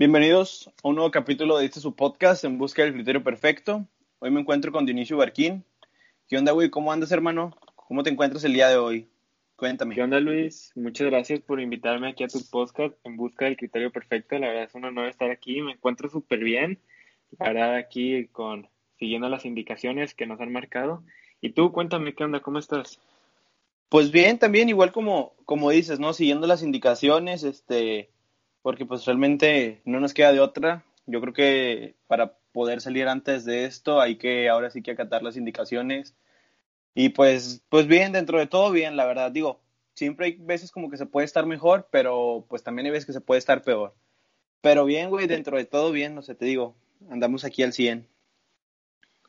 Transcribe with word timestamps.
Bienvenidos 0.00 0.70
a 0.82 0.88
un 0.88 0.94
nuevo 0.94 1.10
capítulo 1.10 1.58
de 1.58 1.66
este 1.66 1.78
su 1.78 1.94
podcast 1.94 2.42
En 2.44 2.56
Busca 2.56 2.82
del 2.82 2.94
Criterio 2.94 3.22
Perfecto. 3.22 3.86
Hoy 4.20 4.30
me 4.30 4.40
encuentro 4.40 4.72
con 4.72 4.86
Dionisio 4.86 5.18
Barquín. 5.18 5.62
¿Qué 6.26 6.38
onda, 6.38 6.52
güey? 6.52 6.70
¿Cómo 6.70 6.90
andas, 6.90 7.12
hermano? 7.12 7.54
¿Cómo 7.76 8.02
te 8.02 8.08
encuentras 8.08 8.42
el 8.44 8.54
día 8.54 8.70
de 8.70 8.78
hoy? 8.78 9.10
Cuéntame. 9.56 9.94
¿Qué 9.94 10.02
onda, 10.02 10.18
Luis? 10.18 10.72
Muchas 10.74 11.08
gracias 11.08 11.40
por 11.40 11.60
invitarme 11.60 12.08
aquí 12.08 12.24
a 12.24 12.28
tu 12.28 12.38
podcast 12.50 12.94
En 13.04 13.18
Busca 13.18 13.44
del 13.44 13.58
Criterio 13.58 13.92
Perfecto. 13.92 14.38
La 14.38 14.48
verdad 14.48 14.64
es 14.64 14.74
un 14.74 14.86
honor 14.86 15.06
estar 15.06 15.30
aquí. 15.30 15.60
Me 15.60 15.72
encuentro 15.72 16.08
súper 16.08 16.38
bien. 16.38 16.78
La 17.38 17.48
verdad, 17.48 17.74
aquí 17.74 18.26
con 18.28 18.70
siguiendo 18.98 19.28
las 19.28 19.44
indicaciones 19.44 20.14
que 20.14 20.26
nos 20.26 20.40
han 20.40 20.50
marcado. 20.50 21.04
Y 21.42 21.50
tú, 21.50 21.72
cuéntame, 21.72 22.14
¿qué 22.14 22.24
onda? 22.24 22.40
¿Cómo 22.40 22.58
estás? 22.58 22.98
Pues 23.90 24.10
bien, 24.10 24.38
también 24.38 24.70
igual 24.70 24.92
como, 24.92 25.34
como 25.44 25.68
dices, 25.68 26.00
¿no? 26.00 26.14
Siguiendo 26.14 26.46
las 26.46 26.62
indicaciones, 26.62 27.42
este, 27.42 28.08
porque 28.62 28.86
pues 28.86 29.04
realmente 29.04 29.80
no 29.84 30.00
nos 30.00 30.14
queda 30.14 30.32
de 30.32 30.40
otra. 30.40 30.84
Yo 31.06 31.20
creo 31.20 31.32
que 31.32 31.96
para 32.06 32.34
poder 32.52 32.80
salir 32.80 33.08
antes 33.08 33.44
de 33.44 33.64
esto 33.64 34.00
hay 34.00 34.16
que 34.16 34.48
ahora 34.48 34.70
sí 34.70 34.82
que 34.82 34.92
acatar 34.92 35.22
las 35.22 35.36
indicaciones. 35.36 36.14
Y 36.94 37.10
pues, 37.10 37.62
pues 37.68 37.86
bien, 37.86 38.12
dentro 38.12 38.38
de 38.38 38.46
todo 38.46 38.70
bien, 38.70 38.96
la 38.96 39.06
verdad. 39.06 39.30
Digo, 39.30 39.60
siempre 39.94 40.26
hay 40.26 40.32
veces 40.32 40.72
como 40.72 40.90
que 40.90 40.96
se 40.96 41.06
puede 41.06 41.24
estar 41.24 41.46
mejor, 41.46 41.88
pero 41.90 42.44
pues 42.48 42.62
también 42.62 42.86
hay 42.86 42.92
veces 42.92 43.06
que 43.06 43.12
se 43.12 43.20
puede 43.20 43.38
estar 43.38 43.62
peor. 43.62 43.94
Pero 44.60 44.84
bien, 44.84 45.08
güey, 45.08 45.26
dentro 45.26 45.56
de 45.56 45.64
todo 45.64 45.92
bien, 45.92 46.14
no 46.14 46.22
sé, 46.22 46.34
te 46.34 46.44
digo, 46.44 46.74
andamos 47.08 47.44
aquí 47.44 47.62
al 47.62 47.72
100. 47.72 48.06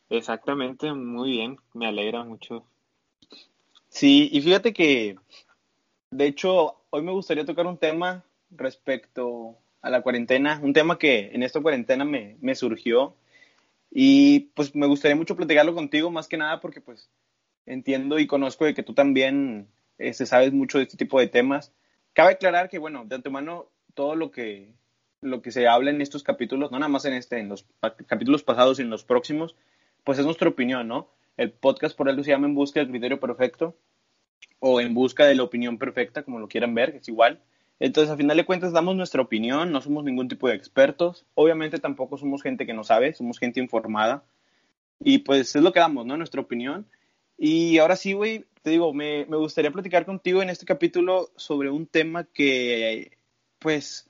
Exactamente, 0.09 0.91
muy 0.91 1.31
bien, 1.31 1.58
me 1.73 1.88
alegra 1.88 2.23
mucho. 2.23 2.66
Sí, 3.88 4.30
y 4.31 4.41
fíjate 4.41 4.73
que, 4.73 5.16
de 6.09 6.25
hecho, 6.25 6.81
hoy 6.89 7.02
me 7.02 7.13
gustaría 7.13 7.45
tocar 7.45 7.66
un 7.66 7.77
tema 7.77 8.25
respecto 8.51 9.57
a 9.81 9.89
la 9.89 10.01
cuarentena, 10.01 10.59
un 10.61 10.73
tema 10.73 10.99
que 10.99 11.31
en 11.33 11.44
esta 11.44 11.61
cuarentena 11.61 12.05
me, 12.05 12.38
me 12.41 12.55
surgió 12.55 13.16
y 13.89 14.52
pues 14.53 14.75
me 14.75 14.88
gustaría 14.88 15.16
mucho 15.16 15.35
platicarlo 15.35 15.73
contigo, 15.73 16.11
más 16.11 16.27
que 16.27 16.38
nada 16.38 16.59
porque 16.61 16.81
pues 16.81 17.09
entiendo 17.66 18.19
y 18.19 18.27
conozco 18.27 18.66
de 18.66 18.73
que 18.73 18.83
tú 18.83 18.93
también 18.93 19.67
este, 19.97 20.25
sabes 20.25 20.53
mucho 20.53 20.77
de 20.77 20.85
este 20.85 20.97
tipo 20.97 21.19
de 21.19 21.27
temas. 21.27 21.73
Cabe 22.13 22.31
aclarar 22.31 22.69
que, 22.69 22.80
bueno, 22.80 23.05
de 23.05 23.16
antemano, 23.16 23.69
todo 23.93 24.16
lo 24.16 24.31
que, 24.31 24.73
lo 25.21 25.41
que 25.41 25.52
se 25.52 25.67
habla 25.67 25.91
en 25.91 26.02
estos 26.02 26.23
capítulos, 26.23 26.71
no 26.71 26.80
nada 26.80 26.89
más 26.89 27.05
en 27.05 27.13
este, 27.13 27.39
en 27.39 27.49
los 27.49 27.65
capítulos 28.08 28.43
pasados 28.43 28.80
y 28.80 28.81
en 28.81 28.89
los 28.89 29.03
próximos, 29.03 29.55
pues 30.03 30.19
es 30.19 30.25
nuestra 30.25 30.49
opinión, 30.49 30.88
¿no? 30.88 31.09
El 31.38 31.52
podcast 31.52 31.95
por 31.95 32.09
algo 32.09 32.23
se 32.23 32.31
llama 32.31 32.47
En 32.47 32.55
Busca 32.55 32.80
del 32.80 32.89
Criterio 32.89 33.19
Perfecto 33.19 33.75
o 34.59 34.81
En 34.81 34.93
Busca 34.93 35.25
de 35.25 35.36
la 35.36 35.43
Opinión 35.43 35.77
Perfecta, 35.77 36.23
como 36.23 36.39
lo 36.39 36.47
quieran 36.47 36.73
ver, 36.73 36.95
es 36.95 37.08
igual. 37.08 37.39
Entonces, 37.81 38.13
a 38.13 38.15
final 38.15 38.37
de 38.37 38.45
cuentas, 38.45 38.73
damos 38.73 38.95
nuestra 38.95 39.23
opinión, 39.23 39.71
no 39.71 39.81
somos 39.81 40.03
ningún 40.03 40.27
tipo 40.27 40.47
de 40.47 40.53
expertos. 40.53 41.25
Obviamente 41.33 41.79
tampoco 41.79 42.15
somos 42.15 42.43
gente 42.43 42.67
que 42.67 42.75
no 42.75 42.83
sabe, 42.83 43.15
somos 43.15 43.39
gente 43.39 43.59
informada. 43.59 44.23
Y 44.99 45.19
pues 45.19 45.55
es 45.55 45.63
lo 45.63 45.73
que 45.73 45.79
damos, 45.79 46.05
¿no? 46.05 46.15
Nuestra 46.15 46.41
opinión. 46.41 46.85
Y 47.39 47.79
ahora 47.79 47.95
sí, 47.95 48.13
güey, 48.13 48.45
te 48.61 48.69
digo, 48.69 48.93
me, 48.93 49.25
me 49.25 49.37
gustaría 49.37 49.71
platicar 49.71 50.05
contigo 50.05 50.43
en 50.43 50.52
este 50.52 50.67
capítulo 50.67 51.31
sobre 51.35 51.71
un 51.71 51.87
tema 51.87 52.25
que, 52.25 53.17
pues, 53.57 54.07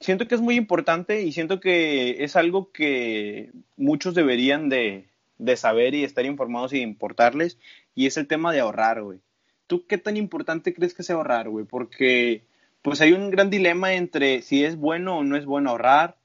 siento 0.00 0.26
que 0.26 0.34
es 0.34 0.40
muy 0.40 0.56
importante 0.56 1.22
y 1.22 1.30
siento 1.30 1.60
que 1.60 2.24
es 2.24 2.34
algo 2.34 2.72
que 2.72 3.52
muchos 3.76 4.12
deberían 4.16 4.68
de, 4.68 5.06
de 5.38 5.56
saber 5.56 5.94
y 5.94 6.02
estar 6.02 6.26
informados 6.26 6.72
y 6.72 6.80
importarles, 6.80 7.58
y 7.94 8.06
es 8.06 8.16
el 8.16 8.26
tema 8.26 8.52
de 8.52 8.58
ahorrar, 8.58 9.04
güey. 9.04 9.20
¿Tú 9.68 9.86
qué 9.86 9.98
tan 9.98 10.16
importante 10.16 10.74
crees 10.74 10.94
que 10.94 11.04
sea 11.04 11.14
ahorrar, 11.14 11.48
güey? 11.48 11.64
Porque 11.64 12.42
pues 12.82 13.00
hay 13.00 13.12
un 13.12 13.30
gran 13.30 13.48
dilema 13.48 13.94
entre 13.94 14.42
si 14.42 14.64
es 14.64 14.76
bueno 14.76 15.18
o 15.18 15.24
no 15.24 15.36
es 15.36 15.46
bueno 15.46 15.70
ahorrar. 15.70 16.18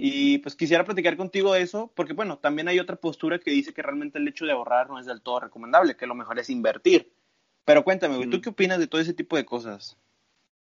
Y 0.00 0.38
pues 0.38 0.54
quisiera 0.54 0.84
platicar 0.84 1.16
contigo 1.16 1.52
de 1.52 1.62
eso, 1.62 1.92
porque 1.96 2.12
bueno, 2.12 2.38
también 2.38 2.68
hay 2.68 2.78
otra 2.78 2.96
postura 2.96 3.40
que 3.40 3.50
dice 3.50 3.74
que 3.74 3.82
realmente 3.82 4.18
el 4.18 4.28
hecho 4.28 4.46
de 4.46 4.52
ahorrar 4.52 4.88
no 4.88 4.98
es 4.98 5.06
del 5.06 5.22
todo 5.22 5.40
recomendable, 5.40 5.96
que 5.96 6.06
lo 6.06 6.14
mejor 6.14 6.38
es 6.38 6.50
invertir. 6.50 7.12
Pero 7.64 7.82
cuéntame, 7.84 8.16
güey, 8.16 8.30
¿tú 8.30 8.40
qué 8.40 8.50
opinas 8.50 8.78
de 8.78 8.86
todo 8.86 9.00
ese 9.00 9.12
tipo 9.12 9.36
de 9.36 9.44
cosas? 9.44 9.98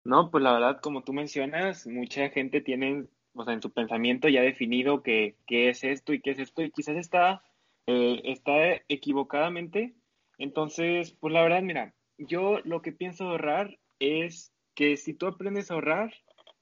No, 0.04 0.30
pues 0.30 0.42
la 0.42 0.54
verdad, 0.54 0.80
como 0.80 1.04
tú 1.04 1.12
mencionas, 1.12 1.86
mucha 1.86 2.30
gente 2.30 2.62
tiene, 2.62 3.04
o 3.34 3.44
sea, 3.44 3.52
en 3.52 3.60
su 3.60 3.70
pensamiento 3.70 4.28
ya 4.28 4.40
definido 4.40 5.02
que 5.02 5.36
qué 5.46 5.68
es 5.68 5.84
esto 5.84 6.14
y 6.14 6.20
qué 6.20 6.30
es 6.30 6.38
esto, 6.38 6.62
y 6.62 6.70
quizás 6.70 6.96
está, 6.96 7.42
eh, 7.86 8.22
está 8.24 8.82
equivocadamente. 8.88 9.94
Entonces, 10.38 11.12
pues 11.20 11.34
la 11.34 11.42
verdad, 11.42 11.60
mira, 11.60 11.94
yo 12.16 12.60
lo 12.64 12.80
que 12.80 12.92
pienso 12.92 13.28
ahorrar 13.28 13.78
es 13.98 14.52
que 14.74 14.96
si 14.96 15.14
tú 15.14 15.26
aprendes 15.26 15.70
a 15.70 15.74
ahorrar, 15.74 16.14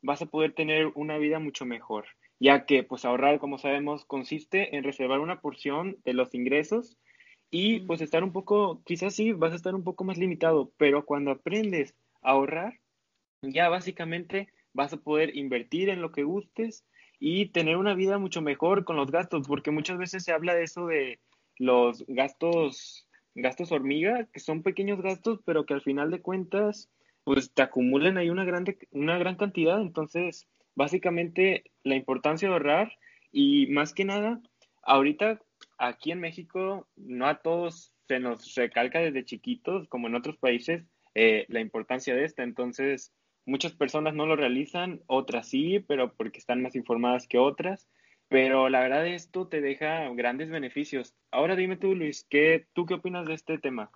vas 0.03 0.23
a 0.23 0.27
poder 0.27 0.55
tener 0.55 0.91
una 0.95 1.19
vida 1.19 1.39
mucho 1.39 1.65
mejor, 1.65 2.07
ya 2.39 2.67
que 2.67 2.83
pues 2.83 3.05
ahorrar, 3.05 3.39
como 3.39 3.59
sabemos, 3.59 4.05
consiste 4.05 4.77
en 4.77 4.85
reservar 4.85 5.21
una 5.21 5.41
porción 5.41 5.97
de 6.05 6.15
los 6.15 6.35
ingresos 6.35 6.99
y 7.51 7.81
pues 7.81 8.01
estar 8.01 8.23
un 8.23 8.33
poco, 8.33 8.83
quizás 8.85 9.15
sí, 9.15 9.33
vas 9.33 9.53
a 9.53 9.57
estar 9.57 9.75
un 9.75 9.85
poco 9.85 10.05
más 10.05 10.19
limitado, 10.19 10.71
pero 10.77 11.05
cuando 11.05 11.31
aprendes 11.31 11.95
a 12.23 12.31
ahorrar, 12.31 12.79
ya 13.43 13.69
básicamente 13.69 14.49
vas 14.73 14.93
a 14.93 14.99
poder 14.99 15.37
invertir 15.37 15.89
en 15.89 16.03
lo 16.03 16.13
que 16.13 16.25
gustes 16.25 16.85
y 17.19 17.47
tener 17.47 17.77
una 17.77 17.95
vida 17.95 18.19
mucho 18.19 18.43
mejor 18.43 18.85
con 18.85 18.97
los 18.97 19.11
gastos, 19.11 19.49
porque 19.49 19.71
muchas 19.71 19.99
veces 19.99 20.25
se 20.25 20.33
habla 20.33 20.55
de 20.55 20.65
eso 20.65 20.87
de 20.87 21.19
los 21.57 22.05
gastos, 22.07 23.09
gastos 23.35 23.73
hormiga, 23.73 24.29
que 24.33 24.41
son 24.41 24.63
pequeños 24.63 25.01
gastos, 25.01 25.41
pero 25.45 25.67
que 25.67 25.75
al 25.75 25.83
final 25.83 26.11
de 26.11 26.21
cuentas 26.21 26.89
pues 27.29 27.53
te 27.53 27.61
acumulan 27.61 28.17
ahí 28.17 28.31
una, 28.31 28.47
grande, 28.47 28.79
una 28.91 29.19
gran 29.19 29.37
cantidad. 29.37 29.79
Entonces, 29.83 30.49
básicamente 30.75 31.65
la 31.83 31.95
importancia 31.95 32.49
de 32.49 32.55
ahorrar 32.55 32.93
y 33.31 33.67
más 33.67 33.93
que 33.93 34.07
nada, 34.07 34.41
ahorita 34.83 35.39
aquí 35.77 36.11
en 36.11 36.21
México 36.21 36.89
no 36.97 37.27
a 37.27 37.43
todos 37.43 37.93
se 38.07 38.19
nos 38.19 38.55
recalca 38.55 39.01
desde 39.01 39.27
chiquitos, 39.27 39.89
como 39.89 40.07
en 40.07 40.15
otros 40.15 40.39
países, 40.39 40.87
eh, 41.15 41.45
la 41.51 41.61
importancia 41.61 42.15
de 42.15 42.25
esta. 42.25 42.45
Entonces, 42.45 43.13
muchas 43.45 43.73
personas 43.73 44.15
no 44.15 44.25
lo 44.25 44.35
realizan, 44.35 45.03
otras 45.07 45.51
sí, 45.51 45.81
pero 45.81 46.15
porque 46.15 46.39
están 46.39 46.63
más 46.63 46.77
informadas 46.77 47.29
que 47.29 47.37
otras. 47.37 47.91
Pero 48.29 48.71
la 48.71 48.81
verdad 48.81 49.07
esto 49.07 49.49
te 49.49 49.61
deja 49.61 50.09
grandes 50.15 50.49
beneficios. 50.49 51.15
Ahora 51.31 51.57
dime 51.57 51.77
tú, 51.77 51.95
Luis, 51.95 52.27
¿qué, 52.31 52.69
¿tú 52.73 52.87
qué 52.87 52.95
opinas 52.95 53.27
de 53.27 53.35
este 53.35 53.59
tema? 53.59 53.91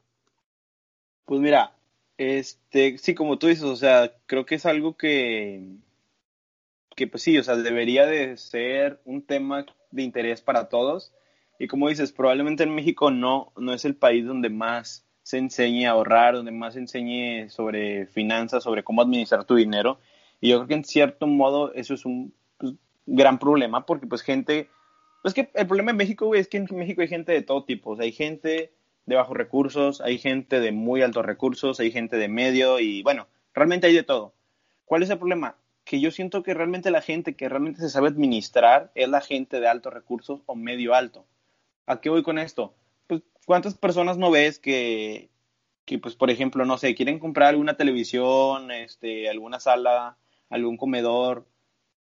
Pues 1.24 1.40
mira, 1.40 1.78
este, 2.22 2.98
sí, 2.98 3.14
como 3.14 3.38
tú 3.38 3.48
dices, 3.48 3.64
o 3.64 3.76
sea, 3.76 4.12
creo 4.26 4.46
que 4.46 4.54
es 4.56 4.66
algo 4.66 4.96
que, 4.96 5.76
que 6.94 7.06
pues 7.06 7.22
sí, 7.22 7.36
o 7.38 7.42
sea, 7.42 7.56
debería 7.56 8.06
de 8.06 8.36
ser 8.36 9.00
un 9.04 9.22
tema 9.22 9.66
de 9.90 10.02
interés 10.02 10.40
para 10.40 10.68
todos. 10.68 11.12
Y 11.58 11.66
como 11.68 11.88
dices, 11.88 12.12
probablemente 12.12 12.64
en 12.64 12.74
México 12.74 13.10
no, 13.10 13.52
no 13.56 13.72
es 13.72 13.84
el 13.84 13.96
país 13.96 14.26
donde 14.26 14.50
más 14.50 15.06
se 15.22 15.38
enseñe 15.38 15.86
a 15.86 15.92
ahorrar, 15.92 16.34
donde 16.34 16.50
más 16.50 16.74
se 16.74 16.80
enseñe 16.80 17.48
sobre 17.48 18.06
finanzas, 18.06 18.64
sobre 18.64 18.82
cómo 18.82 19.02
administrar 19.02 19.44
tu 19.44 19.54
dinero. 19.54 19.98
Y 20.40 20.50
yo 20.50 20.58
creo 20.58 20.68
que 20.68 20.74
en 20.74 20.84
cierto 20.84 21.26
modo 21.26 21.72
eso 21.74 21.94
es 21.94 22.04
un 22.04 22.34
pues, 22.58 22.74
gran 23.06 23.38
problema 23.38 23.86
porque 23.86 24.06
pues 24.06 24.22
gente, 24.22 24.68
pues 25.22 25.34
que 25.34 25.50
el 25.54 25.66
problema 25.66 25.92
en 25.92 25.96
México, 25.96 26.26
güey, 26.26 26.40
es 26.40 26.48
que 26.48 26.56
en 26.56 26.66
México 26.72 27.02
hay 27.02 27.08
gente 27.08 27.32
de 27.32 27.42
todo 27.42 27.64
tipo. 27.64 27.90
O 27.90 27.96
sea, 27.96 28.04
hay 28.04 28.12
gente 28.12 28.72
de 29.06 29.16
bajos 29.16 29.36
recursos, 29.36 30.00
hay 30.00 30.18
gente 30.18 30.60
de 30.60 30.72
muy 30.72 31.02
altos 31.02 31.24
recursos, 31.24 31.80
hay 31.80 31.90
gente 31.90 32.16
de 32.16 32.28
medio 32.28 32.80
y 32.80 33.02
bueno, 33.02 33.26
realmente 33.54 33.86
hay 33.86 33.94
de 33.94 34.02
todo. 34.02 34.34
¿Cuál 34.84 35.02
es 35.02 35.10
el 35.10 35.18
problema? 35.18 35.56
Que 35.84 36.00
yo 36.00 36.10
siento 36.10 36.42
que 36.42 36.54
realmente 36.54 36.90
la 36.90 37.02
gente 37.02 37.34
que 37.34 37.48
realmente 37.48 37.80
se 37.80 37.88
sabe 37.88 38.08
administrar 38.08 38.92
es 38.94 39.08
la 39.08 39.20
gente 39.20 39.60
de 39.60 39.68
altos 39.68 39.92
recursos 39.92 40.40
o 40.46 40.54
medio 40.54 40.94
alto. 40.94 41.26
¿A 41.86 42.00
qué 42.00 42.10
voy 42.10 42.22
con 42.22 42.38
esto? 42.38 42.74
Pues, 43.08 43.22
¿cuántas 43.46 43.74
personas 43.74 44.18
no 44.18 44.30
ves 44.30 44.58
que, 44.58 45.30
que 45.84 45.98
pues, 45.98 46.14
por 46.14 46.30
ejemplo, 46.30 46.64
no 46.64 46.78
sé, 46.78 46.94
quieren 46.94 47.18
comprar 47.18 47.48
alguna 47.48 47.76
televisión, 47.76 48.70
este, 48.70 49.28
alguna 49.28 49.58
sala, 49.58 50.16
algún 50.48 50.76
comedor? 50.76 51.46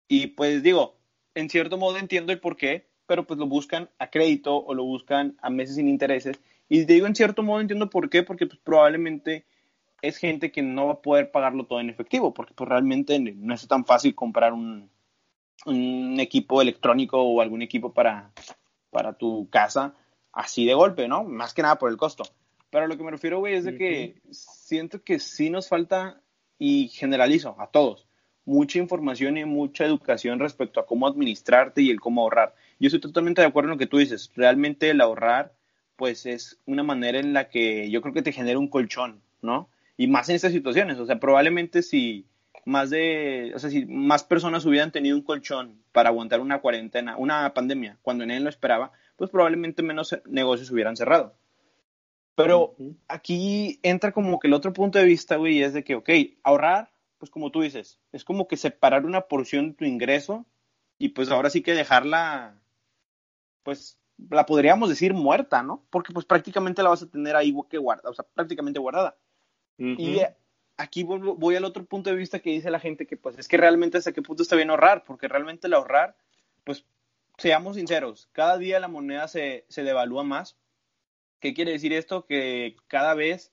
Y 0.07 0.27
pues 0.27 0.61
digo, 0.61 0.97
en 1.33 1.49
cierto 1.49 1.77
modo 1.77 1.97
entiendo 1.97 2.31
el 2.31 2.39
por 2.39 2.57
qué, 2.57 2.87
pero 3.07 3.25
pues 3.25 3.39
lo 3.39 3.47
buscan 3.47 3.89
a 3.97 4.09
crédito 4.09 4.57
o 4.57 4.73
lo 4.73 4.83
buscan 4.83 5.37
a 5.41 5.49
meses 5.49 5.75
sin 5.75 5.87
intereses 5.87 6.39
y 6.73 6.85
te 6.85 6.93
digo, 6.93 7.05
en 7.05 7.15
cierto 7.15 7.43
modo 7.43 7.59
entiendo 7.59 7.89
por 7.89 8.09
qué, 8.09 8.23
porque 8.23 8.47
pues, 8.47 8.57
probablemente 8.63 9.45
es 10.01 10.15
gente 10.15 10.53
que 10.53 10.61
no 10.61 10.87
va 10.87 10.93
a 10.93 11.01
poder 11.01 11.29
pagarlo 11.29 11.65
todo 11.65 11.81
en 11.81 11.89
efectivo, 11.89 12.33
porque 12.33 12.53
pues, 12.53 12.69
realmente 12.69 13.19
no 13.19 13.53
es 13.53 13.67
tan 13.67 13.85
fácil 13.85 14.15
comprar 14.15 14.53
un, 14.53 14.89
un 15.65 16.19
equipo 16.21 16.61
electrónico 16.61 17.21
o 17.21 17.41
algún 17.41 17.61
equipo 17.61 17.93
para, 17.93 18.31
para 18.89 19.11
tu 19.11 19.49
casa 19.49 19.95
así 20.31 20.65
de 20.65 20.73
golpe, 20.73 21.09
¿no? 21.09 21.25
Más 21.25 21.53
que 21.53 21.61
nada 21.61 21.75
por 21.77 21.91
el 21.91 21.97
costo. 21.97 22.23
Pero 22.69 22.87
lo 22.87 22.97
que 22.97 23.03
me 23.03 23.11
refiero, 23.11 23.39
güey, 23.39 23.55
es 23.55 23.65
de 23.65 23.77
que 23.77 24.21
siento 24.31 25.03
que 25.03 25.19
sí 25.19 25.49
nos 25.49 25.67
falta, 25.67 26.21
y 26.57 26.87
generalizo 26.87 27.55
a 27.59 27.67
todos, 27.67 28.07
mucha 28.45 28.79
información 28.79 29.35
y 29.35 29.43
mucha 29.43 29.83
educación 29.83 30.39
respecto 30.39 30.79
a 30.79 30.85
cómo 30.85 31.05
administrarte 31.05 31.81
y 31.81 31.89
el 31.89 31.99
cómo 31.99 32.21
ahorrar. 32.21 32.55
Yo 32.79 32.87
estoy 32.87 33.01
totalmente 33.01 33.41
de 33.41 33.47
acuerdo 33.47 33.67
en 33.67 33.71
lo 33.71 33.77
que 33.77 33.87
tú 33.87 33.97
dices. 33.97 34.31
Realmente 34.35 34.89
el 34.89 35.01
ahorrar 35.01 35.53
pues 36.01 36.25
es 36.25 36.59
una 36.65 36.81
manera 36.81 37.19
en 37.19 37.31
la 37.31 37.47
que 37.47 37.91
yo 37.91 38.01
creo 38.01 38.11
que 38.11 38.23
te 38.23 38.31
genera 38.31 38.57
un 38.57 38.69
colchón, 38.69 39.21
¿no? 39.43 39.69
Y 39.97 40.07
más 40.07 40.29
en 40.29 40.35
estas 40.35 40.51
situaciones, 40.51 40.97
o 40.97 41.05
sea, 41.05 41.19
probablemente 41.19 41.83
si, 41.83 42.25
más 42.65 42.89
de, 42.89 43.51
o 43.53 43.59
sea, 43.59 43.69
si 43.69 43.85
más 43.85 44.23
personas 44.23 44.65
hubieran 44.65 44.91
tenido 44.91 45.15
un 45.15 45.21
colchón 45.21 45.83
para 45.91 46.09
aguantar 46.09 46.39
una 46.39 46.59
cuarentena, 46.59 47.17
una 47.17 47.53
pandemia, 47.53 47.99
cuando 48.01 48.25
nadie 48.25 48.39
lo 48.39 48.49
esperaba, 48.49 48.91
pues 49.15 49.29
probablemente 49.29 49.83
menos 49.83 50.19
negocios 50.25 50.71
hubieran 50.71 50.97
cerrado. 50.97 51.35
Pero 52.33 52.75
aquí 53.07 53.79
entra 53.83 54.11
como 54.11 54.39
que 54.39 54.47
el 54.47 54.55
otro 54.55 54.73
punto 54.73 54.97
de 54.97 55.05
vista, 55.05 55.35
güey, 55.35 55.61
es 55.61 55.73
de 55.73 55.83
que, 55.83 55.93
ok, 55.93 56.09
ahorrar, 56.41 56.89
pues 57.19 57.29
como 57.29 57.51
tú 57.51 57.61
dices, 57.61 57.99
es 58.11 58.23
como 58.23 58.47
que 58.47 58.57
separar 58.57 59.05
una 59.05 59.21
porción 59.21 59.67
de 59.67 59.75
tu 59.75 59.85
ingreso 59.85 60.47
y 60.97 61.09
pues 61.09 61.29
ahora 61.29 61.51
sí 61.51 61.61
que 61.61 61.75
dejarla, 61.75 62.59
pues 63.61 64.00
la 64.29 64.45
podríamos 64.45 64.89
decir 64.89 65.13
muerta, 65.13 65.63
¿no? 65.63 65.83
Porque 65.89 66.13
pues 66.13 66.25
prácticamente 66.25 66.83
la 66.83 66.89
vas 66.89 67.03
a 67.03 67.09
tener 67.09 67.35
ahí 67.35 67.55
que 67.69 67.77
guarda, 67.77 68.09
o 68.09 68.13
sea, 68.13 68.25
prácticamente 68.33 68.79
guardada. 68.79 69.15
Y 69.77 70.19
aquí 70.77 71.03
voy 71.03 71.55
al 71.55 71.65
otro 71.65 71.85
punto 71.85 72.11
de 72.11 72.15
vista 72.15 72.39
que 72.39 72.51
dice 72.51 72.69
la 72.69 72.79
gente 72.79 73.07
que 73.07 73.17
pues 73.17 73.37
es 73.39 73.47
que 73.47 73.57
realmente 73.57 73.97
hasta 73.97 74.11
qué 74.11 74.21
punto 74.21 74.43
está 74.43 74.55
bien 74.55 74.69
ahorrar, 74.69 75.03
porque 75.03 75.27
realmente 75.27 75.67
el 75.67 75.73
ahorrar, 75.73 76.15
pues 76.63 76.85
seamos 77.37 77.77
sinceros, 77.77 78.29
cada 78.31 78.57
día 78.57 78.79
la 78.79 78.87
moneda 78.87 79.27
se, 79.27 79.65
se 79.69 79.83
devalúa 79.83 80.23
más. 80.23 80.57
¿Qué 81.39 81.55
quiere 81.55 81.71
decir 81.71 81.93
esto? 81.93 82.27
Que 82.27 82.75
cada 82.87 83.15
vez, 83.15 83.51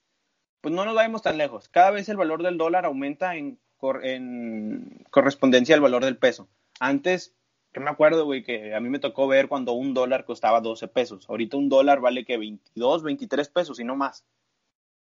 pues 0.61 0.75
no 0.75 0.85
nos 0.85 0.95
vayamos 0.95 1.23
tan 1.23 1.39
lejos, 1.39 1.69
cada 1.71 1.91
vez 1.91 2.11
el 2.11 2.19
valor 2.19 2.43
del 2.43 2.59
dólar 2.59 2.85
aumenta 2.85 3.37
en, 3.37 3.59
en 4.03 5.07
correspondencia 5.11 5.75
al 5.75 5.81
valor 5.81 6.05
del 6.05 6.19
peso. 6.19 6.49
Antes 6.79 7.35
que 7.73 7.81
me 7.81 7.91
acuerdo, 7.91 8.25
güey, 8.25 8.43
que 8.43 8.75
a 8.75 8.81
mí 8.81 8.89
me 8.89 8.99
tocó 8.99 9.29
ver 9.29 9.49
cuando 9.49 9.73
un 9.73 9.95
dólar 9.95 10.25
costaba 10.25 10.61
12 10.61 10.89
pesos. 10.89 11.27
Ahorita 11.29 11.57
un 11.57 11.69
dólar 11.69 12.01
vale 12.01 12.25
que 12.25 12.37
22, 12.37 13.03
23 13.03 13.49
pesos 13.49 13.81
y 13.81 13.85
no 13.85 13.97
más. 13.97 14.25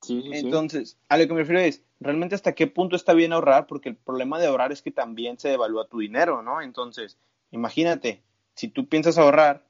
Sí, 0.02 0.22
Entonces, 0.32 0.96
a 1.08 1.18
lo 1.18 1.26
que 1.26 1.34
me 1.34 1.40
refiero 1.40 1.60
es, 1.60 1.82
realmente 1.98 2.34
hasta 2.34 2.54
qué 2.54 2.66
punto 2.66 2.94
está 2.94 3.14
bien 3.14 3.32
ahorrar, 3.32 3.66
porque 3.66 3.88
el 3.88 3.96
problema 3.96 4.38
de 4.38 4.46
ahorrar 4.46 4.70
es 4.70 4.82
que 4.82 4.92
también 4.92 5.38
se 5.38 5.48
devalúa 5.48 5.88
tu 5.88 5.98
dinero, 5.98 6.42
¿no? 6.42 6.62
Entonces, 6.62 7.18
imagínate, 7.50 8.22
si 8.54 8.68
tú 8.68 8.88
piensas 8.88 9.18
ahorrar, 9.18 9.66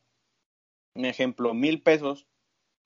un 0.94 1.04
ejemplo, 1.04 1.54
mil 1.54 1.80
pesos, 1.82 2.26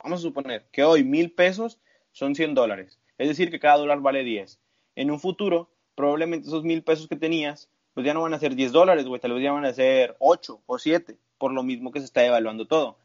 vamos 0.03 0.21
a 0.21 0.23
suponer 0.23 0.67
que 0.71 0.85
hoy 0.85 1.03
mil 1.03 1.33
pesos 1.33 1.81
son 2.13 2.35
100 2.35 2.55
dólares, 2.55 3.01
es 3.19 3.29
decir, 3.29 3.51
que 3.51 3.59
cada 3.59 3.79
dólar 3.79 4.01
vale 4.01 4.23
10. 4.23 4.61
En 4.95 5.11
un 5.11 5.19
futuro, 5.19 5.71
probablemente 5.95 6.49
esos 6.49 6.65
mil 6.65 6.83
pesos 6.83 7.09
que 7.09 7.17
tenías 7.17 7.71
pues 7.95 8.07
ya 8.07 8.15
no 8.15 8.23
van 8.23 8.35
a 8.35 8.39
ser 8.39 8.55
10 8.55 8.73
dólares, 8.73 9.07
güey, 9.07 9.21
tal 9.21 9.35
vez 9.35 9.43
ya 9.43 9.53
van 9.53 9.65
a 9.65 9.73
ser 9.73 10.17
8 10.19 10.63
o 10.67 10.79
7, 10.79 11.17
por 11.39 11.53
lo 11.53 11.63
mismo 11.63 11.93
que 11.93 12.01
se 12.01 12.07
está 12.07 12.25
evaluando 12.25 12.67
todo. 12.67 12.99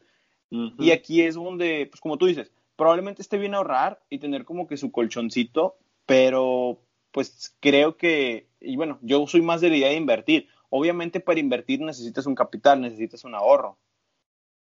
Y 0.50 0.92
aquí 0.92 1.22
es 1.22 1.34
donde, 1.34 1.86
pues 1.90 2.00
como 2.00 2.16
tú 2.16 2.26
dices, 2.26 2.50
probablemente 2.76 3.20
esté 3.20 3.36
bien 3.36 3.54
ahorrar 3.54 4.00
y 4.08 4.18
tener 4.18 4.44
como 4.44 4.66
que 4.66 4.76
su 4.76 4.90
colchoncito, 4.90 5.76
pero 6.06 6.80
pues 7.10 7.56
creo 7.60 7.96
que, 7.96 8.48
y 8.60 8.76
bueno, 8.76 8.98
yo 9.02 9.26
soy 9.26 9.42
más 9.42 9.60
de 9.60 9.68
la 9.68 9.76
idea 9.76 9.88
de 9.88 9.96
invertir. 9.96 10.48
Obviamente 10.70 11.20
para 11.20 11.40
invertir 11.40 11.80
necesitas 11.80 12.26
un 12.26 12.34
capital, 12.34 12.80
necesitas 12.80 13.24
un 13.24 13.34
ahorro. 13.34 13.78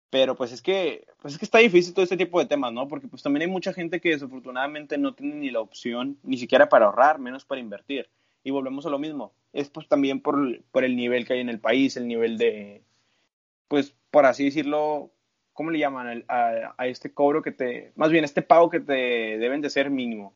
Pero 0.10 0.36
pues 0.36 0.52
es 0.52 0.62
que, 0.62 1.08
pues 1.22 1.34
es 1.34 1.40
que 1.40 1.46
está 1.46 1.58
difícil 1.58 1.94
todo 1.94 2.04
este 2.04 2.18
tipo 2.18 2.40
de 2.40 2.46
temas, 2.46 2.72
¿no? 2.72 2.88
Porque 2.88 3.08
pues 3.08 3.24
también 3.24 3.44
hay 3.44 3.48
mucha 3.48 3.74
gente 3.74 4.00
que 4.00 4.10
desafortunadamente 4.10 4.98
no 5.00 5.16
tiene 5.16 5.36
ni 5.36 5.50
la 5.50 5.62
opción, 5.62 6.20
ni 6.22 6.38
siquiera 6.38 6.70
para 6.70 6.86
ahorrar, 6.86 7.18
menos 7.18 7.46
para 7.46 7.62
invertir 7.62 8.10
y 8.44 8.52
volvemos 8.52 8.86
a 8.86 8.90
lo 8.90 9.00
mismo. 9.00 9.34
Es 9.54 9.70
pues 9.70 9.88
también 9.88 10.20
por, 10.20 10.64
por 10.72 10.84
el 10.84 10.96
nivel 10.96 11.26
que 11.26 11.34
hay 11.34 11.40
en 11.40 11.50
el 11.50 11.60
país, 11.60 11.96
el 11.96 12.08
nivel 12.08 12.38
de, 12.38 12.84
pues 13.68 13.96
por 14.12 14.26
así 14.26 14.46
decirlo, 14.46 15.12
¿cómo 15.54 15.72
le 15.72 15.80
llaman 15.80 16.26
a, 16.28 16.76
a, 16.78 16.88
este 16.88 17.14
cobro 17.14 17.42
que 17.42 17.52
te, 17.52 17.92
más 17.96 18.12
bien 18.12 18.24
este 18.24 18.42
pago 18.42 18.70
que 18.70 18.80
te 18.80 18.94
deben 18.94 19.62
de 19.62 19.70
ser 19.70 19.90
mínimo? 19.90 20.34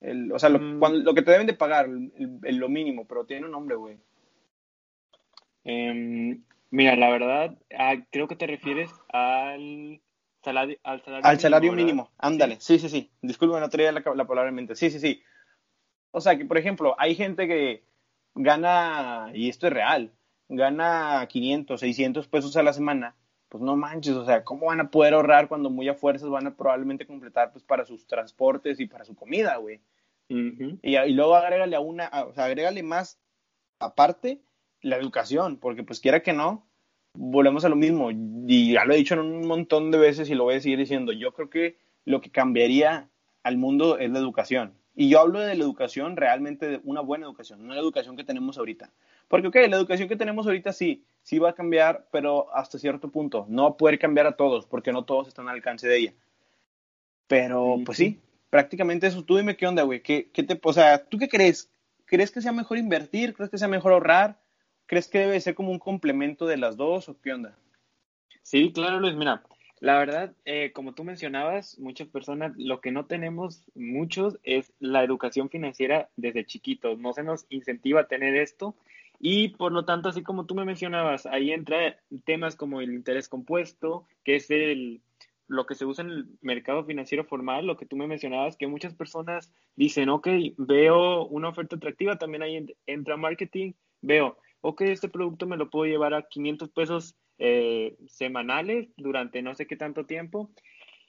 El, 0.00 0.30
o 0.32 0.38
sea, 0.38 0.48
lo, 0.48 0.58
mm. 0.58 1.02
lo, 1.04 1.14
que 1.14 1.22
te 1.22 1.30
deben 1.30 1.46
de 1.46 1.54
pagar, 1.54 1.86
el, 1.86 2.56
lo 2.56 2.68
mínimo, 2.68 3.06
pero 3.06 3.24
tiene 3.24 3.46
un 3.46 3.52
nombre, 3.52 3.76
güey. 3.76 3.98
Em, 5.64 6.42
mira, 6.70 6.96
la 6.96 7.10
verdad, 7.10 7.58
creo 8.10 8.28
que 8.28 8.36
te 8.36 8.46
refieres 8.46 8.90
al 9.08 10.00
salario, 10.42 10.78
al 10.84 11.02
salario, 11.02 11.26
al 11.26 11.40
salario 11.40 11.72
mínimo. 11.72 12.10
Ándale, 12.18 12.58
sí, 12.60 12.78
sí, 12.78 12.88
sí. 12.88 13.10
Disculpe, 13.20 13.58
no 13.58 13.68
traía 13.68 13.92
la, 13.92 14.02
la 14.14 14.26
palabra 14.26 14.50
en 14.50 14.54
mente. 14.54 14.76
Sí, 14.76 14.90
sí, 14.90 15.00
sí. 15.00 15.22
O 16.16 16.20
sea, 16.22 16.38
que 16.38 16.46
por 16.46 16.56
ejemplo, 16.56 16.96
hay 16.96 17.14
gente 17.14 17.46
que 17.46 17.82
gana, 18.34 19.30
y 19.34 19.50
esto 19.50 19.66
es 19.66 19.72
real, 19.74 20.12
gana 20.48 21.26
500, 21.28 21.78
600 21.78 22.26
pesos 22.26 22.56
a 22.56 22.62
la 22.62 22.72
semana, 22.72 23.14
pues 23.50 23.62
no 23.62 23.76
manches, 23.76 24.14
o 24.14 24.24
sea, 24.24 24.42
¿cómo 24.42 24.64
van 24.68 24.80
a 24.80 24.90
poder 24.90 25.12
ahorrar 25.12 25.46
cuando 25.46 25.68
muy 25.68 25.90
a 25.90 25.94
fuerzas 25.94 26.30
van 26.30 26.46
a 26.46 26.56
probablemente 26.56 27.06
completar 27.06 27.52
pues 27.52 27.64
para 27.64 27.84
sus 27.84 28.06
transportes 28.06 28.80
y 28.80 28.86
para 28.86 29.04
su 29.04 29.14
comida, 29.14 29.58
güey? 29.58 29.82
y, 30.30 31.12
luego 31.12 31.36
agrégale 31.36 31.76
a 31.76 31.80
una, 31.80 32.08
o 32.26 32.32
sea, 32.32 32.46
agrégale 32.46 32.82
más 32.82 33.20
aparte 33.78 34.40
la 34.80 34.96
educación, 34.96 35.58
porque 35.58 35.82
pues 35.82 36.00
quiera 36.00 36.22
que 36.22 36.32
no, 36.32 36.66
volvemos 37.12 37.66
a 37.66 37.68
lo 37.68 37.76
mismo, 37.76 38.10
y 38.10 38.72
ya 38.72 38.86
lo 38.86 38.94
he 38.94 38.96
dicho 38.96 39.12
en 39.12 39.20
un 39.20 39.46
montón 39.46 39.90
de 39.90 39.98
veces 39.98 40.30
y 40.30 40.34
lo 40.34 40.44
voy 40.44 40.54
a 40.54 40.60
seguir 40.62 40.78
diciendo, 40.78 41.12
yo 41.12 41.32
creo 41.34 41.50
que 41.50 41.76
lo 42.06 42.22
que 42.22 42.30
cambiaría 42.30 43.10
al 43.42 43.58
mundo 43.58 43.98
es 43.98 44.10
la 44.10 44.18
educación. 44.18 44.72
Y 44.98 45.10
yo 45.10 45.20
hablo 45.20 45.40
de 45.40 45.54
la 45.54 45.62
educación 45.62 46.16
realmente 46.16 46.66
de 46.66 46.80
una 46.82 47.02
buena 47.02 47.26
educación, 47.26 47.66
no 47.66 47.74
la 47.74 47.80
educación 47.80 48.16
que 48.16 48.24
tenemos 48.24 48.56
ahorita. 48.56 48.90
Porque, 49.28 49.48
ok, 49.48 49.56
la 49.68 49.76
educación 49.76 50.08
que 50.08 50.16
tenemos 50.16 50.46
ahorita 50.46 50.72
sí, 50.72 51.04
sí 51.22 51.38
va 51.38 51.50
a 51.50 51.54
cambiar, 51.54 52.08
pero 52.10 52.52
hasta 52.54 52.78
cierto 52.78 53.10
punto. 53.10 53.44
No 53.50 53.64
va 53.64 53.68
a 53.68 53.76
poder 53.76 53.98
cambiar 53.98 54.26
a 54.26 54.36
todos, 54.36 54.64
porque 54.64 54.92
no 54.92 55.04
todos 55.04 55.28
están 55.28 55.48
al 55.48 55.56
alcance 55.56 55.86
de 55.86 55.98
ella. 55.98 56.14
Pero, 57.26 57.76
pues 57.84 57.98
sí, 57.98 58.20
prácticamente 58.48 59.06
eso. 59.06 59.22
Tú 59.22 59.36
dime 59.36 59.56
qué 59.56 59.66
onda, 59.66 59.82
güey. 59.82 60.02
¿Qué, 60.02 60.30
qué 60.32 60.42
te, 60.42 60.58
o 60.62 60.72
sea, 60.72 61.04
¿tú 61.04 61.18
qué 61.18 61.28
crees? 61.28 61.70
¿Crees 62.06 62.30
que 62.30 62.40
sea 62.40 62.52
mejor 62.52 62.78
invertir? 62.78 63.34
¿Crees 63.34 63.50
que 63.50 63.58
sea 63.58 63.68
mejor 63.68 63.92
ahorrar? 63.92 64.40
¿Crees 64.86 65.08
que 65.08 65.18
debe 65.18 65.38
ser 65.40 65.54
como 65.54 65.72
un 65.72 65.78
complemento 65.78 66.46
de 66.46 66.56
las 66.56 66.78
dos 66.78 67.10
o 67.10 67.20
qué 67.20 67.34
onda? 67.34 67.58
Sí, 68.40 68.72
claro, 68.72 68.98
Luis. 69.00 69.14
Mira, 69.14 69.42
la 69.80 69.98
verdad, 69.98 70.34
eh, 70.44 70.72
como 70.72 70.94
tú 70.94 71.04
mencionabas, 71.04 71.78
muchas 71.78 72.08
personas, 72.08 72.52
lo 72.56 72.80
que 72.80 72.90
no 72.90 73.06
tenemos 73.06 73.64
muchos 73.74 74.38
es 74.42 74.72
la 74.80 75.04
educación 75.04 75.50
financiera 75.50 76.08
desde 76.16 76.46
chiquitos. 76.46 76.98
No 76.98 77.12
se 77.12 77.22
nos 77.22 77.46
incentiva 77.50 78.02
a 78.02 78.08
tener 78.08 78.36
esto 78.36 78.74
y 79.18 79.48
por 79.48 79.72
lo 79.72 79.84
tanto, 79.84 80.08
así 80.08 80.22
como 80.22 80.46
tú 80.46 80.54
me 80.54 80.64
mencionabas, 80.64 81.26
ahí 81.26 81.52
entra 81.52 81.98
temas 82.24 82.56
como 82.56 82.80
el 82.80 82.92
interés 82.92 83.28
compuesto, 83.28 84.06
que 84.24 84.36
es 84.36 84.50
el, 84.50 85.00
lo 85.48 85.66
que 85.66 85.74
se 85.74 85.86
usa 85.86 86.04
en 86.04 86.10
el 86.10 86.26
mercado 86.42 86.84
financiero 86.84 87.24
formal, 87.24 87.66
lo 87.66 87.76
que 87.76 87.86
tú 87.86 87.96
me 87.96 88.06
mencionabas, 88.06 88.56
que 88.56 88.66
muchas 88.66 88.94
personas 88.94 89.52
dicen, 89.74 90.08
ok, 90.08 90.28
veo 90.58 91.26
una 91.26 91.48
oferta 91.48 91.76
atractiva, 91.76 92.18
también 92.18 92.42
ahí 92.42 92.66
entra 92.86 93.16
marketing, 93.16 93.72
veo, 94.02 94.38
ok, 94.60 94.82
este 94.82 95.08
producto 95.08 95.46
me 95.46 95.56
lo 95.56 95.70
puedo 95.70 95.90
llevar 95.90 96.14
a 96.14 96.22
500 96.22 96.68
pesos 96.70 97.16
eh, 97.38 97.96
semanales 98.08 98.88
durante 98.96 99.42
no 99.42 99.54
sé 99.54 99.66
qué 99.66 99.76
tanto 99.76 100.06
tiempo. 100.06 100.50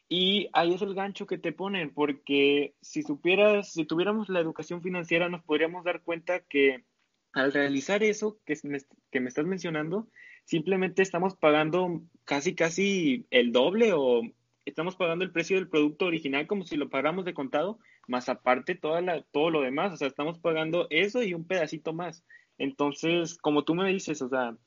Y 0.09 0.49
ahí 0.53 0.73
es 0.73 0.81
el 0.81 0.93
gancho 0.93 1.27
que 1.27 1.37
te 1.37 1.51
ponen, 1.51 1.93
porque 1.93 2.75
si 2.81 3.03
supieras, 3.03 3.73
si 3.73 3.85
tuviéramos 3.85 4.29
la 4.29 4.39
educación 4.39 4.81
financiera, 4.81 5.27
nos 5.27 5.43
podríamos 5.43 5.83
dar 5.83 6.01
cuenta 6.01 6.39
que 6.39 6.85
al 7.33 7.51
realizar 7.51 8.03
eso 8.03 8.39
que 8.45 8.57
me, 8.63 8.79
que 9.11 9.19
me 9.19 9.27
estás 9.27 9.45
mencionando, 9.45 10.07
simplemente 10.45 11.01
estamos 11.01 11.35
pagando 11.35 12.01
casi, 12.23 12.55
casi 12.55 13.27
el 13.31 13.51
doble 13.51 13.91
o 13.93 14.21
estamos 14.65 14.95
pagando 14.95 15.25
el 15.25 15.31
precio 15.31 15.57
del 15.57 15.69
producto 15.69 16.05
original 16.05 16.47
como 16.47 16.63
si 16.63 16.77
lo 16.77 16.89
pagáramos 16.89 17.25
de 17.25 17.33
contado, 17.33 17.79
más 18.07 18.29
aparte 18.29 18.75
toda 18.75 19.01
todo 19.31 19.49
lo 19.49 19.61
demás, 19.61 19.93
o 19.93 19.97
sea, 19.97 20.07
estamos 20.07 20.39
pagando 20.39 20.87
eso 20.89 21.21
y 21.21 21.33
un 21.33 21.45
pedacito 21.45 21.93
más. 21.93 22.23
Entonces, 22.57 23.37
como 23.37 23.63
tú 23.63 23.75
me 23.75 23.91
dices, 23.91 24.21
o 24.21 24.29
sea, 24.29 24.57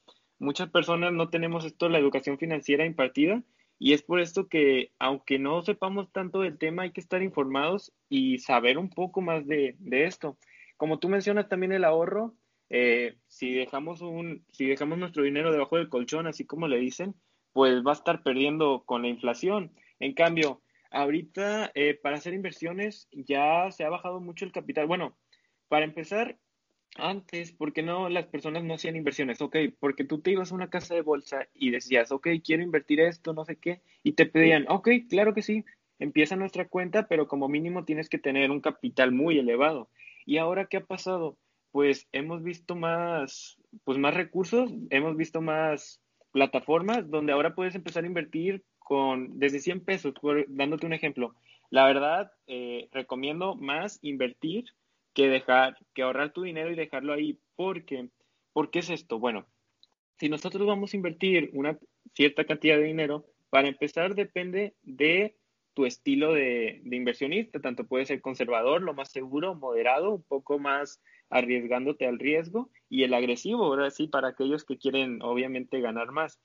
muchas 0.40 0.70
personas 0.70 1.12
no 1.12 1.28
tenemos 1.28 1.64
esto, 1.64 1.88
la 1.88 1.98
educación 1.98 2.38
financiera 2.38 2.84
impartida, 2.84 3.44
y 3.78 3.92
es 3.92 4.02
por 4.02 4.20
esto 4.20 4.48
que, 4.48 4.92
aunque 4.98 5.38
no 5.38 5.62
sepamos 5.62 6.12
tanto 6.12 6.40
del 6.40 6.58
tema, 6.58 6.82
hay 6.82 6.92
que 6.92 7.00
estar 7.00 7.22
informados 7.22 7.94
y 8.08 8.38
saber 8.38 8.76
un 8.76 8.90
poco 8.90 9.20
más 9.20 9.46
de, 9.46 9.76
esto. 9.90 10.36
Como 10.76 10.98
tú 10.98 11.08
mencionas 11.08 11.48
también 11.48 11.72
el 11.72 11.84
ahorro, 11.84 12.34
eh, 12.68 13.16
si, 13.26 13.54
dejamos 13.54 14.02
un, 14.02 14.44
si 14.50 14.66
dejamos 14.66 14.98
nuestro 14.98 15.22
dinero 15.22 15.50
debajo 15.50 15.76
del 15.76 15.88
colchón, 15.88 16.26
así 16.26 16.44
como 16.44 16.68
le 16.68 16.78
dicen, 16.78 17.14
pues 17.52 17.82
va 17.84 17.92
a 17.92 17.94
estar 17.94 18.22
perdiendo 18.22 18.82
con 18.84 19.02
la 19.02 19.08
inflación. 19.08 19.72
En 19.98 20.12
cambio, 20.12 20.60
ahorita 20.90 21.70
eh, 21.74 21.94
para 21.94 22.16
hacer 22.16 22.34
inversiones 22.34 23.08
ya 23.12 23.70
se 23.70 23.84
ha 23.84 23.88
bajado 23.88 24.20
mucho 24.20 24.44
el 24.44 24.52
capital. 24.52 24.86
Bueno, 24.86 25.16
para 25.68 25.86
empezar, 25.86 26.38
antes, 26.96 27.52
¿por 27.52 27.72
qué 27.72 27.82
no 27.82 28.08
las 28.08 28.26
personas 28.26 28.64
no 28.64 28.74
hacían 28.74 28.96
inversiones? 28.96 29.40
Ok, 29.40 29.56
porque 29.78 30.04
tú 30.04 30.20
te 30.20 30.32
ibas 30.32 30.52
a 30.52 30.54
una 30.54 30.70
casa 30.70 30.94
de 30.94 31.02
bolsa 31.02 31.48
y 31.54 31.70
decías, 31.70 32.12
ok, 32.12 32.28
quiero 32.44 32.62
invertir 32.62 33.00
esto, 33.00 33.32
no 33.32 33.44
sé 33.44 33.56
qué, 33.56 33.80
y 34.02 34.12
te 34.12 34.26
pedían, 34.26 34.66
ok, 34.68 34.88
claro 35.08 35.34
que 35.34 35.42
sí, 35.42 35.64
empieza 35.98 36.36
nuestra 36.36 36.68
cuenta, 36.68 37.06
pero 37.06 37.28
como 37.28 37.48
mínimo 37.48 37.84
tienes 37.84 38.08
que 38.08 38.18
tener 38.18 38.50
un 38.50 38.60
capital 38.60 39.12
muy 39.12 39.38
elevado. 39.38 39.88
¿Y 40.26 40.38
ahora 40.38 40.66
qué 40.66 40.78
ha 40.78 40.84
pasado? 40.84 41.36
Pues 41.70 42.08
hemos 42.12 42.42
visto 42.42 42.74
más, 42.74 43.58
pues 43.84 43.98
más 43.98 44.14
recursos, 44.14 44.72
hemos 44.90 45.16
visto 45.16 45.40
más 45.40 46.00
plataformas 46.32 47.08
donde 47.10 47.32
ahora 47.32 47.54
puedes 47.54 47.74
empezar 47.74 48.04
a 48.04 48.06
invertir 48.06 48.64
con 48.78 49.38
desde 49.38 49.60
100 49.60 49.84
pesos, 49.84 50.14
dándote 50.48 50.86
un 50.86 50.92
ejemplo. 50.92 51.34
La 51.70 51.86
verdad, 51.86 52.32
eh, 52.48 52.88
recomiendo 52.92 53.54
más 53.54 54.00
invertir 54.02 54.64
que 55.14 55.28
dejar, 55.28 55.76
que 55.94 56.02
ahorrar 56.02 56.32
tu 56.32 56.42
dinero 56.42 56.70
y 56.70 56.76
dejarlo 56.76 57.12
ahí. 57.12 57.38
Porque, 57.56 58.08
¿por 58.52 58.70
qué 58.70 58.80
es 58.80 58.90
esto? 58.90 59.18
Bueno, 59.18 59.46
si 60.18 60.28
nosotros 60.28 60.66
vamos 60.66 60.92
a 60.92 60.96
invertir 60.96 61.50
una 61.52 61.78
cierta 62.14 62.44
cantidad 62.44 62.76
de 62.76 62.84
dinero, 62.84 63.26
para 63.48 63.68
empezar 63.68 64.14
depende 64.14 64.74
de 64.82 65.36
tu 65.74 65.86
estilo 65.86 66.34
de, 66.34 66.80
de, 66.84 66.96
inversionista, 66.96 67.60
tanto 67.60 67.86
puede 67.86 68.06
ser 68.06 68.20
conservador, 68.20 68.82
lo 68.82 68.94
más 68.94 69.10
seguro, 69.10 69.54
moderado, 69.54 70.10
un 70.10 70.22
poco 70.22 70.58
más 70.58 71.00
arriesgándote 71.30 72.06
al 72.06 72.18
riesgo, 72.18 72.70
y 72.88 73.04
el 73.04 73.14
agresivo, 73.14 73.64
ahora 73.64 73.90
sí, 73.90 74.08
para 74.08 74.28
aquellos 74.28 74.64
que 74.64 74.78
quieren 74.78 75.22
obviamente 75.22 75.80
ganar 75.80 76.10
más. 76.10 76.40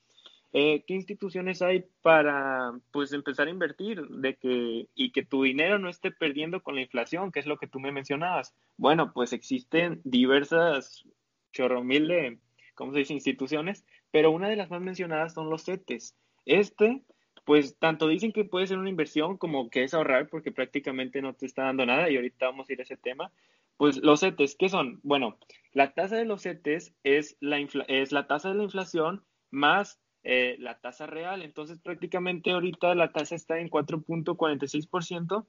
Eh, 0.52 0.84
¿Qué 0.86 0.94
instituciones 0.94 1.60
hay 1.60 1.84
para 2.02 2.72
pues 2.90 3.12
empezar 3.12 3.48
a 3.48 3.50
invertir 3.50 4.06
de 4.08 4.36
que, 4.36 4.88
y 4.94 5.12
que 5.12 5.24
tu 5.24 5.42
dinero 5.42 5.78
no 5.78 5.88
esté 5.88 6.10
perdiendo 6.10 6.62
con 6.62 6.76
la 6.76 6.82
inflación, 6.82 7.30
que 7.30 7.40
es 7.40 7.46
lo 7.46 7.58
que 7.58 7.66
tú 7.66 7.78
me 7.78 7.92
mencionabas? 7.92 8.54
Bueno, 8.76 9.12
pues 9.12 9.32
existen 9.32 10.00
diversas 10.04 11.04
chorro 11.52 11.82
mil 11.82 12.08
de, 12.08 12.38
¿cómo 12.74 12.92
se 12.92 13.00
dice?, 13.00 13.12
instituciones, 13.12 13.84
pero 14.10 14.30
una 14.30 14.48
de 14.48 14.56
las 14.56 14.70
más 14.70 14.80
mencionadas 14.80 15.34
son 15.34 15.50
los 15.50 15.64
CETES. 15.64 16.16
Este, 16.46 17.02
pues 17.44 17.76
tanto 17.78 18.08
dicen 18.08 18.32
que 18.32 18.44
puede 18.44 18.66
ser 18.66 18.78
una 18.78 18.90
inversión 18.90 19.36
como 19.36 19.68
que 19.68 19.84
es 19.84 19.94
ahorrar 19.94 20.28
porque 20.28 20.52
prácticamente 20.52 21.22
no 21.22 21.34
te 21.34 21.46
está 21.46 21.64
dando 21.64 21.84
nada 21.84 22.08
y 22.10 22.16
ahorita 22.16 22.46
vamos 22.46 22.68
a 22.68 22.72
ir 22.72 22.80
a 22.80 22.84
ese 22.84 22.96
tema. 22.96 23.30
Pues 23.76 23.98
los 23.98 24.20
CETES, 24.20 24.56
¿qué 24.58 24.68
son? 24.68 25.00
Bueno, 25.02 25.38
la 25.72 25.92
tasa 25.92 26.16
de 26.16 26.24
los 26.24 26.42
CETES 26.42 26.94
es 27.04 27.36
la, 27.40 27.58
es 27.88 28.12
la 28.12 28.26
tasa 28.26 28.48
de 28.48 28.54
la 28.54 28.64
inflación 28.64 29.22
más 29.50 30.00
eh, 30.28 30.56
la 30.58 30.76
tasa 30.80 31.06
real. 31.06 31.42
Entonces, 31.42 31.78
prácticamente 31.78 32.50
ahorita 32.50 32.96
la 32.96 33.12
tasa 33.12 33.36
está 33.36 33.60
en 33.60 33.70
4.46%, 33.70 35.46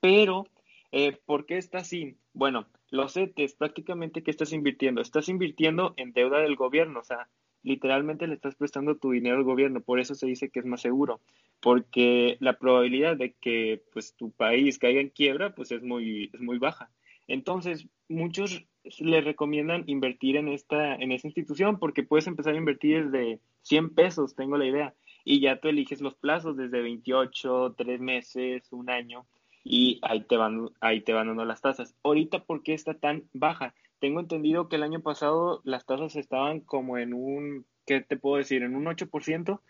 pero 0.00 0.46
eh, 0.92 1.18
¿por 1.26 1.44
qué 1.44 1.56
está 1.56 1.78
así? 1.78 2.16
Bueno, 2.32 2.68
los 2.88 3.14
CETES, 3.14 3.56
prácticamente, 3.56 4.22
¿qué 4.22 4.30
estás 4.30 4.52
invirtiendo? 4.52 5.00
Estás 5.00 5.28
invirtiendo 5.28 5.92
en 5.96 6.12
deuda 6.12 6.38
del 6.38 6.54
gobierno, 6.54 7.00
o 7.00 7.02
sea, 7.02 7.28
literalmente 7.64 8.28
le 8.28 8.34
estás 8.34 8.54
prestando 8.54 8.96
tu 8.96 9.10
dinero 9.10 9.38
al 9.38 9.42
gobierno, 9.42 9.80
por 9.80 9.98
eso 9.98 10.14
se 10.14 10.28
dice 10.28 10.50
que 10.50 10.60
es 10.60 10.66
más 10.66 10.82
seguro, 10.82 11.20
porque 11.60 12.36
la 12.38 12.60
probabilidad 12.60 13.16
de 13.16 13.32
que 13.32 13.82
pues 13.92 14.14
tu 14.14 14.30
país 14.30 14.78
caiga 14.78 15.00
en 15.00 15.08
quiebra 15.08 15.52
pues 15.52 15.72
es 15.72 15.82
muy, 15.82 16.30
es 16.32 16.40
muy 16.40 16.58
baja. 16.58 16.92
Entonces, 17.26 17.88
muchos 18.08 18.64
le 18.98 19.20
recomiendan 19.20 19.84
invertir 19.86 20.36
en 20.36 20.48
esta, 20.48 20.94
en 20.94 21.12
esta 21.12 21.28
institución 21.28 21.78
porque 21.78 22.02
puedes 22.02 22.26
empezar 22.26 22.54
a 22.54 22.58
invertir 22.58 23.10
desde 23.10 23.40
100 23.62 23.94
pesos, 23.94 24.34
tengo 24.34 24.56
la 24.56 24.66
idea, 24.66 24.94
y 25.24 25.40
ya 25.40 25.60
tú 25.60 25.68
eliges 25.68 26.00
los 26.00 26.14
plazos 26.14 26.56
desde 26.56 26.82
28, 26.82 27.74
3 27.76 28.00
meses, 28.00 28.72
un 28.72 28.90
año, 28.90 29.26
y 29.64 29.98
ahí 30.02 30.20
te 30.20 30.36
van, 30.36 30.70
ahí 30.80 31.00
te 31.00 31.12
van 31.12 31.26
dando 31.26 31.44
las 31.44 31.60
tasas. 31.60 31.96
Ahorita, 32.04 32.44
¿por 32.44 32.62
qué 32.62 32.74
está 32.74 32.94
tan 32.94 33.24
baja? 33.32 33.74
Tengo 33.98 34.20
entendido 34.20 34.68
que 34.68 34.76
el 34.76 34.84
año 34.84 35.00
pasado 35.00 35.62
las 35.64 35.84
tasas 35.86 36.14
estaban 36.14 36.60
como 36.60 36.98
en 36.98 37.14
un, 37.14 37.66
¿qué 37.86 38.00
te 38.00 38.16
puedo 38.16 38.36
decir? 38.36 38.62
En 38.62 38.76
un 38.76 38.84
8%, 38.84 39.60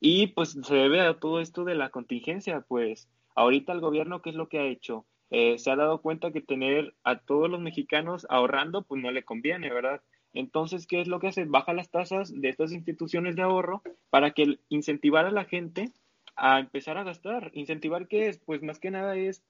y 0.00 0.28
pues 0.28 0.58
se 0.60 0.74
debe 0.74 1.00
a 1.00 1.18
todo 1.18 1.40
esto 1.40 1.64
de 1.64 1.76
la 1.76 1.90
contingencia, 1.90 2.62
pues 2.66 3.08
ahorita 3.36 3.72
el 3.72 3.80
gobierno, 3.80 4.20
¿qué 4.22 4.30
es 4.30 4.36
lo 4.36 4.48
que 4.48 4.58
ha 4.58 4.66
hecho? 4.66 5.06
Eh, 5.36 5.58
se 5.58 5.68
ha 5.68 5.74
dado 5.74 6.00
cuenta 6.00 6.30
que 6.30 6.40
tener 6.40 6.94
a 7.02 7.18
todos 7.18 7.50
los 7.50 7.60
mexicanos 7.60 8.24
ahorrando, 8.30 8.82
pues 8.82 9.02
no 9.02 9.10
le 9.10 9.24
conviene, 9.24 9.68
¿verdad? 9.68 10.00
Entonces, 10.32 10.86
¿qué 10.86 11.00
es 11.00 11.08
lo 11.08 11.18
que 11.18 11.26
hace? 11.26 11.44
Baja 11.44 11.72
las 11.72 11.90
tasas 11.90 12.32
de 12.40 12.48
estas 12.48 12.70
instituciones 12.70 13.34
de 13.34 13.42
ahorro 13.42 13.82
para 14.10 14.30
que 14.30 14.60
incentivar 14.68 15.26
a 15.26 15.32
la 15.32 15.44
gente 15.44 15.90
a 16.36 16.60
empezar 16.60 16.98
a 16.98 17.02
gastar. 17.02 17.50
¿Incentivar 17.52 18.06
qué 18.06 18.28
es? 18.28 18.38
Pues 18.38 18.62
más 18.62 18.78
que 18.78 18.92
nada 18.92 19.16
es 19.16 19.42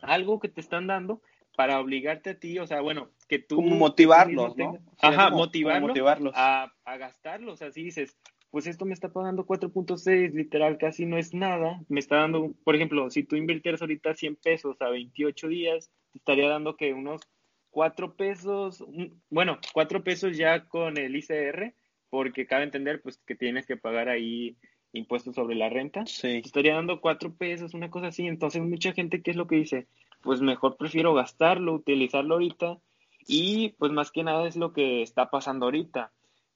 algo 0.00 0.38
que 0.38 0.48
te 0.48 0.60
están 0.60 0.86
dando 0.86 1.20
para 1.56 1.80
obligarte 1.80 2.30
a 2.30 2.38
ti, 2.38 2.60
o 2.60 2.66
sea, 2.68 2.80
bueno, 2.80 3.10
que 3.28 3.40
tú... 3.40 3.56
Como 3.56 3.74
motivarlos, 3.74 4.56
¿no? 4.56 4.78
Ajá, 5.00 5.30
motivarlos. 5.30 6.32
A, 6.36 6.72
a 6.84 6.96
gastarlos. 6.96 7.58
Si 7.58 7.82
dices, 7.82 8.16
pues 8.54 8.68
esto 8.68 8.84
me 8.84 8.94
está 8.94 9.08
pagando 9.08 9.46
4.6, 9.46 10.32
literal, 10.32 10.78
casi 10.78 11.06
no 11.06 11.18
es 11.18 11.34
nada. 11.34 11.82
Me 11.88 11.98
está 11.98 12.18
dando, 12.18 12.54
por 12.62 12.76
ejemplo, 12.76 13.10
si 13.10 13.24
tú 13.24 13.34
invirtieras 13.34 13.80
ahorita 13.80 14.14
100 14.14 14.36
pesos 14.36 14.80
a 14.80 14.90
28 14.90 15.48
días, 15.48 15.90
te 16.12 16.18
estaría 16.18 16.48
dando 16.48 16.76
que 16.76 16.92
unos 16.92 17.22
4 17.70 18.14
pesos, 18.14 18.84
bueno, 19.28 19.58
4 19.72 20.04
pesos 20.04 20.36
ya 20.36 20.68
con 20.68 20.98
el 20.98 21.16
ICR, 21.16 21.74
porque 22.10 22.46
cabe 22.46 22.62
entender 22.62 23.02
pues 23.02 23.18
que 23.26 23.34
tienes 23.34 23.66
que 23.66 23.76
pagar 23.76 24.08
ahí 24.08 24.56
impuestos 24.92 25.34
sobre 25.34 25.56
la 25.56 25.68
renta. 25.68 26.06
Sí. 26.06 26.40
Te 26.40 26.46
estaría 26.46 26.76
dando 26.76 27.00
4 27.00 27.34
pesos, 27.34 27.74
una 27.74 27.90
cosa 27.90 28.06
así. 28.06 28.24
Entonces, 28.28 28.62
mucha 28.62 28.92
gente, 28.92 29.20
¿qué 29.20 29.32
es 29.32 29.36
lo 29.36 29.48
que 29.48 29.56
dice? 29.56 29.88
Pues 30.22 30.40
mejor 30.40 30.76
prefiero 30.76 31.12
gastarlo, 31.12 31.74
utilizarlo 31.74 32.34
ahorita. 32.34 32.78
Y 33.26 33.70
pues 33.78 33.90
más 33.90 34.12
que 34.12 34.22
nada 34.22 34.46
es 34.46 34.54
lo 34.54 34.72
que 34.72 35.02
está 35.02 35.28
pasando 35.28 35.64
ahorita 35.64 36.12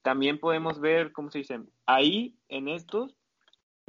también 0.09 0.38
podemos 0.38 0.81
ver, 0.81 1.12
¿cómo 1.12 1.31
se 1.31 1.41
dice? 1.41 1.61
Ahí, 1.85 2.35
en 2.49 2.69
estos, 2.69 3.15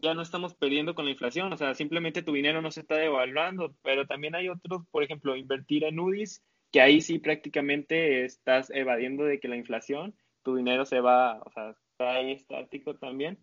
ya 0.02 0.14
no 0.14 0.22
estamos 0.22 0.54
perdiendo 0.54 0.94
con 0.94 1.06
la 1.06 1.12
inflación, 1.12 1.54
o 1.54 1.56
sea, 1.56 1.74
simplemente 1.76 2.24
tu 2.24 2.34
dinero 2.34 2.62
no 2.62 2.72
se 2.72 2.82
está 2.82 2.96
devaluando, 2.96 3.74
pero 3.84 4.06
también 4.06 4.36
hay 4.36 4.50
otros, 4.50 4.82
por 4.92 5.02
ejemplo, 5.02 5.38
invertir 5.38 5.86
en 5.86 5.98
UDIs, 5.98 6.44
que 6.74 6.82
ahí 6.82 7.00
sí 7.00 7.20
prácticamente 7.20 8.26
estás 8.26 8.70
evadiendo 8.70 9.24
de 9.24 9.40
que 9.40 9.48
la 9.48 9.56
inflación, 9.56 10.14
tu 10.44 10.58
dinero 10.58 10.86
se 10.86 11.00
va, 11.00 11.40
o 11.40 11.52
sea, 11.52 11.70
está 11.70 12.16
ahí 12.16 12.34
estático 12.34 12.96
también. 12.96 13.40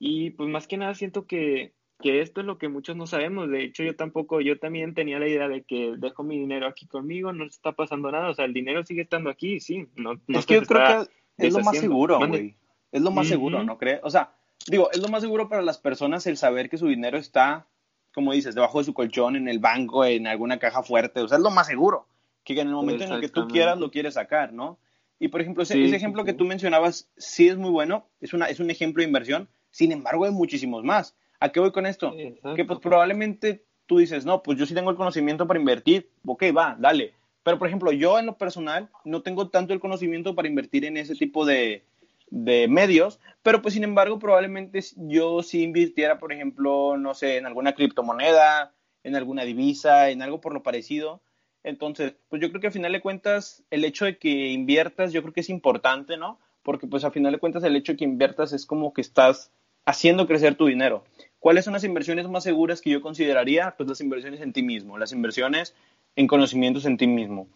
Y 0.00 0.30
pues 0.30 0.48
más 0.48 0.66
que 0.66 0.78
nada 0.78 0.96
siento 0.96 1.28
que, 1.28 1.74
que 2.02 2.22
esto 2.22 2.40
es 2.40 2.46
lo 2.48 2.58
que 2.58 2.68
muchos 2.68 2.96
no 2.96 3.06
sabemos. 3.06 3.48
De 3.50 3.62
hecho, 3.62 3.84
yo 3.84 3.94
tampoco, 3.94 4.40
yo 4.40 4.58
también 4.58 4.94
tenía 4.94 5.20
la 5.20 5.28
idea 5.28 5.46
de 5.46 5.62
que 5.62 5.94
dejo 5.96 6.24
mi 6.24 6.40
dinero 6.40 6.66
aquí 6.66 6.88
conmigo, 6.88 7.32
no 7.32 7.44
está 7.44 7.70
pasando 7.70 8.10
nada. 8.10 8.30
O 8.30 8.34
sea, 8.34 8.46
el 8.46 8.52
dinero 8.52 8.84
sigue 8.84 9.02
estando 9.02 9.30
aquí, 9.30 9.60
sí. 9.60 9.86
No, 9.94 10.14
es 10.26 10.46
que 10.46 10.54
yo 10.54 10.62
creo 10.62 11.04
que 11.04 11.19
es 11.40 11.52
lo 11.52 11.60
más 11.60 11.78
seguro, 11.78 12.18
güey. 12.26 12.56
Es 12.92 13.02
lo 13.02 13.10
más 13.10 13.28
seguro, 13.28 13.62
¿no 13.62 13.78
crees? 13.78 14.00
O 14.02 14.10
sea, 14.10 14.32
digo, 14.66 14.90
es 14.92 15.00
lo 15.00 15.08
más 15.08 15.22
seguro 15.22 15.48
para 15.48 15.62
las 15.62 15.78
personas 15.78 16.26
el 16.26 16.36
saber 16.36 16.68
que 16.68 16.78
su 16.78 16.88
dinero 16.88 17.18
está, 17.18 17.66
como 18.12 18.32
dices, 18.32 18.54
debajo 18.54 18.78
de 18.78 18.84
su 18.84 18.94
colchón, 18.94 19.36
en 19.36 19.48
el 19.48 19.58
banco, 19.58 20.04
en 20.04 20.26
alguna 20.26 20.58
caja 20.58 20.82
fuerte. 20.82 21.20
O 21.20 21.28
sea, 21.28 21.38
es 21.38 21.44
lo 21.44 21.50
más 21.50 21.66
seguro. 21.66 22.06
Que 22.42 22.54
en 22.54 22.68
el 22.68 22.74
momento 22.74 23.04
en 23.04 23.12
el 23.12 23.20
que 23.20 23.28
tú 23.28 23.46
quieras 23.48 23.78
lo 23.78 23.90
quieres 23.90 24.14
sacar, 24.14 24.52
¿no? 24.52 24.78
Y 25.18 25.28
por 25.28 25.42
ejemplo, 25.42 25.62
ese, 25.62 25.84
ejemplo 25.94 26.24
que 26.24 26.32
tú 26.32 26.46
mencionabas 26.46 27.10
sí 27.16 27.48
es 27.48 27.58
muy 27.58 27.70
bueno, 27.70 28.06
es, 28.20 28.32
una, 28.32 28.46
es 28.46 28.58
un 28.58 28.70
ejemplo 28.70 29.02
de 29.02 29.08
inversión, 29.08 29.48
sin 29.70 29.92
embargo 29.92 30.24
hay 30.24 30.32
muchísimos 30.32 30.82
más. 30.82 31.14
¿A 31.38 31.50
qué 31.52 31.60
voy 31.60 31.72
con 31.72 31.84
esto? 31.84 32.12
Que 32.56 32.64
pues 32.64 32.78
probablemente 32.80 33.64
tú 33.86 33.98
dices, 33.98 34.24
no, 34.24 34.42
pues 34.42 34.58
yo 34.58 34.64
sí 34.64 34.72
tengo 34.72 34.90
el 34.90 34.96
conocimiento 34.96 35.46
para 35.46 35.60
invertir, 35.60 36.10
ok, 36.24 36.44
va, 36.56 36.74
dale. 36.78 37.14
Pero, 37.42 37.58
por 37.58 37.68
ejemplo, 37.68 37.92
yo 37.92 38.18
en 38.18 38.26
lo 38.26 38.36
personal 38.36 38.90
no 39.04 39.22
tengo 39.22 39.48
tanto 39.48 39.72
el 39.72 39.80
conocimiento 39.80 40.34
para 40.34 40.48
invertir 40.48 40.84
en 40.84 40.96
ese 40.96 41.14
tipo 41.14 41.46
de, 41.46 41.84
de 42.30 42.68
medios, 42.68 43.18
pero 43.42 43.60
pues 43.60 43.74
sin 43.74 43.84
embargo 43.84 44.18
probablemente 44.18 44.80
yo 44.96 45.42
sí 45.42 45.62
invirtiera, 45.62 46.18
por 46.18 46.32
ejemplo, 46.32 46.96
no 46.96 47.14
sé, 47.14 47.36
en 47.36 47.46
alguna 47.46 47.74
criptomoneda, 47.74 48.72
en 49.02 49.16
alguna 49.16 49.44
divisa, 49.44 50.10
en 50.10 50.22
algo 50.22 50.40
por 50.40 50.54
lo 50.54 50.62
parecido. 50.62 51.20
Entonces, 51.62 52.14
pues 52.28 52.40
yo 52.40 52.48
creo 52.48 52.60
que 52.60 52.68
al 52.68 52.72
final 52.72 52.92
de 52.92 53.02
cuentas 53.02 53.64
el 53.70 53.84
hecho 53.84 54.04
de 54.04 54.16
que 54.16 54.48
inviertas 54.48 55.12
yo 55.12 55.22
creo 55.22 55.34
que 55.34 55.40
es 55.40 55.50
importante, 55.50 56.16
¿no? 56.16 56.38
Porque 56.62 56.86
pues 56.86 57.04
al 57.04 57.12
final 57.12 57.32
de 57.32 57.38
cuentas 57.38 57.64
el 57.64 57.76
hecho 57.76 57.92
de 57.92 57.98
que 57.98 58.04
inviertas 58.04 58.52
es 58.52 58.64
como 58.64 58.92
que 58.94 59.00
estás 59.00 59.50
haciendo 59.84 60.26
crecer 60.26 60.54
tu 60.54 60.66
dinero. 60.66 61.04
¿Cuáles 61.38 61.64
son 61.64 61.72
las 61.72 61.84
inversiones 61.84 62.28
más 62.28 62.44
seguras 62.44 62.80
que 62.80 62.90
yo 62.90 63.00
consideraría? 63.00 63.74
Pues 63.76 63.88
las 63.88 64.00
inversiones 64.00 64.40
en 64.40 64.52
ti 64.52 64.62
mismo, 64.62 64.98
las 64.98 65.12
inversiones 65.12 65.74
en 66.16 66.26
conocimientos 66.26 66.84
en 66.86 66.96
ti 66.96 67.06
mismo. 67.06 67.48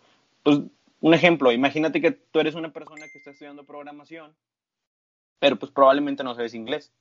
Pues, 0.43 0.61
un 1.01 1.15
ejemplo, 1.15 1.53
imagínate 1.53 2.01
que 2.01 2.13
tú 2.13 2.41
eres 2.41 2.55
una 2.55 2.73
persona 2.73 3.07
que 3.09 3.19
está 3.19 3.31
estudiando 3.31 3.65
programación, 3.65 4.35
pero 5.39 5.59
pues 5.59 5.71
probablemente 5.71 6.25
no 6.25 6.35
sabes 6.35 6.55
inglés 6.55 6.93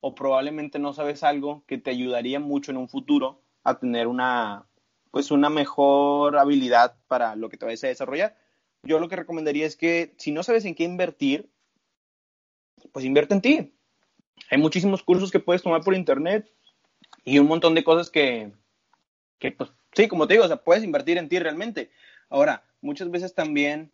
o 0.00 0.14
probablemente 0.14 0.78
no 0.78 0.92
sabes 0.92 1.22
algo 1.22 1.64
que 1.66 1.78
te 1.78 1.90
ayudaría 1.90 2.40
mucho 2.40 2.70
en 2.70 2.76
un 2.76 2.88
futuro 2.88 3.40
a 3.64 3.78
tener 3.78 4.06
una 4.06 4.66
pues 5.10 5.30
una 5.30 5.48
mejor 5.48 6.36
habilidad 6.36 6.96
para 7.08 7.34
lo 7.34 7.48
que 7.48 7.56
te 7.56 7.64
vayas 7.64 7.84
a 7.84 7.88
desarrollar. 7.88 8.36
Yo 8.82 9.00
lo 9.00 9.08
que 9.08 9.16
recomendaría 9.16 9.66
es 9.66 9.76
que 9.76 10.14
si 10.18 10.30
no 10.30 10.42
sabes 10.42 10.64
en 10.66 10.74
qué 10.74 10.84
invertir, 10.84 11.48
pues 12.92 13.04
invierte 13.04 13.34
en 13.34 13.40
ti. 13.40 13.74
Hay 14.50 14.58
muchísimos 14.58 15.02
cursos 15.02 15.30
que 15.30 15.40
puedes 15.40 15.62
tomar 15.62 15.82
por 15.82 15.94
internet 15.94 16.52
y 17.24 17.38
un 17.38 17.46
montón 17.46 17.74
de 17.74 17.84
cosas 17.84 18.10
que, 18.10 18.52
que 19.38 19.52
pues 19.52 19.70
Sí, 19.98 20.06
como 20.06 20.28
te 20.28 20.34
digo, 20.34 20.44
o 20.44 20.46
sea, 20.46 20.58
puedes 20.58 20.84
invertir 20.84 21.18
en 21.18 21.28
ti 21.28 21.40
realmente. 21.40 21.90
Ahora, 22.28 22.62
muchas 22.80 23.10
veces 23.10 23.34
también, 23.34 23.90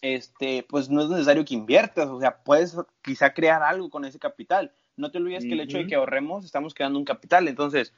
este, 0.00 0.66
pues 0.68 0.90
no 0.90 1.00
es 1.00 1.10
necesario 1.10 1.44
que 1.44 1.54
inviertas, 1.54 2.08
o 2.08 2.18
sea, 2.18 2.42
puedes 2.42 2.76
quizá 3.02 3.32
crear 3.32 3.62
algo 3.62 3.88
con 3.88 4.04
ese 4.04 4.18
capital. 4.18 4.72
No 4.96 5.12
te 5.12 5.18
olvides 5.18 5.44
que 5.44 5.52
el 5.52 5.60
hecho 5.60 5.78
de 5.78 5.86
que 5.86 5.94
ahorremos, 5.94 6.44
estamos 6.44 6.74
creando 6.74 6.98
un 6.98 7.04
capital. 7.04 7.46
Entonces, 7.46 7.94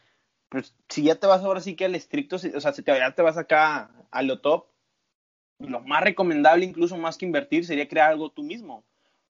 pues 0.50 0.74
si 0.90 1.04
ya 1.04 1.14
te 1.14 1.26
vas 1.26 1.42
ahora 1.42 1.62
sí 1.62 1.76
que 1.76 1.86
al 1.86 1.94
estricto, 1.94 2.36
o 2.36 2.60
sea, 2.60 2.74
si 2.74 2.82
te, 2.82 2.94
ya 2.94 3.14
te 3.14 3.22
vas 3.22 3.38
acá 3.38 3.90
a 4.10 4.22
lo 4.22 4.40
top, 4.40 4.66
lo 5.60 5.80
más 5.80 6.02
recomendable, 6.02 6.66
incluso 6.66 6.98
más 6.98 7.16
que 7.16 7.24
invertir, 7.24 7.64
sería 7.64 7.88
crear 7.88 8.10
algo 8.10 8.32
tú 8.32 8.42
mismo. 8.42 8.84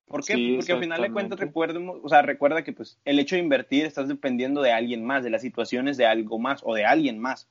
¿Por 0.06 0.24
qué? 0.24 0.56
Porque 0.56 0.72
al 0.72 0.80
final 0.80 1.00
de 1.00 1.12
cuentas, 1.12 1.38
recuerdemos, 1.38 2.00
o 2.02 2.08
sea, 2.08 2.22
recuerda 2.22 2.64
que 2.64 2.72
pues 2.72 2.98
el 3.04 3.20
hecho 3.20 3.36
de 3.36 3.42
invertir 3.42 3.86
estás 3.86 4.08
dependiendo 4.08 4.62
de 4.62 4.72
alguien 4.72 5.04
más, 5.04 5.22
de 5.22 5.30
las 5.30 5.42
situaciones 5.42 5.96
de 5.96 6.06
algo 6.06 6.40
más 6.40 6.60
o 6.64 6.74
de 6.74 6.84
alguien 6.84 7.20
más. 7.20 7.48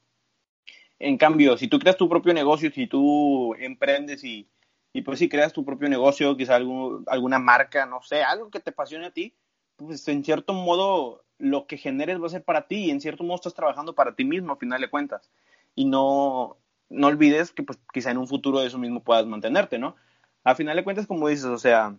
En 1.00 1.18
cambio, 1.18 1.58
si 1.58 1.68
tú 1.68 1.80
creas 1.80 1.98
tu 1.98 2.08
propio 2.08 2.34
negocio, 2.34 2.72
si 2.72 2.88
tú 2.88 3.56
emprendes 3.56 4.24
y, 4.24 4.48
y 4.94 5.02
pues 5.02 5.20
si 5.20 5.28
creas 5.28 5.54
tu 5.54 5.66
propio 5.66 5.90
negocio, 5.90 6.38
quizá 6.38 6.56
alguna 6.56 7.40
marca, 7.40 7.86
no 7.86 8.02
sé, 8.02 8.24
algo 8.24 8.50
que 8.50 8.60
te 8.60 8.70
apasione 8.70 9.08
a 9.08 9.12
ti, 9.12 9.34
pues 9.76 10.08
en 10.08 10.24
cierto 10.24 10.54
modo 10.54 11.24
lo 11.40 11.68
que 11.68 11.78
generes 11.78 12.22
va 12.22 12.28
a 12.28 12.30
ser 12.30 12.44
para 12.44 12.68
ti 12.68 12.86
y 12.86 12.92
en 12.92 13.02
cierto 13.02 13.24
modo 13.24 13.36
estás 13.36 13.54
trabajando 13.54 13.96
para 13.96 14.16
ti 14.16 14.24
mismo 14.24 14.54
a 14.54 14.58
final 14.58 14.80
de 14.80 14.90
cuentas. 14.90 15.30
Y 15.76 15.86
no, 15.86 16.58
no 16.90 17.08
olvides 17.08 17.52
que 17.52 17.64
pues 17.64 17.80
quizá 17.92 18.12
en 18.12 18.18
un 18.18 18.28
futuro 18.28 18.60
de 18.60 18.68
eso 18.68 18.78
mismo 18.78 19.04
puedas 19.04 19.26
mantenerte, 19.26 19.80
¿no? 19.80 19.96
A 20.44 20.56
final 20.56 20.76
de 20.76 20.84
cuentas, 20.84 21.08
como 21.08 21.28
dices, 21.28 21.46
o 21.46 21.58
sea, 21.58 21.96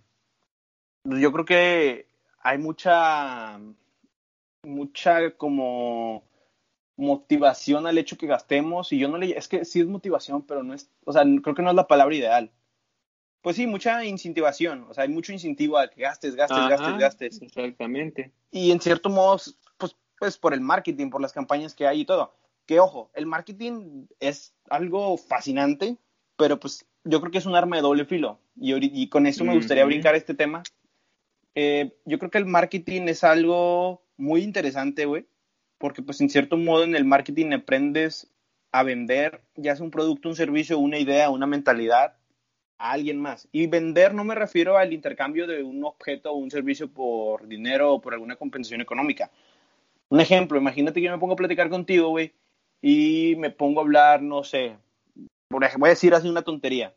yo 1.04 1.32
creo 1.32 1.44
que 1.44 2.06
hay 2.40 2.58
mucha, 2.58 3.58
mucha 4.62 5.30
como 5.32 6.24
motivación 6.96 7.86
al 7.86 7.98
hecho 7.98 8.16
que 8.16 8.26
gastemos 8.26 8.92
y 8.92 8.98
yo 8.98 9.08
no 9.08 9.18
le, 9.18 9.36
es 9.36 9.48
que 9.48 9.64
sí 9.64 9.80
es 9.80 9.86
motivación, 9.86 10.42
pero 10.42 10.62
no 10.62 10.74
es, 10.74 10.90
o 11.04 11.12
sea, 11.12 11.22
creo 11.42 11.54
que 11.54 11.62
no 11.62 11.70
es 11.70 11.76
la 11.76 11.88
palabra 11.88 12.14
ideal. 12.14 12.50
Pues 13.42 13.56
sí, 13.56 13.66
mucha 13.66 14.04
incentivación, 14.04 14.86
o 14.88 14.94
sea, 14.94 15.04
hay 15.04 15.10
mucho 15.10 15.32
incentivo 15.32 15.76
a 15.76 15.88
que 15.88 16.00
gastes, 16.00 16.34
gastes, 16.34 16.66
gastes, 16.68 16.98
gastes. 16.98 17.42
Exactamente. 17.42 18.32
Y 18.50 18.70
en 18.70 18.80
cierto 18.80 19.10
modo, 19.10 19.38
pues, 19.76 19.96
pues 20.18 20.38
por 20.38 20.54
el 20.54 20.60
marketing, 20.60 21.10
por 21.10 21.20
las 21.20 21.32
campañas 21.32 21.74
que 21.74 21.86
hay 21.86 22.00
y 22.00 22.04
todo. 22.06 22.34
Que 22.64 22.80
ojo, 22.80 23.10
el 23.12 23.26
marketing 23.26 24.06
es 24.18 24.54
algo 24.70 25.18
fascinante, 25.18 25.98
pero 26.38 26.58
pues 26.58 26.86
yo 27.04 27.20
creo 27.20 27.30
que 27.30 27.38
es 27.38 27.44
un 27.44 27.54
arma 27.54 27.76
de 27.76 27.82
doble 27.82 28.06
filo. 28.06 28.38
Y, 28.56 29.02
y 29.02 29.08
con 29.08 29.26
eso 29.26 29.44
me 29.44 29.54
gustaría 29.54 29.84
brincar 29.84 30.14
este 30.14 30.32
tema. 30.32 30.62
Eh, 31.54 31.94
yo 32.06 32.18
creo 32.18 32.30
que 32.30 32.38
el 32.38 32.46
marketing 32.46 33.02
es 33.08 33.24
algo 33.24 34.02
muy 34.16 34.42
interesante, 34.42 35.04
güey, 35.04 35.26
porque 35.78 36.02
pues 36.02 36.20
en 36.20 36.30
cierto 36.30 36.56
modo 36.56 36.84
en 36.84 36.96
el 36.96 37.04
marketing 37.04 37.52
aprendes 37.52 38.30
a 38.72 38.82
vender 38.82 39.42
ya 39.56 39.76
sea 39.76 39.84
un 39.84 39.90
producto, 39.90 40.28
un 40.28 40.36
servicio, 40.36 40.78
una 40.78 40.98
idea, 40.98 41.30
una 41.30 41.46
mentalidad 41.46 42.16
a 42.78 42.92
alguien 42.92 43.20
más. 43.20 43.48
Y 43.52 43.66
vender 43.66 44.14
no 44.14 44.24
me 44.24 44.34
refiero 44.34 44.76
al 44.76 44.92
intercambio 44.92 45.46
de 45.46 45.62
un 45.62 45.84
objeto 45.84 46.32
o 46.32 46.36
un 46.36 46.50
servicio 46.50 46.92
por 46.92 47.46
dinero 47.46 47.92
o 47.92 48.00
por 48.00 48.14
alguna 48.14 48.36
compensación 48.36 48.80
económica. 48.80 49.30
Un 50.08 50.20
ejemplo, 50.20 50.58
imagínate 50.58 51.00
que 51.00 51.06
yo 51.06 51.12
me 51.12 51.18
pongo 51.18 51.34
a 51.34 51.36
platicar 51.36 51.70
contigo, 51.70 52.08
güey, 52.08 52.32
y 52.82 53.34
me 53.36 53.50
pongo 53.50 53.80
a 53.80 53.84
hablar, 53.84 54.22
no 54.22 54.44
sé, 54.44 54.76
por 55.48 55.64
ejemplo, 55.64 55.80
voy 55.80 55.88
a 55.88 55.90
decir 55.90 56.14
así 56.14 56.28
una 56.28 56.42
tontería, 56.42 56.94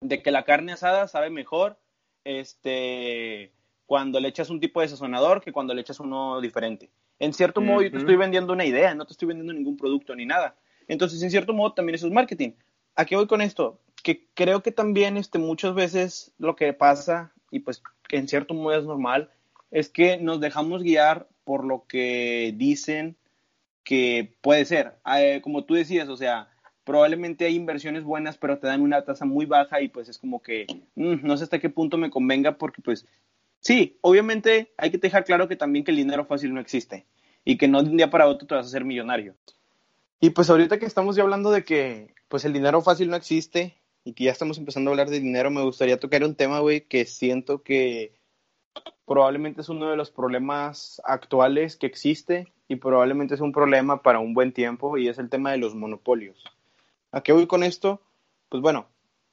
de 0.00 0.22
que 0.22 0.30
la 0.30 0.44
carne 0.44 0.72
asada 0.72 1.08
sabe 1.08 1.28
mejor, 1.28 1.76
este, 2.24 3.52
cuando 3.86 4.20
le 4.20 4.28
echas 4.28 4.48
un 4.48 4.60
tipo 4.60 4.80
de 4.80 4.88
sazonador 4.88 5.42
que 5.42 5.52
cuando 5.52 5.74
le 5.74 5.80
echas 5.80 6.00
uno 6.00 6.40
diferente. 6.40 6.90
En 7.20 7.34
cierto 7.34 7.60
modo, 7.60 7.82
yo 7.82 7.90
te 7.90 7.98
estoy 7.98 8.16
vendiendo 8.16 8.52
una 8.52 8.64
idea, 8.64 8.94
no 8.94 9.04
te 9.04 9.12
estoy 9.12 9.28
vendiendo 9.28 9.52
ningún 9.52 9.76
producto 9.76 10.16
ni 10.16 10.24
nada. 10.26 10.56
Entonces, 10.88 11.22
en 11.22 11.30
cierto 11.30 11.52
modo, 11.52 11.74
también 11.74 11.94
eso 11.94 12.06
es 12.06 12.12
marketing. 12.12 12.52
¿A 12.96 13.04
qué 13.04 13.14
voy 13.14 13.26
con 13.26 13.42
esto? 13.42 13.78
Que 14.02 14.26
creo 14.34 14.62
que 14.62 14.72
también 14.72 15.18
este, 15.18 15.38
muchas 15.38 15.74
veces 15.74 16.32
lo 16.38 16.56
que 16.56 16.72
pasa, 16.72 17.32
y 17.50 17.60
pues 17.60 17.82
en 18.08 18.26
cierto 18.26 18.54
modo 18.54 18.76
es 18.76 18.84
normal, 18.84 19.30
es 19.70 19.90
que 19.90 20.16
nos 20.16 20.40
dejamos 20.40 20.82
guiar 20.82 21.28
por 21.44 21.64
lo 21.64 21.86
que 21.86 22.54
dicen 22.56 23.16
que 23.84 24.34
puede 24.40 24.64
ser. 24.64 24.94
Eh, 25.16 25.40
como 25.42 25.64
tú 25.64 25.74
decías, 25.74 26.08
o 26.08 26.16
sea, 26.16 26.48
probablemente 26.84 27.44
hay 27.44 27.54
inversiones 27.54 28.02
buenas, 28.02 28.38
pero 28.38 28.58
te 28.58 28.66
dan 28.66 28.80
una 28.80 29.04
tasa 29.04 29.24
muy 29.24 29.46
baja 29.46 29.80
y 29.80 29.88
pues 29.88 30.08
es 30.08 30.18
como 30.18 30.42
que 30.42 30.66
mm, 30.94 31.16
no 31.22 31.36
sé 31.36 31.44
hasta 31.44 31.58
qué 31.58 31.70
punto 31.70 31.98
me 31.98 32.10
convenga 32.10 32.56
porque 32.56 32.82
pues 32.82 33.06
Sí, 33.60 33.98
obviamente 34.00 34.72
hay 34.76 34.90
que 34.90 34.98
dejar 34.98 35.24
claro 35.24 35.46
que 35.46 35.56
también 35.56 35.84
que 35.84 35.90
el 35.90 35.98
dinero 35.98 36.24
fácil 36.24 36.54
no 36.54 36.60
existe 36.60 37.06
y 37.44 37.56
que 37.58 37.68
no 37.68 37.82
de 37.82 37.90
un 37.90 37.96
día 37.96 38.10
para 38.10 38.26
otro 38.26 38.46
te 38.46 38.54
vas 38.54 38.66
a 38.66 38.68
hacer 38.68 38.84
millonario. 38.84 39.36
Y 40.18 40.30
pues 40.30 40.50
ahorita 40.50 40.78
que 40.78 40.86
estamos 40.86 41.16
ya 41.16 41.22
hablando 41.22 41.50
de 41.50 41.64
que 41.64 42.14
pues 42.28 42.44
el 42.44 42.52
dinero 42.52 42.80
fácil 42.82 43.10
no 43.10 43.16
existe 43.16 43.76
y 44.04 44.14
que 44.14 44.24
ya 44.24 44.32
estamos 44.32 44.58
empezando 44.58 44.90
a 44.90 44.92
hablar 44.92 45.10
de 45.10 45.20
dinero, 45.20 45.50
me 45.50 45.62
gustaría 45.62 46.00
tocar 46.00 46.24
un 46.24 46.34
tema, 46.34 46.60
güey, 46.60 46.82
que 46.82 47.04
siento 47.04 47.62
que 47.62 48.14
probablemente 49.06 49.60
es 49.60 49.68
uno 49.68 49.90
de 49.90 49.96
los 49.96 50.10
problemas 50.10 51.02
actuales 51.04 51.76
que 51.76 51.86
existe 51.86 52.52
y 52.68 52.76
probablemente 52.76 53.34
es 53.34 53.40
un 53.40 53.52
problema 53.52 54.02
para 54.02 54.20
un 54.20 54.32
buen 54.32 54.52
tiempo 54.52 54.96
y 54.96 55.08
es 55.08 55.18
el 55.18 55.28
tema 55.28 55.50
de 55.50 55.58
los 55.58 55.74
monopolios. 55.74 56.44
¿A 57.12 57.22
qué 57.22 57.32
voy 57.32 57.46
con 57.46 57.62
esto? 57.62 58.00
Pues 58.48 58.62
bueno, 58.62 58.86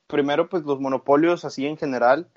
primero 0.07 0.49
pues 0.49 0.63
los 0.63 0.79
monopolios 0.79 1.45
así 1.45 1.65
en 1.65 1.77
general 1.77 2.27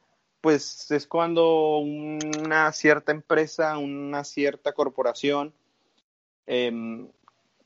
pues 0.40 0.90
es 0.90 1.06
cuando 1.06 1.78
una 1.78 2.72
cierta 2.72 3.12
empresa, 3.12 3.76
una 3.78 4.24
cierta 4.24 4.72
corporación, 4.72 5.52
em, 6.46 7.08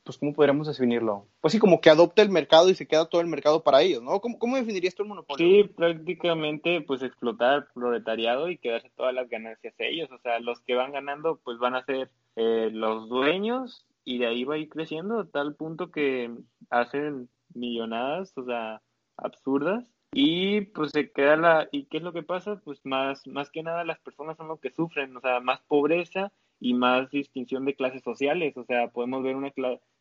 pues 0.03 0.19
¿cómo 0.19 0.35
podríamos 0.35 0.67
definirlo? 0.67 1.27
Pues 1.41 1.53
sí, 1.53 1.59
como 1.59 1.81
que 1.81 1.89
adopta 1.89 2.21
el 2.21 2.29
mercado 2.29 2.69
y 2.69 2.75
se 2.75 2.87
queda 2.87 3.09
todo 3.09 3.21
el 3.21 3.27
mercado 3.27 3.63
para 3.63 3.81
ellos, 3.81 4.03
¿no? 4.03 4.21
¿Cómo, 4.21 4.39
cómo 4.39 4.57
definirías 4.57 4.95
tú 4.95 5.03
el 5.03 5.09
monopolio? 5.09 5.47
Sí, 5.47 5.69
prácticamente 5.69 6.83
pues 6.83 7.03
explotar 7.03 7.69
proletariado 7.73 8.51
y 8.51 8.59
quedarse 8.59 8.91
todas 8.97 9.15
las 9.15 9.29
ganancias 9.29 9.75
a 9.79 9.85
ellos, 9.85 10.11
o 10.11 10.19
sea, 10.19 10.41
los 10.41 10.61
que 10.61 10.75
van 10.75 10.93
ganando 10.93 11.41
pues 11.43 11.59
van 11.59 11.75
a 11.75 11.85
ser 11.85 12.11
eh, 12.37 12.69
los 12.73 13.09
dueños 13.09 13.87
y 14.05 14.19
de 14.19 14.27
ahí 14.27 14.45
va 14.45 14.57
a 14.57 14.59
ir 14.59 14.69
creciendo 14.69 15.21
a 15.21 15.27
tal 15.27 15.55
punto 15.55 15.91
que 15.91 16.31
hacen 16.69 17.31
millonadas, 17.55 18.37
o 18.37 18.45
sea, 18.45 18.83
absurdas 19.17 19.94
y 20.15 20.61
pues 20.63 20.93
se 20.93 21.11
queda 21.11 21.37
la, 21.37 21.69
¿y 21.73 21.87
qué 21.87 21.99
es 21.99 22.03
lo 22.03 22.13
que 22.13 22.23
pasa? 22.23 22.61
Pues 22.65 22.81
más, 22.85 23.27
más 23.27 23.51
que 23.51 23.63
nada 23.63 23.85
las 23.85 23.99
personas 23.99 24.37
son 24.37 24.49
los 24.49 24.61
que 24.61 24.71
sufren, 24.71 25.17
o 25.17 25.21
sea, 25.21 25.41
más 25.41 25.61
pobreza 25.63 26.33
y 26.61 26.75
más 26.75 27.11
distinción 27.11 27.65
de 27.65 27.75
clases 27.75 28.03
sociales, 28.03 28.57
o 28.57 28.65
sea, 28.65 28.89
podemos 28.89 29.23
ver 29.23 29.37
una 29.37 29.53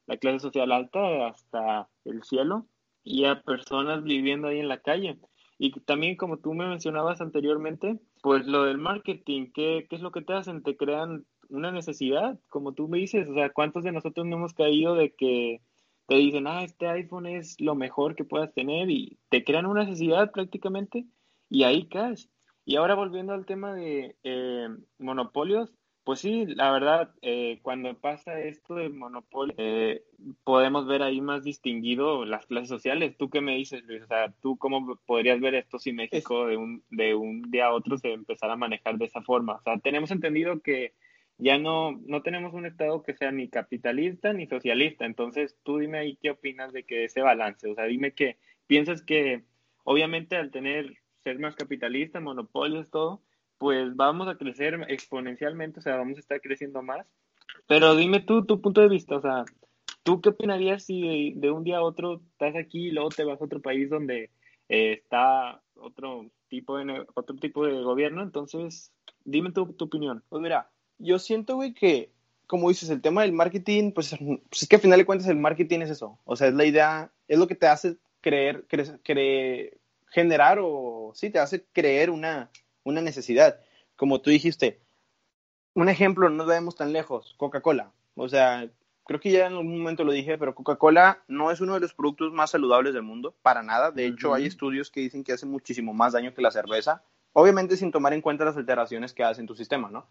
la 0.05 0.17
clase 0.17 0.39
social 0.39 0.71
alta 0.71 1.27
hasta 1.27 1.89
el 2.05 2.23
cielo 2.23 2.67
y 3.03 3.25
a 3.25 3.41
personas 3.41 4.03
viviendo 4.03 4.47
ahí 4.47 4.59
en 4.59 4.67
la 4.67 4.81
calle. 4.81 5.17
Y 5.57 5.71
también 5.81 6.15
como 6.15 6.37
tú 6.37 6.53
me 6.53 6.67
mencionabas 6.67 7.21
anteriormente, 7.21 7.99
pues 8.21 8.45
lo 8.45 8.63
del 8.63 8.77
marketing, 8.77 9.51
¿qué, 9.53 9.87
¿qué 9.89 9.95
es 9.95 10.01
lo 10.01 10.11
que 10.11 10.21
te 10.21 10.33
hacen? 10.33 10.61
Te 10.61 10.77
crean 10.77 11.25
una 11.49 11.71
necesidad, 11.71 12.39
como 12.49 12.73
tú 12.73 12.87
me 12.87 12.97
dices, 12.97 13.29
o 13.29 13.33
sea, 13.33 13.49
¿cuántos 13.51 13.83
de 13.83 13.91
nosotros 13.91 14.25
no 14.25 14.35
hemos 14.37 14.53
caído 14.53 14.95
de 14.95 15.13
que 15.15 15.61
te 16.07 16.15
dicen, 16.15 16.47
ah, 16.47 16.63
este 16.63 16.87
iPhone 16.87 17.25
es 17.27 17.59
lo 17.59 17.75
mejor 17.75 18.15
que 18.15 18.25
puedas 18.25 18.53
tener 18.53 18.89
y 18.89 19.17
te 19.29 19.43
crean 19.43 19.65
una 19.65 19.83
necesidad 19.83 20.31
prácticamente 20.31 21.05
y 21.49 21.63
ahí 21.63 21.87
caes. 21.87 22.29
Y 22.65 22.75
ahora 22.77 22.95
volviendo 22.95 23.33
al 23.33 23.45
tema 23.45 23.73
de 23.73 24.15
eh, 24.23 24.69
monopolios, 24.97 25.73
pues 26.03 26.19
sí, 26.19 26.45
la 26.45 26.71
verdad, 26.71 27.13
eh, 27.21 27.59
cuando 27.61 27.97
pasa 27.97 28.39
esto 28.41 28.75
de 28.75 28.89
monopolio, 28.89 29.55
eh, 29.57 30.03
podemos 30.43 30.85
ver 30.85 31.01
ahí 31.01 31.21
más 31.21 31.43
distinguido 31.43 32.25
las 32.25 32.45
clases 32.45 32.69
sociales. 32.69 33.15
¿Tú 33.17 33.29
qué 33.29 33.39
me 33.39 33.55
dices, 33.55 33.83
Luis? 33.85 34.03
O 34.03 34.07
sea, 34.07 34.33
¿tú 34.41 34.57
cómo 34.57 34.99
podrías 35.05 35.39
ver 35.39 35.55
esto 35.55 35.79
si 35.79 35.93
México 35.93 36.45
de 36.47 36.57
un, 36.57 36.83
de 36.89 37.15
un 37.15 37.43
día 37.43 37.67
a 37.67 37.73
otro 37.73 37.97
se 37.97 38.11
empezara 38.11 38.53
a 38.53 38.57
manejar 38.57 38.97
de 38.97 39.05
esa 39.05 39.21
forma? 39.21 39.53
O 39.55 39.61
sea, 39.61 39.77
tenemos 39.79 40.11
entendido 40.11 40.59
que 40.61 40.93
ya 41.37 41.57
no, 41.57 41.99
no 42.05 42.21
tenemos 42.21 42.53
un 42.53 42.65
Estado 42.65 43.03
que 43.03 43.15
sea 43.15 43.31
ni 43.31 43.49
capitalista 43.49 44.33
ni 44.33 44.47
socialista. 44.47 45.05
Entonces, 45.05 45.57
tú 45.63 45.77
dime 45.77 45.99
ahí 45.99 46.17
qué 46.21 46.31
opinas 46.31 46.71
de 46.73 46.83
que 46.83 47.05
ese 47.05 47.21
balance. 47.21 47.69
O 47.69 47.75
sea, 47.75 47.85
dime 47.85 48.13
que 48.13 48.37
piensas 48.67 49.01
que, 49.01 49.43
obviamente, 49.83 50.35
al 50.35 50.51
tener, 50.51 50.97
ser 51.23 51.39
más 51.39 51.55
capitalista, 51.55 52.19
monopolios, 52.19 52.89
todo, 52.89 53.21
pues 53.57 53.95
vamos 53.95 54.27
a 54.27 54.37
crecer 54.37 54.77
exponencialmente, 54.89 55.79
o 55.79 55.83
sea, 55.83 55.95
vamos 55.95 56.17
a 56.17 56.21
estar 56.21 56.41
creciendo 56.41 56.81
más. 56.81 57.07
Pero 57.67 57.95
dime 57.95 58.19
tú 58.19 58.45
tu 58.45 58.61
punto 58.61 58.81
de 58.81 58.89
vista, 58.89 59.15
o 59.15 59.21
sea, 59.21 59.45
¿tú 60.03 60.21
qué 60.21 60.29
opinarías 60.29 60.83
si 60.83 61.33
de, 61.35 61.51
un 61.51 61.63
día 61.63 61.77
a 61.77 61.83
otro 61.83 62.21
estás 62.31 62.55
aquí 62.55 62.87
y 62.87 62.91
luego 62.91 63.09
te 63.09 63.23
vas 63.23 63.39
a 63.41 63.45
otro 63.45 63.61
país 63.61 63.89
donde 63.89 64.31
eh, 64.69 64.93
está 64.93 65.61
otro 65.75 66.29
tipo 66.49 66.77
de 66.77 67.05
otro 67.15 67.35
tipo 67.37 67.65
de 67.65 67.81
gobierno? 67.81 68.21
Entonces, 68.21 68.93
dime 69.23 69.51
tu, 69.51 69.71
tu 69.73 69.85
opinión. 69.85 70.23
Pues 70.29 70.41
mira, 70.41 70.72
yo 70.99 71.19
siento, 71.19 71.55
güey, 71.55 71.73
que, 71.73 72.11
como 72.47 72.69
dices, 72.69 72.89
el 72.89 73.01
tema 73.01 73.21
del 73.21 73.33
marketing, 73.33 73.91
pues, 73.91 74.15
pues, 74.49 74.63
es 74.63 74.67
que 74.67 74.75
al 74.75 74.81
final 74.81 74.99
de 74.99 75.05
cuentas 75.05 75.27
el 75.27 75.37
marketing 75.37 75.79
es 75.81 75.89
eso. 75.89 76.19
O 76.25 76.35
sea, 76.35 76.47
es 76.47 76.53
la 76.53 76.65
idea, 76.65 77.11
es 77.27 77.39
lo 77.39 77.47
que 77.47 77.55
te 77.55 77.67
hace 77.67 77.97
creer, 78.21 78.65
creer 79.03 79.79
generar 80.13 80.59
o, 80.61 81.11
sí, 81.15 81.31
te 81.31 81.39
hace 81.39 81.65
creer 81.73 82.09
una, 82.09 82.49
una 82.83 83.01
necesidad. 83.01 83.59
Como 83.95 84.21
tú 84.21 84.29
dijiste, 84.29 84.79
un 85.73 85.89
ejemplo, 85.89 86.29
no 86.29 86.45
vemos 86.45 86.75
tan 86.75 86.93
lejos, 86.93 87.33
Coca-Cola. 87.37 87.91
O 88.15 88.29
sea, 88.29 88.69
creo 89.05 89.19
que 89.19 89.31
ya 89.31 89.47
en 89.47 89.53
algún 89.53 89.79
momento 89.79 90.03
lo 90.03 90.11
dije, 90.11 90.37
pero 90.37 90.53
Coca-Cola 90.53 91.23
no 91.27 91.49
es 91.49 91.61
uno 91.61 91.73
de 91.73 91.79
los 91.79 91.95
productos 91.95 92.31
más 92.31 92.51
saludables 92.51 92.93
del 92.93 93.01
mundo, 93.01 93.33
para 93.41 93.63
nada. 93.63 93.89
De 93.89 94.05
hecho, 94.05 94.35
hay 94.35 94.45
estudios 94.45 94.91
que 94.91 95.01
dicen 95.01 95.23
que 95.23 95.33
hace 95.33 95.47
muchísimo 95.47 95.93
más 95.93 96.13
daño 96.13 96.33
que 96.35 96.43
la 96.43 96.51
cerveza, 96.51 97.01
obviamente 97.33 97.75
sin 97.75 97.91
tomar 97.91 98.13
en 98.13 98.21
cuenta 98.21 98.45
las 98.45 98.55
alteraciones 98.55 99.13
que 99.13 99.23
hace 99.23 99.41
en 99.41 99.47
tu 99.47 99.55
sistema, 99.55 99.89
¿no? 99.89 100.05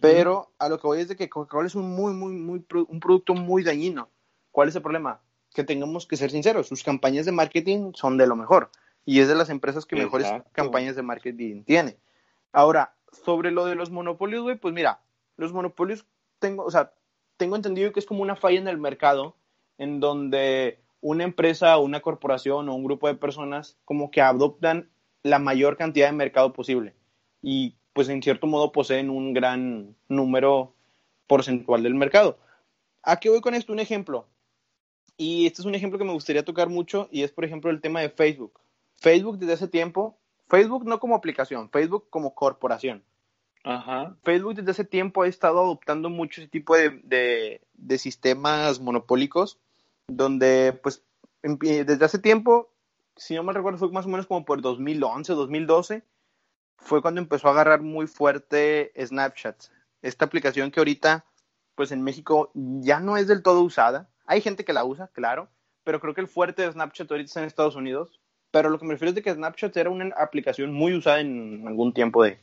Pero 0.00 0.52
a 0.58 0.68
lo 0.68 0.78
que 0.80 0.86
voy 0.86 1.00
es 1.00 1.08
de 1.08 1.16
que 1.16 1.28
Coca-Cola 1.28 1.66
es 1.66 1.74
un 1.74 1.94
muy, 1.94 2.12
muy, 2.14 2.32
muy, 2.32 2.64
un 2.88 3.00
producto 3.00 3.34
muy 3.34 3.62
dañino. 3.62 4.08
¿Cuál 4.50 4.68
es 4.68 4.76
el 4.76 4.82
problema? 4.82 5.20
Que 5.54 5.64
tengamos 5.64 6.06
que 6.06 6.16
ser 6.16 6.30
sinceros, 6.30 6.68
sus 6.68 6.82
campañas 6.82 7.26
de 7.26 7.32
marketing 7.32 7.92
son 7.94 8.16
de 8.16 8.26
lo 8.26 8.36
mejor 8.36 8.70
y 9.04 9.20
es 9.20 9.28
de 9.28 9.34
las 9.34 9.50
empresas 9.50 9.86
que 9.86 9.96
mejores 9.96 10.32
campañas 10.52 10.96
de 10.96 11.02
marketing 11.02 11.62
tiene. 11.62 11.96
Ahora, 12.52 12.94
sobre 13.24 13.50
lo 13.50 13.64
de 13.66 13.76
los 13.76 13.90
monopolios, 13.90 14.42
güey, 14.42 14.56
pues 14.56 14.74
mira, 14.74 15.00
los 15.36 15.52
monopolios 15.52 16.04
tengo, 16.38 16.64
o 16.64 16.70
sea, 16.70 16.92
tengo 17.36 17.56
entendido 17.56 17.92
que 17.92 18.00
es 18.00 18.06
como 18.06 18.22
una 18.22 18.36
falla 18.36 18.58
en 18.58 18.68
el 18.68 18.78
mercado 18.78 19.36
en 19.78 20.00
donde 20.00 20.80
una 21.00 21.24
empresa, 21.24 21.78
una 21.78 22.00
corporación 22.00 22.68
o 22.68 22.74
un 22.74 22.84
grupo 22.84 23.06
de 23.06 23.14
personas 23.14 23.76
como 23.84 24.10
que 24.10 24.20
adoptan 24.20 24.90
la 25.22 25.38
mayor 25.38 25.76
cantidad 25.76 26.06
de 26.06 26.12
mercado 26.12 26.52
posible 26.52 26.94
y 27.42 27.76
pues 27.96 28.10
en 28.10 28.22
cierto 28.22 28.46
modo 28.46 28.72
poseen 28.72 29.08
un 29.08 29.32
gran 29.32 29.96
número 30.06 30.74
porcentual 31.26 31.82
del 31.82 31.94
mercado. 31.94 32.38
¿A 33.02 33.16
qué 33.16 33.30
voy 33.30 33.40
con 33.40 33.54
esto? 33.54 33.72
Un 33.72 33.80
ejemplo. 33.80 34.26
Y 35.16 35.46
este 35.46 35.62
es 35.62 35.66
un 35.66 35.74
ejemplo 35.74 35.98
que 35.98 36.04
me 36.04 36.12
gustaría 36.12 36.44
tocar 36.44 36.68
mucho 36.68 37.08
y 37.10 37.22
es, 37.22 37.32
por 37.32 37.46
ejemplo, 37.46 37.70
el 37.70 37.80
tema 37.80 38.02
de 38.02 38.10
Facebook. 38.10 38.60
Facebook 38.96 39.38
desde 39.38 39.54
hace 39.54 39.68
tiempo, 39.68 40.18
Facebook 40.46 40.84
no 40.84 41.00
como 41.00 41.16
aplicación, 41.16 41.70
Facebook 41.70 42.10
como 42.10 42.34
corporación. 42.34 43.02
Ajá. 43.64 44.14
Facebook 44.22 44.56
desde 44.56 44.72
hace 44.72 44.84
tiempo 44.84 45.22
ha 45.22 45.28
estado 45.28 45.60
adoptando 45.60 46.10
mucho 46.10 46.42
ese 46.42 46.50
tipo 46.50 46.76
de, 46.76 47.62
de, 47.72 47.98
sistemas 47.98 48.78
monopólicos, 48.78 49.58
donde 50.06 50.78
pues 50.82 51.02
desde 51.42 52.04
hace 52.04 52.18
tiempo, 52.18 52.68
si 53.16 53.34
no 53.36 53.42
me 53.42 53.54
recuerdo, 53.54 53.78
fue 53.78 53.90
más 53.90 54.04
o 54.04 54.10
menos 54.10 54.26
como 54.26 54.44
por 54.44 54.60
2011, 54.60 55.32
2012, 55.32 56.02
fue 56.78 57.02
cuando 57.02 57.20
empezó 57.20 57.48
a 57.48 57.52
agarrar 57.52 57.82
muy 57.82 58.06
fuerte 58.06 58.92
Snapchat. 58.98 59.64
Esta 60.02 60.24
aplicación 60.24 60.70
que 60.70 60.80
ahorita, 60.80 61.24
pues 61.74 61.92
en 61.92 62.02
México 62.02 62.50
ya 62.54 63.00
no 63.00 63.16
es 63.16 63.26
del 63.26 63.42
todo 63.42 63.62
usada. 63.62 64.08
Hay 64.26 64.40
gente 64.40 64.64
que 64.64 64.72
la 64.72 64.84
usa, 64.84 65.08
claro, 65.08 65.48
pero 65.84 66.00
creo 66.00 66.14
que 66.14 66.20
el 66.20 66.28
fuerte 66.28 66.62
de 66.62 66.72
Snapchat 66.72 67.10
ahorita 67.10 67.26
está 67.26 67.40
en 67.40 67.46
Estados 67.46 67.76
Unidos. 67.76 68.20
Pero 68.50 68.70
lo 68.70 68.78
que 68.78 68.86
me 68.86 68.94
refiero 68.94 69.10
es 69.10 69.14
de 69.14 69.22
que 69.22 69.34
Snapchat 69.34 69.76
era 69.76 69.90
una 69.90 70.14
aplicación 70.16 70.72
muy 70.72 70.94
usada 70.94 71.20
en 71.20 71.66
algún 71.66 71.92
tiempo 71.92 72.22
de, 72.22 72.38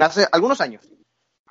hace 0.00 0.26
algunos 0.32 0.60
años. 0.60 0.90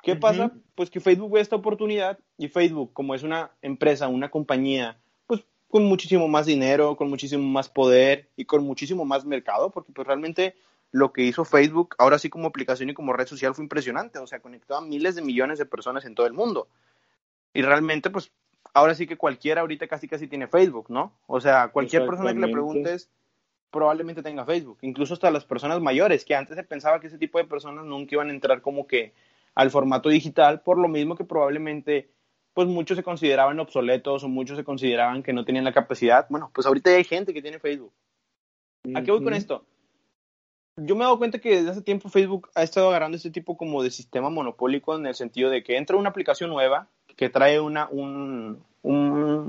¿Qué 0.02 0.16
pasa? 0.16 0.52
Pues 0.74 0.90
que 0.90 1.00
Facebook 1.00 1.32
ve 1.32 1.40
esta 1.40 1.56
oportunidad 1.56 2.18
y 2.36 2.48
Facebook, 2.48 2.92
como 2.92 3.14
es 3.14 3.22
una 3.22 3.52
empresa, 3.62 4.08
una 4.08 4.30
compañía, 4.30 4.98
pues 5.26 5.42
con 5.68 5.84
muchísimo 5.84 6.28
más 6.28 6.44
dinero, 6.44 6.96
con 6.96 7.08
muchísimo 7.08 7.42
más 7.44 7.70
poder 7.70 8.28
y 8.36 8.44
con 8.44 8.62
muchísimo 8.64 9.06
más 9.06 9.24
mercado, 9.24 9.70
porque 9.70 9.92
pues 9.92 10.06
realmente 10.06 10.56
lo 10.94 11.12
que 11.12 11.22
hizo 11.22 11.44
Facebook, 11.44 11.96
ahora 11.98 12.20
sí 12.20 12.30
como 12.30 12.46
aplicación 12.46 12.88
y 12.88 12.94
como 12.94 13.12
red 13.12 13.26
social, 13.26 13.52
fue 13.52 13.64
impresionante. 13.64 14.20
O 14.20 14.28
sea, 14.28 14.38
conectó 14.38 14.76
a 14.76 14.80
miles 14.80 15.16
de 15.16 15.22
millones 15.22 15.58
de 15.58 15.66
personas 15.66 16.04
en 16.04 16.14
todo 16.14 16.28
el 16.28 16.34
mundo. 16.34 16.68
Y 17.52 17.62
realmente, 17.62 18.10
pues, 18.10 18.30
ahora 18.74 18.94
sí 18.94 19.08
que 19.08 19.16
cualquiera 19.16 19.62
ahorita 19.62 19.88
casi 19.88 20.06
casi 20.06 20.28
tiene 20.28 20.46
Facebook, 20.46 20.86
¿no? 20.90 21.12
O 21.26 21.40
sea, 21.40 21.66
cualquier 21.72 22.06
persona 22.06 22.32
que 22.32 22.38
le 22.38 22.46
preguntes 22.46 23.10
probablemente 23.72 24.22
tenga 24.22 24.44
Facebook, 24.44 24.78
incluso 24.82 25.14
hasta 25.14 25.32
las 25.32 25.44
personas 25.44 25.80
mayores, 25.80 26.24
que 26.24 26.36
antes 26.36 26.54
se 26.54 26.62
pensaba 26.62 27.00
que 27.00 27.08
ese 27.08 27.18
tipo 27.18 27.38
de 27.38 27.44
personas 27.44 27.84
nunca 27.84 28.14
iban 28.14 28.28
a 28.28 28.32
entrar 28.32 28.62
como 28.62 28.86
que 28.86 29.14
al 29.56 29.72
formato 29.72 30.10
digital, 30.10 30.60
por 30.60 30.78
lo 30.78 30.86
mismo 30.86 31.16
que 31.16 31.24
probablemente 31.24 32.08
pues 32.52 32.68
muchos 32.68 32.96
se 32.96 33.02
consideraban 33.02 33.58
obsoletos 33.58 34.22
o 34.22 34.28
muchos 34.28 34.56
se 34.56 34.62
consideraban 34.62 35.24
que 35.24 35.32
no 35.32 35.44
tenían 35.44 35.64
la 35.64 35.72
capacidad. 35.72 36.24
Bueno, 36.30 36.52
pues 36.54 36.68
ahorita 36.68 36.90
hay 36.90 37.02
gente 37.02 37.34
que 37.34 37.42
tiene 37.42 37.58
Facebook. 37.58 37.92
¿A 38.94 39.02
qué 39.02 39.10
voy 39.10 39.24
con 39.24 39.34
esto? 39.34 39.66
Yo 40.76 40.96
me 40.96 41.02
he 41.02 41.04
dado 41.04 41.18
cuenta 41.18 41.38
que 41.38 41.56
desde 41.56 41.70
hace 41.70 41.82
tiempo 41.82 42.08
Facebook 42.08 42.50
ha 42.54 42.62
estado 42.62 42.88
agarrando 42.88 43.16
este 43.16 43.30
tipo 43.30 43.56
como 43.56 43.82
de 43.82 43.90
sistema 43.90 44.28
monopólico 44.28 44.96
en 44.96 45.06
el 45.06 45.14
sentido 45.14 45.50
de 45.50 45.62
que 45.62 45.76
entra 45.76 45.96
una 45.96 46.10
aplicación 46.10 46.50
nueva 46.50 46.88
que 47.16 47.28
trae 47.28 47.60
una, 47.60 47.88
un, 47.88 48.64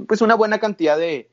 pues 0.08 0.22
una 0.22 0.36
buena 0.36 0.60
cantidad 0.60 0.98
de, 0.98 1.30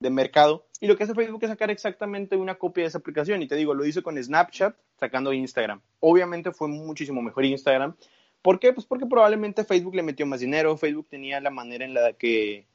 de 0.00 0.10
mercado. 0.10 0.64
Y 0.80 0.86
lo 0.86 0.96
que 0.96 1.04
hace 1.04 1.14
Facebook 1.14 1.42
es 1.42 1.50
sacar 1.50 1.70
exactamente 1.70 2.36
una 2.36 2.54
copia 2.56 2.84
de 2.84 2.88
esa 2.88 2.98
aplicación. 2.98 3.42
Y 3.42 3.48
te 3.48 3.56
digo, 3.56 3.74
lo 3.74 3.84
hizo 3.84 4.02
con 4.02 4.22
Snapchat, 4.22 4.76
sacando 4.98 5.32
Instagram. 5.32 5.80
Obviamente 6.00 6.52
fue 6.52 6.68
muchísimo 6.68 7.20
mejor 7.20 7.44
Instagram. 7.44 7.96
¿Por 8.42 8.60
qué? 8.60 8.72
Pues 8.72 8.86
porque 8.86 9.06
probablemente 9.06 9.64
Facebook 9.64 9.94
le 9.94 10.02
metió 10.02 10.24
más 10.26 10.40
dinero, 10.40 10.76
Facebook 10.76 11.08
tenía 11.10 11.40
la 11.40 11.50
manera 11.50 11.84
en 11.84 11.94
la 11.94 12.12
que 12.12 12.66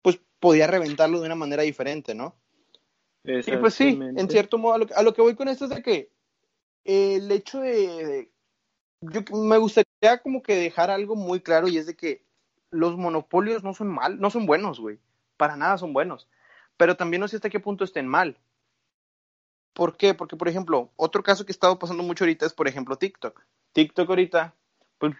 pues 0.00 0.20
podía 0.38 0.66
reventarlo 0.66 1.20
de 1.20 1.26
una 1.26 1.34
manera 1.34 1.62
diferente, 1.64 2.14
¿no? 2.14 2.34
Y 3.24 3.56
pues 3.56 3.74
sí, 3.74 3.98
en 4.00 4.28
cierto 4.28 4.58
modo, 4.58 4.86
a 4.94 5.02
lo, 5.02 5.14
que 5.14 5.22
voy 5.22 5.36
con 5.36 5.48
esto 5.48 5.64
es 5.66 5.70
de 5.70 5.82
que 5.82 6.10
el 6.84 7.30
hecho 7.30 7.60
de, 7.60 8.30
yo 9.00 9.20
me 9.32 9.58
gustaría 9.58 10.18
como 10.22 10.42
que 10.42 10.56
dejar 10.56 10.90
algo 10.90 11.14
muy 11.14 11.40
claro 11.40 11.68
y 11.68 11.78
es 11.78 11.86
de 11.86 11.94
que 11.94 12.24
los 12.70 12.96
monopolios 12.96 13.62
no 13.62 13.74
son 13.74 13.88
mal, 13.88 14.20
no 14.20 14.30
son 14.30 14.46
buenos, 14.46 14.80
güey. 14.80 14.98
Para 15.36 15.56
nada 15.56 15.78
son 15.78 15.92
buenos 15.92 16.28
pero 16.76 16.96
también 16.96 17.20
no 17.20 17.28
sé 17.28 17.36
hasta 17.36 17.48
qué 17.48 17.60
punto 17.60 17.84
estén 17.84 18.08
mal. 18.08 18.36
¿Por 19.72 19.96
qué? 19.96 20.14
Porque, 20.14 20.36
por 20.36 20.48
ejemplo, 20.48 20.90
otro 20.96 21.22
caso 21.22 21.44
que 21.44 21.52
ha 21.52 21.54
estado 21.54 21.78
pasando 21.78 22.02
mucho 22.02 22.24
ahorita 22.24 22.44
es, 22.44 22.52
por 22.52 22.68
ejemplo, 22.68 22.96
TikTok. 22.96 23.40
TikTok 23.72 24.08
ahorita, 24.08 24.54
pues 24.98 25.14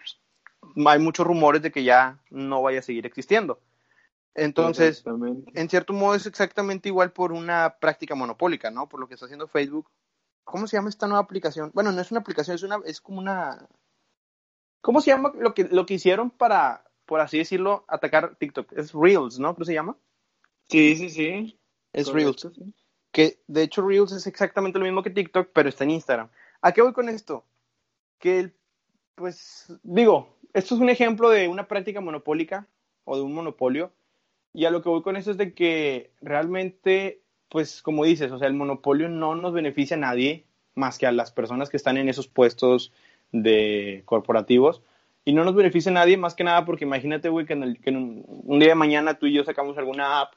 hay 0.86 0.98
muchos 0.98 1.26
rumores 1.26 1.62
de 1.62 1.70
que 1.70 1.84
ya 1.84 2.18
no 2.30 2.62
vaya 2.62 2.80
a 2.80 2.82
seguir 2.82 3.06
existiendo. 3.06 3.60
Entonces, 4.34 5.04
en 5.54 5.68
cierto 5.68 5.92
modo 5.92 6.14
es 6.14 6.26
exactamente 6.26 6.88
igual 6.88 7.12
por 7.12 7.32
una 7.32 7.76
práctica 7.78 8.14
monopólica, 8.14 8.70
¿no? 8.70 8.88
Por 8.88 9.00
lo 9.00 9.06
que 9.06 9.14
está 9.14 9.26
haciendo 9.26 9.46
Facebook. 9.46 9.90
¿Cómo 10.44 10.66
se 10.66 10.76
llama 10.76 10.88
esta 10.88 11.06
nueva 11.06 11.22
aplicación? 11.22 11.70
Bueno, 11.74 11.92
no 11.92 12.00
es 12.00 12.10
una 12.10 12.20
aplicación, 12.20 12.56
es 12.56 12.62
una, 12.62 12.80
es 12.84 13.00
como 13.00 13.18
una. 13.18 13.68
¿Cómo 14.80 15.00
se 15.00 15.10
llama 15.10 15.32
lo 15.38 15.54
que, 15.54 15.64
lo 15.64 15.86
que 15.86 15.94
hicieron 15.94 16.30
para, 16.30 16.84
por 17.04 17.20
así 17.20 17.38
decirlo, 17.38 17.84
atacar 17.88 18.36
TikTok? 18.36 18.72
Es 18.72 18.92
Reels, 18.92 19.38
¿no? 19.38 19.54
¿Cómo 19.54 19.64
se 19.64 19.74
llama? 19.74 19.96
Sí, 20.68 20.96
sí, 20.96 21.10
sí. 21.10 21.58
Es 21.92 22.08
Reels. 22.08 22.48
Que 23.12 23.42
de 23.46 23.62
hecho 23.62 23.86
Reels 23.86 24.12
es 24.12 24.26
exactamente 24.26 24.78
lo 24.78 24.86
mismo 24.86 25.02
que 25.02 25.10
TikTok, 25.10 25.50
pero 25.52 25.68
está 25.68 25.84
en 25.84 25.90
Instagram. 25.90 26.30
¿A 26.62 26.72
qué 26.72 26.80
voy 26.80 26.94
con 26.94 27.08
esto? 27.08 27.44
Que, 28.18 28.52
pues, 29.14 29.72
digo, 29.82 30.36
esto 30.54 30.74
es 30.74 30.80
un 30.80 30.88
ejemplo 30.88 31.28
de 31.28 31.48
una 31.48 31.68
práctica 31.68 32.00
monopólica 32.00 32.66
o 33.04 33.16
de 33.16 33.22
un 33.22 33.34
monopolio. 33.34 33.92
Y 34.52 34.66
a 34.66 34.70
lo 34.70 34.82
que 34.82 34.88
voy 34.88 35.02
con 35.02 35.16
esto 35.16 35.30
es 35.30 35.38
de 35.38 35.54
que 35.54 36.10
realmente, 36.20 37.22
pues, 37.48 37.82
como 37.82 38.04
dices, 38.04 38.30
o 38.32 38.38
sea, 38.38 38.48
el 38.48 38.54
monopolio 38.54 39.08
no 39.08 39.34
nos 39.34 39.52
beneficia 39.52 39.96
a 39.96 40.00
nadie 40.00 40.46
más 40.74 40.98
que 40.98 41.06
a 41.06 41.12
las 41.12 41.32
personas 41.32 41.70
que 41.70 41.76
están 41.76 41.96
en 41.96 42.08
esos 42.08 42.28
puestos 42.28 42.92
de 43.30 44.02
corporativos. 44.04 44.82
Y 45.24 45.32
no 45.32 45.44
nos 45.44 45.54
beneficia 45.54 45.90
a 45.90 45.94
nadie 45.94 46.16
más 46.16 46.34
que 46.34 46.44
nada 46.44 46.64
porque 46.64 46.84
imagínate, 46.84 47.28
güey, 47.28 47.46
que, 47.46 47.52
en, 47.52 48.24
un, 48.26 48.58
día 48.58 48.70
de 48.70 48.74
mañana 48.74 49.14
tú 49.14 49.26
y 49.26 49.32
yo 49.32 49.44
sacamos 49.44 49.78
alguna 49.78 50.20
app 50.20 50.34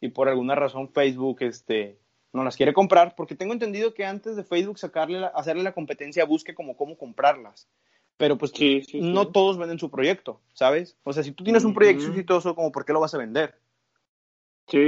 y 0.00 0.08
por 0.08 0.28
alguna 0.28 0.54
razón 0.54 0.90
Facebook 0.90 1.38
este, 1.40 1.98
no 2.32 2.42
las 2.42 2.56
quiere 2.56 2.74
comprar, 2.74 3.14
porque 3.14 3.36
tengo 3.36 3.52
entendido 3.52 3.94
que 3.94 4.04
antes 4.04 4.36
de 4.36 4.44
Facebook 4.44 4.78
sacarle 4.78 5.30
hacerle 5.34 5.62
la 5.62 5.72
competencia 5.72 6.24
busque 6.24 6.54
como 6.54 6.76
cómo 6.76 6.98
comprarlas. 6.98 7.68
Pero 8.16 8.38
pues 8.38 8.52
no 8.94 9.28
todos 9.28 9.58
venden 9.58 9.78
su 9.78 9.90
proyecto, 9.90 10.40
¿sabes? 10.54 10.96
O 11.04 11.12
sea, 11.12 11.22
si 11.22 11.32
tú 11.32 11.44
tienes 11.44 11.64
un 11.64 11.74
proyecto 11.74 12.06
exitoso, 12.06 12.54
como 12.54 12.72
¿por 12.72 12.84
qué 12.84 12.92
lo 12.92 13.00
vas 13.00 13.14
a 13.14 13.18
vender? 13.18 13.58
Sí, 14.68 14.78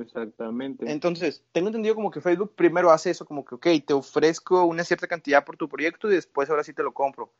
exactamente. 0.00 0.90
Entonces, 0.90 1.44
tengo 1.52 1.68
entendido 1.68 1.94
como 1.94 2.10
que 2.10 2.20
Facebook 2.20 2.54
primero 2.56 2.90
hace 2.90 3.10
eso, 3.10 3.24
como 3.24 3.44
que, 3.44 3.54
ok, 3.54 3.66
te 3.86 3.92
ofrezco 3.94 4.64
una 4.64 4.82
cierta 4.82 5.06
cantidad 5.06 5.44
por 5.44 5.56
tu 5.56 5.68
proyecto 5.68 6.10
y 6.10 6.14
después 6.14 6.50
ahora 6.50 6.64
sí 6.64 6.72
te 6.72 6.82
lo 6.82 6.92
compro. 6.92 7.32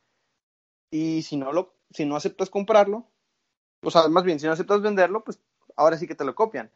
Y 0.91 1.23
si 1.23 1.35
no, 1.35 1.51
lo, 1.51 1.73
si 1.91 2.05
no 2.05 2.15
aceptas 2.15 2.49
comprarlo, 2.49 3.05
o 3.81 3.91
sea, 3.91 4.07
más 4.07 4.23
bien, 4.23 4.39
si 4.39 4.45
no 4.45 4.53
aceptas 4.53 4.81
venderlo, 4.81 5.23
pues 5.23 5.41
ahora 5.75 5.97
sí 5.97 6.07
que 6.07 6.15
te 6.15 6.25
lo 6.25 6.35
copian. 6.35 6.71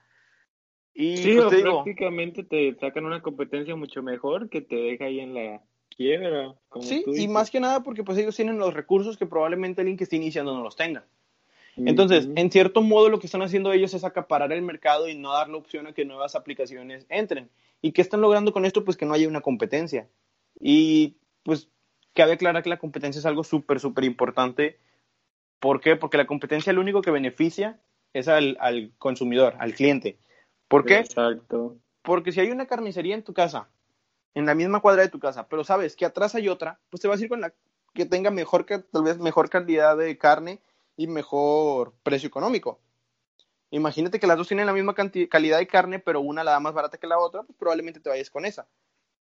Y 0.93 1.17
sí, 1.17 1.35
pues, 1.37 1.61
prácticamente 1.61 2.43
te 2.43 2.75
sacan 2.75 3.05
una 3.05 3.21
competencia 3.21 3.75
mucho 3.75 4.03
mejor 4.03 4.49
que 4.49 4.61
te 4.61 4.75
deja 4.75 5.05
ahí 5.05 5.21
en 5.21 5.33
la 5.33 5.61
quiebra. 5.95 6.55
sí, 6.81 7.03
y 7.07 7.27
más 7.27 7.51
que 7.51 7.59
nada 7.59 7.83
porque 7.83 8.03
pues 8.03 8.17
ellos 8.17 8.35
tienen 8.35 8.57
los 8.57 8.73
recursos 8.73 9.17
que 9.17 9.25
probablemente 9.25 9.81
alguien 9.81 9.97
que 9.97 10.03
esté 10.03 10.15
iniciando 10.15 10.53
no 10.53 10.63
los 10.63 10.75
tenga. 10.75 11.05
Entonces, 11.75 12.29
en 12.35 12.51
cierto 12.51 12.81
modo 12.81 13.09
lo 13.09 13.19
que 13.19 13.25
están 13.25 13.41
haciendo 13.41 13.71
ellos 13.73 13.93
es 13.93 14.03
acaparar 14.03 14.51
el 14.51 14.61
mercado 14.61 15.07
y 15.07 15.15
no 15.15 15.33
dar 15.33 15.49
la 15.49 15.57
opción 15.57 15.87
a 15.87 15.93
que 15.93 16.05
nuevas 16.05 16.35
aplicaciones 16.35 17.05
entren. 17.09 17.49
¿Y 17.81 17.91
qué 17.91 18.01
están 18.01 18.21
logrando 18.21 18.53
con 18.53 18.65
esto? 18.65 18.85
Pues 18.85 18.95
que 18.95 19.05
no 19.05 19.13
haya 19.13 19.27
una 19.27 19.41
competencia. 19.41 20.07
Y 20.59 21.15
pues 21.41 21.69
cabe 22.13 22.33
aclarar 22.33 22.61
que 22.61 22.69
la 22.69 22.77
competencia 22.77 23.19
es 23.19 23.25
algo 23.25 23.43
súper, 23.43 23.79
súper 23.79 24.03
importante. 24.03 24.77
¿Por 25.59 25.81
qué? 25.81 25.95
Porque 25.95 26.17
la 26.17 26.27
competencia 26.27 26.73
lo 26.73 26.81
único 26.81 27.01
que 27.01 27.11
beneficia 27.11 27.79
es 28.13 28.27
al, 28.27 28.55
al 28.59 28.91
consumidor, 28.99 29.55
al 29.57 29.73
cliente. 29.73 30.17
¿Por 30.67 30.85
qué? 30.85 30.97
Exacto. 30.99 31.77
Porque 32.03 32.31
si 32.31 32.39
hay 32.39 32.51
una 32.51 32.67
carnicería 32.67 33.15
en 33.15 33.23
tu 33.23 33.33
casa, 33.33 33.69
en 34.33 34.45
la 34.45 34.55
misma 34.55 34.79
cuadra 34.79 35.03
de 35.03 35.09
tu 35.09 35.19
casa, 35.19 35.47
pero 35.47 35.63
sabes 35.63 35.95
que 35.95 36.05
atrás 36.05 36.35
hay 36.35 36.49
otra, 36.49 36.79
pues 36.89 37.01
te 37.01 37.07
vas 37.07 37.19
a 37.19 37.23
ir 37.23 37.29
con 37.29 37.41
la 37.41 37.53
que 37.93 38.05
tenga 38.05 38.31
mejor, 38.31 38.65
tal 38.65 39.03
vez 39.03 39.19
mejor 39.19 39.49
calidad 39.49 39.97
de 39.97 40.17
carne 40.17 40.61
y 40.97 41.07
mejor 41.07 41.93
precio 42.03 42.27
económico. 42.27 42.79
Imagínate 43.69 44.19
que 44.19 44.27
las 44.27 44.37
dos 44.37 44.47
tienen 44.47 44.65
la 44.65 44.73
misma 44.73 44.93
calidad 44.93 45.57
de 45.57 45.67
carne, 45.67 45.99
pero 45.99 46.21
una 46.21 46.43
la 46.43 46.51
da 46.51 46.59
más 46.59 46.73
barata 46.73 46.97
que 46.97 47.07
la 47.07 47.17
otra, 47.17 47.43
pues 47.43 47.57
probablemente 47.57 47.99
te 47.99 48.09
vayas 48.09 48.29
con 48.29 48.45
esa. 48.45 48.67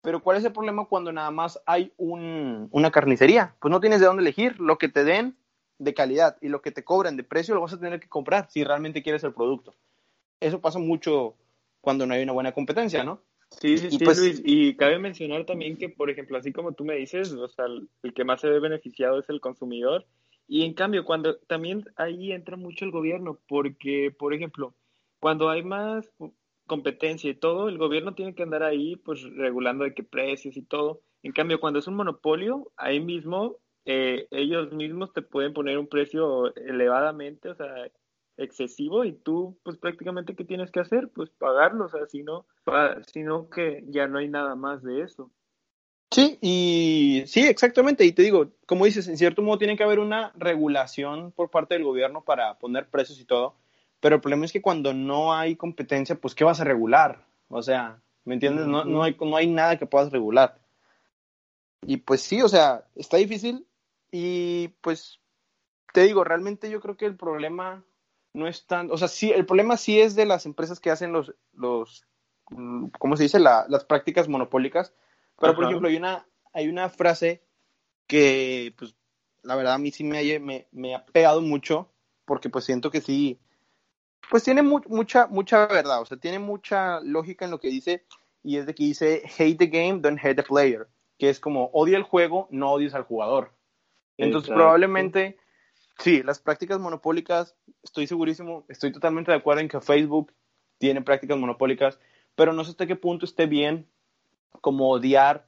Pero 0.02 0.22
¿cuál 0.22 0.36
es 0.36 0.44
el 0.44 0.52
problema 0.52 0.84
cuando 0.86 1.12
nada 1.12 1.30
más 1.30 1.62
hay 1.64 1.92
una 1.96 2.90
carnicería? 2.90 3.56
Pues 3.60 3.70
no 3.70 3.80
tienes 3.80 4.00
de 4.00 4.06
dónde 4.06 4.20
elegir. 4.20 4.60
Lo 4.60 4.76
que 4.76 4.90
te 4.90 5.02
den 5.02 5.38
de 5.78 5.94
calidad 5.94 6.36
y 6.42 6.48
lo 6.48 6.60
que 6.60 6.72
te 6.72 6.84
cobran 6.84 7.16
de 7.16 7.24
precio 7.24 7.54
lo 7.54 7.62
vas 7.62 7.72
a 7.72 7.80
tener 7.80 8.00
que 8.00 8.08
comprar 8.08 8.48
si 8.50 8.64
realmente 8.64 9.02
quieres 9.02 9.24
el 9.24 9.32
producto 9.32 9.74
eso 10.44 10.60
pasa 10.60 10.78
mucho 10.78 11.34
cuando 11.80 12.06
no 12.06 12.14
hay 12.14 12.22
una 12.22 12.32
buena 12.32 12.52
competencia, 12.52 13.04
¿no? 13.04 13.20
Sí, 13.60 13.78
sí, 13.78 13.90
sí, 13.90 14.04
pues 14.04 14.18
Luis. 14.18 14.42
Y 14.44 14.76
cabe 14.76 14.98
mencionar 14.98 15.44
también 15.44 15.76
que, 15.76 15.88
por 15.88 16.10
ejemplo, 16.10 16.36
así 16.36 16.52
como 16.52 16.72
tú 16.72 16.84
me 16.84 16.96
dices, 16.96 17.32
o 17.32 17.48
sea, 17.48 17.66
el 17.66 18.14
que 18.14 18.24
más 18.24 18.40
se 18.40 18.48
ve 18.48 18.60
beneficiado 18.60 19.18
es 19.18 19.28
el 19.28 19.40
consumidor. 19.40 20.06
Y 20.46 20.64
en 20.64 20.74
cambio, 20.74 21.04
cuando 21.04 21.36
también 21.46 21.84
ahí 21.96 22.32
entra 22.32 22.56
mucho 22.56 22.84
el 22.84 22.90
gobierno, 22.90 23.40
porque, 23.48 24.14
por 24.16 24.34
ejemplo, 24.34 24.74
cuando 25.20 25.48
hay 25.48 25.62
más 25.62 26.10
competencia 26.66 27.30
y 27.30 27.34
todo, 27.34 27.68
el 27.68 27.78
gobierno 27.78 28.14
tiene 28.14 28.34
que 28.34 28.42
andar 28.42 28.62
ahí, 28.62 28.96
pues 28.96 29.22
regulando 29.22 29.84
de 29.84 29.94
qué 29.94 30.02
precios 30.02 30.56
y 30.56 30.62
todo. 30.62 31.00
En 31.22 31.32
cambio, 31.32 31.60
cuando 31.60 31.78
es 31.78 31.86
un 31.86 31.94
monopolio, 31.94 32.70
ahí 32.76 33.00
mismo 33.00 33.58
eh, 33.86 34.28
ellos 34.30 34.72
mismos 34.72 35.12
te 35.12 35.22
pueden 35.22 35.52
poner 35.52 35.78
un 35.78 35.88
precio 35.88 36.54
elevadamente, 36.56 37.50
o 37.50 37.54
sea, 37.54 37.68
excesivo 38.36 39.04
y 39.04 39.12
tú, 39.12 39.56
pues 39.62 39.76
prácticamente, 39.78 40.34
¿qué 40.34 40.44
tienes 40.44 40.70
que 40.70 40.80
hacer? 40.80 41.08
Pues 41.14 41.30
pagarlo, 41.30 41.86
o 41.86 41.88
sea, 41.88 42.06
si 42.06 42.22
no, 42.22 42.46
sino 43.12 43.48
que 43.48 43.84
ya 43.88 44.06
no 44.06 44.18
hay 44.18 44.28
nada 44.28 44.54
más 44.54 44.82
de 44.82 45.02
eso. 45.02 45.30
Sí, 46.10 46.38
y 46.40 47.24
sí, 47.26 47.40
exactamente. 47.40 48.04
Y 48.04 48.12
te 48.12 48.22
digo, 48.22 48.52
como 48.66 48.84
dices, 48.84 49.08
en 49.08 49.18
cierto 49.18 49.42
modo 49.42 49.58
tiene 49.58 49.76
que 49.76 49.82
haber 49.82 49.98
una 49.98 50.32
regulación 50.36 51.32
por 51.32 51.50
parte 51.50 51.74
del 51.74 51.84
gobierno 51.84 52.22
para 52.22 52.58
poner 52.58 52.88
precios 52.88 53.20
y 53.20 53.24
todo. 53.24 53.56
Pero 54.00 54.16
el 54.16 54.20
problema 54.20 54.44
es 54.44 54.52
que 54.52 54.62
cuando 54.62 54.92
no 54.92 55.34
hay 55.34 55.56
competencia, 55.56 56.14
pues 56.14 56.34
¿qué 56.34 56.44
vas 56.44 56.60
a 56.60 56.64
regular? 56.64 57.24
O 57.48 57.62
sea, 57.62 58.00
¿me 58.24 58.34
entiendes? 58.34 58.66
No, 58.66 58.84
no, 58.84 59.02
hay, 59.02 59.16
no 59.18 59.36
hay 59.36 59.48
nada 59.48 59.78
que 59.78 59.86
puedas 59.86 60.12
regular. 60.12 60.60
Y 61.82 61.96
pues 61.96 62.20
sí, 62.20 62.42
o 62.42 62.48
sea, 62.48 62.84
está 62.94 63.16
difícil. 63.16 63.66
Y 64.12 64.68
pues 64.82 65.18
te 65.92 66.02
digo, 66.02 66.22
realmente 66.22 66.70
yo 66.70 66.80
creo 66.80 66.96
que 66.96 67.06
el 67.06 67.16
problema 67.16 67.82
no 68.34 68.46
es 68.46 68.66
tan, 68.66 68.90
o 68.90 68.98
sea, 68.98 69.08
sí, 69.08 69.32
el 69.32 69.46
problema 69.46 69.76
sí 69.76 70.00
es 70.00 70.14
de 70.14 70.26
las 70.26 70.44
empresas 70.44 70.80
que 70.80 70.90
hacen 70.90 71.12
los, 71.12 71.34
los 71.52 72.04
¿cómo 72.44 73.16
se 73.16 73.22
dice? 73.22 73.38
las 73.38 73.84
prácticas 73.84 74.28
monopólicas. 74.28 74.92
Pero, 75.40 75.54
por 75.54 75.64
ejemplo, 75.64 75.88
hay 75.88 75.96
una, 75.96 76.26
hay 76.52 76.68
una 76.68 76.88
frase 76.90 77.42
que, 78.06 78.74
pues, 78.76 78.94
la 79.42 79.56
verdad 79.56 79.74
a 79.74 79.78
mí 79.78 79.90
sí 79.90 80.04
me, 80.04 80.38
me, 80.40 80.66
me 80.72 80.94
ha 80.94 81.04
pegado 81.06 81.40
mucho, 81.40 81.90
porque 82.24 82.50
pues 82.50 82.64
siento 82.64 82.90
que 82.90 83.00
sí, 83.00 83.40
pues 84.30 84.42
tiene 84.42 84.62
mucha, 84.62 85.26
mucha 85.26 85.66
verdad, 85.66 86.00
o 86.00 86.06
sea, 86.06 86.16
tiene 86.16 86.38
mucha 86.38 87.00
lógica 87.00 87.44
en 87.44 87.50
lo 87.50 87.60
que 87.60 87.68
dice, 87.68 88.04
y 88.42 88.56
es 88.56 88.66
de 88.66 88.74
que 88.74 88.84
dice, 88.84 89.22
hate 89.38 89.58
the 89.58 89.66
game, 89.66 90.00
don't 90.00 90.18
hate 90.18 90.36
the 90.36 90.42
player, 90.42 90.88
que 91.18 91.28
es 91.30 91.40
como, 91.40 91.70
odia 91.72 91.96
el 91.96 92.02
juego, 92.02 92.48
no 92.50 92.72
odies 92.72 92.94
al 92.94 93.04
jugador. 93.04 93.52
Entonces, 94.16 94.52
probablemente, 94.52 95.38
sí, 95.98 96.22
las 96.22 96.38
prácticas 96.38 96.78
monopólicas, 96.78 97.56
estoy 97.82 98.06
segurísimo, 98.06 98.64
estoy 98.68 98.92
totalmente 98.92 99.30
de 99.30 99.36
acuerdo 99.36 99.60
en 99.60 99.68
que 99.68 99.80
Facebook 99.80 100.32
tiene 100.78 101.02
prácticas 101.02 101.38
monopólicas, 101.38 101.98
pero 102.34 102.52
no 102.52 102.64
sé 102.64 102.70
hasta 102.70 102.86
qué 102.86 102.96
punto 102.96 103.24
esté 103.24 103.46
bien 103.46 103.86
como 104.60 104.90
odiar 104.90 105.46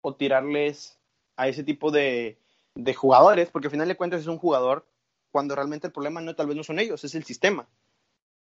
o 0.00 0.14
tirarles 0.14 0.98
a 1.36 1.48
ese 1.48 1.64
tipo 1.64 1.90
de, 1.90 2.38
de 2.74 2.94
jugadores, 2.94 3.50
porque 3.50 3.68
al 3.68 3.72
final 3.72 3.88
de 3.88 3.96
cuentas 3.96 4.20
es 4.20 4.26
un 4.26 4.38
jugador 4.38 4.86
cuando 5.30 5.54
realmente 5.54 5.86
el 5.86 5.92
problema 5.92 6.20
no 6.20 6.34
tal 6.34 6.46
vez 6.46 6.56
no 6.56 6.64
son 6.64 6.78
ellos, 6.78 7.04
es 7.04 7.14
el 7.14 7.24
sistema. 7.24 7.68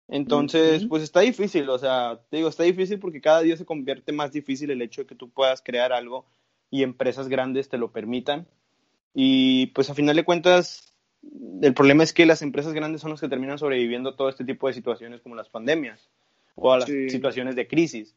Entonces, 0.08 0.84
pues 0.86 1.02
está 1.02 1.20
difícil, 1.20 1.68
o 1.70 1.78
sea, 1.78 2.20
te 2.28 2.36
digo, 2.36 2.48
está 2.48 2.64
difícil 2.64 2.98
porque 2.98 3.20
cada 3.20 3.40
día 3.40 3.56
se 3.56 3.64
convierte 3.64 4.12
más 4.12 4.32
difícil 4.32 4.70
el 4.70 4.82
hecho 4.82 5.02
de 5.02 5.06
que 5.06 5.14
tú 5.14 5.30
puedas 5.30 5.62
crear 5.62 5.92
algo 5.92 6.26
y 6.70 6.82
empresas 6.82 7.28
grandes 7.28 7.68
te 7.68 7.78
lo 7.78 7.92
permitan. 7.92 8.46
Y 9.14 9.66
pues 9.68 9.90
a 9.90 9.94
final 9.94 10.16
de 10.16 10.24
cuentas, 10.24 10.91
el 11.62 11.74
problema 11.74 12.02
es 12.02 12.12
que 12.12 12.26
las 12.26 12.42
empresas 12.42 12.72
grandes 12.72 13.00
son 13.00 13.10
las 13.10 13.20
que 13.20 13.28
terminan 13.28 13.58
sobreviviendo 13.58 14.10
a 14.10 14.16
todo 14.16 14.28
este 14.28 14.44
tipo 14.44 14.66
de 14.66 14.74
situaciones 14.74 15.20
como 15.20 15.34
las 15.34 15.48
pandemias 15.48 16.10
o 16.54 16.72
a 16.72 16.78
las 16.78 16.88
situaciones 16.88 17.56
de 17.56 17.68
crisis. 17.68 18.14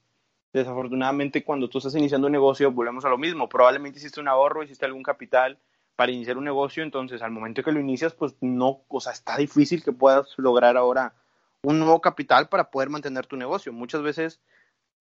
Desafortunadamente, 0.54 1.44
cuando 1.44 1.70
tú 1.70 1.78
estás 1.78 1.96
iniciando 1.96 2.28
un 2.28 2.34
negocio, 2.34 2.72
volvemos 2.72 3.06
a 3.06 3.10
lo 3.10 3.18
mismo. 3.18 3.50
Probablemente 3.50 4.00
hiciste 4.00 4.20
un 4.20 4.28
ahorro, 4.28 4.64
hiciste 4.64 4.86
algún 4.86 5.04
capital 5.04 5.60
para 5.96 6.12
iniciar 6.12 6.38
un 6.38 6.44
negocio, 6.44 6.84
entonces 6.84 7.22
al 7.22 7.32
momento 7.32 7.64
que 7.64 7.72
lo 7.72 7.80
inicias, 7.80 8.14
pues 8.14 8.36
no, 8.42 8.82
o 8.88 9.00
sea, 9.00 9.14
está 9.14 9.38
difícil 9.38 9.84
que 9.84 9.92
puedas 9.92 10.34
lograr 10.38 10.76
ahora 10.78 11.14
un 11.62 11.80
nuevo 11.80 12.02
capital 12.02 12.50
para 12.50 12.70
poder 12.70 12.90
mantener 12.90 13.26
tu 13.26 13.38
negocio. 13.38 13.72
Muchas 13.74 14.02
veces 14.02 14.40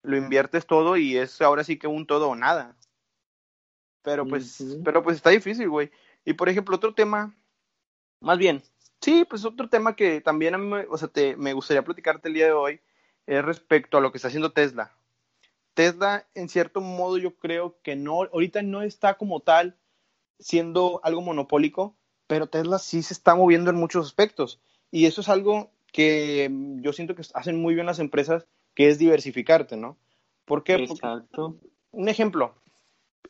lo 0.03 0.17
inviertes 0.17 0.65
todo 0.65 0.97
y 0.97 1.17
es 1.17 1.41
ahora 1.41 1.63
sí 1.63 1.77
que 1.77 1.87
un 1.87 2.05
todo 2.05 2.29
o 2.29 2.35
nada. 2.35 2.75
Pero 4.03 4.25
pues, 4.25 4.63
pero 4.83 5.03
pues 5.03 5.17
está 5.17 5.31
difícil, 5.31 5.67
güey. 5.69 5.91
Y 6.25 6.33
por 6.33 6.47
ejemplo, 6.47 6.75
otro 6.75 6.93
tema, 6.93 7.35
más 8.25 8.39
bien, 8.39 8.63
sí, 9.01 9.23
pues 9.29 9.45
otro 9.45 9.69
tema 9.69 9.95
que 9.95 10.19
también 10.19 10.55
a 10.55 10.57
mí, 10.57 10.77
o 10.89 10.97
sea, 10.97 11.07
te, 11.07 11.35
me 11.35 11.53
gustaría 11.53 11.83
platicarte 11.83 12.27
el 12.27 12.33
día 12.33 12.47
de 12.47 12.53
hoy 12.53 12.79
es 13.27 13.45
respecto 13.45 13.97
a 13.97 14.01
lo 14.01 14.11
que 14.11 14.17
está 14.17 14.29
haciendo 14.29 14.51
Tesla. 14.51 14.95
Tesla, 15.75 16.25
en 16.33 16.49
cierto 16.49 16.81
modo, 16.81 17.19
yo 17.19 17.35
creo 17.35 17.77
que 17.83 17.95
no, 17.95 18.23
ahorita 18.23 18.63
no 18.63 18.81
está 18.81 19.13
como 19.13 19.41
tal 19.41 19.77
siendo 20.39 21.01
algo 21.03 21.21
monopólico, 21.21 21.95
pero 22.25 22.47
Tesla 22.47 22.79
sí 22.79 23.03
se 23.03 23.13
está 23.13 23.35
moviendo 23.35 23.69
en 23.69 23.75
muchos 23.75 24.07
aspectos. 24.07 24.59
Y 24.89 25.05
eso 25.05 25.21
es 25.21 25.29
algo 25.29 25.69
que 25.93 26.49
mm, 26.51 26.81
yo 26.81 26.93
siento 26.93 27.13
que 27.13 27.21
hacen 27.35 27.61
muy 27.61 27.75
bien 27.75 27.85
las 27.85 27.99
empresas, 27.99 28.47
que 28.73 28.87
es 28.89 28.97
diversificarte, 28.97 29.77
¿no? 29.77 29.97
¿Por 30.45 30.63
qué? 30.63 30.75
Exacto. 30.75 31.59
un 31.91 32.09
ejemplo, 32.09 32.55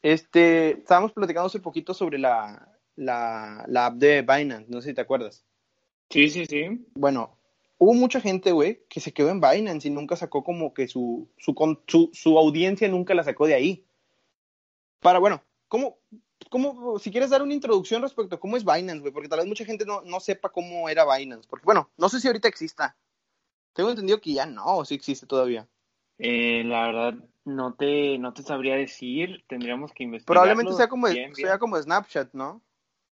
este, 0.01 0.79
estábamos 0.79 1.11
platicando 1.11 1.47
hace 1.47 1.59
poquito 1.59 1.93
sobre 1.93 2.17
la, 2.17 2.74
la, 2.95 3.65
la, 3.67 3.87
app 3.87 3.95
de 3.95 4.21
Binance, 4.21 4.65
no 4.69 4.81
sé 4.81 4.89
si 4.89 4.95
te 4.95 5.01
acuerdas. 5.01 5.45
Sí, 6.09 6.29
sí, 6.29 6.45
sí. 6.45 6.85
Bueno, 6.95 7.37
hubo 7.77 7.93
mucha 7.93 8.21
gente, 8.21 8.51
güey, 8.51 8.83
que 8.89 8.99
se 8.99 9.13
quedó 9.13 9.29
en 9.29 9.41
Binance 9.41 9.87
y 9.87 9.91
nunca 9.91 10.15
sacó 10.15 10.43
como 10.43 10.73
que 10.73 10.87
su, 10.87 11.27
su, 11.37 11.53
su, 11.87 12.09
su 12.13 12.37
audiencia 12.37 12.87
nunca 12.87 13.13
la 13.13 13.23
sacó 13.23 13.47
de 13.47 13.55
ahí. 13.55 13.85
Para, 14.99 15.19
bueno, 15.19 15.43
¿cómo, 15.67 15.97
¿cómo, 16.49 16.99
si 16.99 17.11
quieres 17.11 17.29
dar 17.29 17.41
una 17.41 17.53
introducción 17.53 18.01
respecto 18.01 18.35
a 18.35 18.39
cómo 18.39 18.57
es 18.57 18.63
Binance, 18.63 18.99
güey? 18.99 19.13
Porque 19.13 19.29
tal 19.29 19.39
vez 19.39 19.47
mucha 19.47 19.65
gente 19.65 19.85
no, 19.85 20.01
no 20.01 20.19
sepa 20.19 20.49
cómo 20.49 20.89
era 20.89 21.05
Binance. 21.05 21.47
Porque, 21.49 21.65
bueno, 21.65 21.89
no 21.97 22.09
sé 22.09 22.19
si 22.19 22.27
ahorita 22.27 22.47
exista. 22.47 22.95
Tengo 23.73 23.89
entendido 23.89 24.21
que 24.21 24.33
ya 24.33 24.45
no, 24.45 24.77
o 24.77 24.85
si 24.85 24.95
existe 24.95 25.27
todavía. 25.27 25.67
Eh, 26.17 26.63
la 26.63 26.87
verdad, 26.87 27.13
no 27.43 27.73
te, 27.73 28.17
no 28.17 28.33
te 28.33 28.41
sabría 28.41 28.75
decir. 28.75 29.43
Tendríamos 29.47 29.91
que 29.91 30.03
investigar. 30.03 30.33
Probablemente 30.33 30.73
sea 30.73 30.87
como, 30.87 31.07
sea 31.07 31.59
como 31.59 31.81
Snapchat, 31.81 32.33
¿no? 32.33 32.61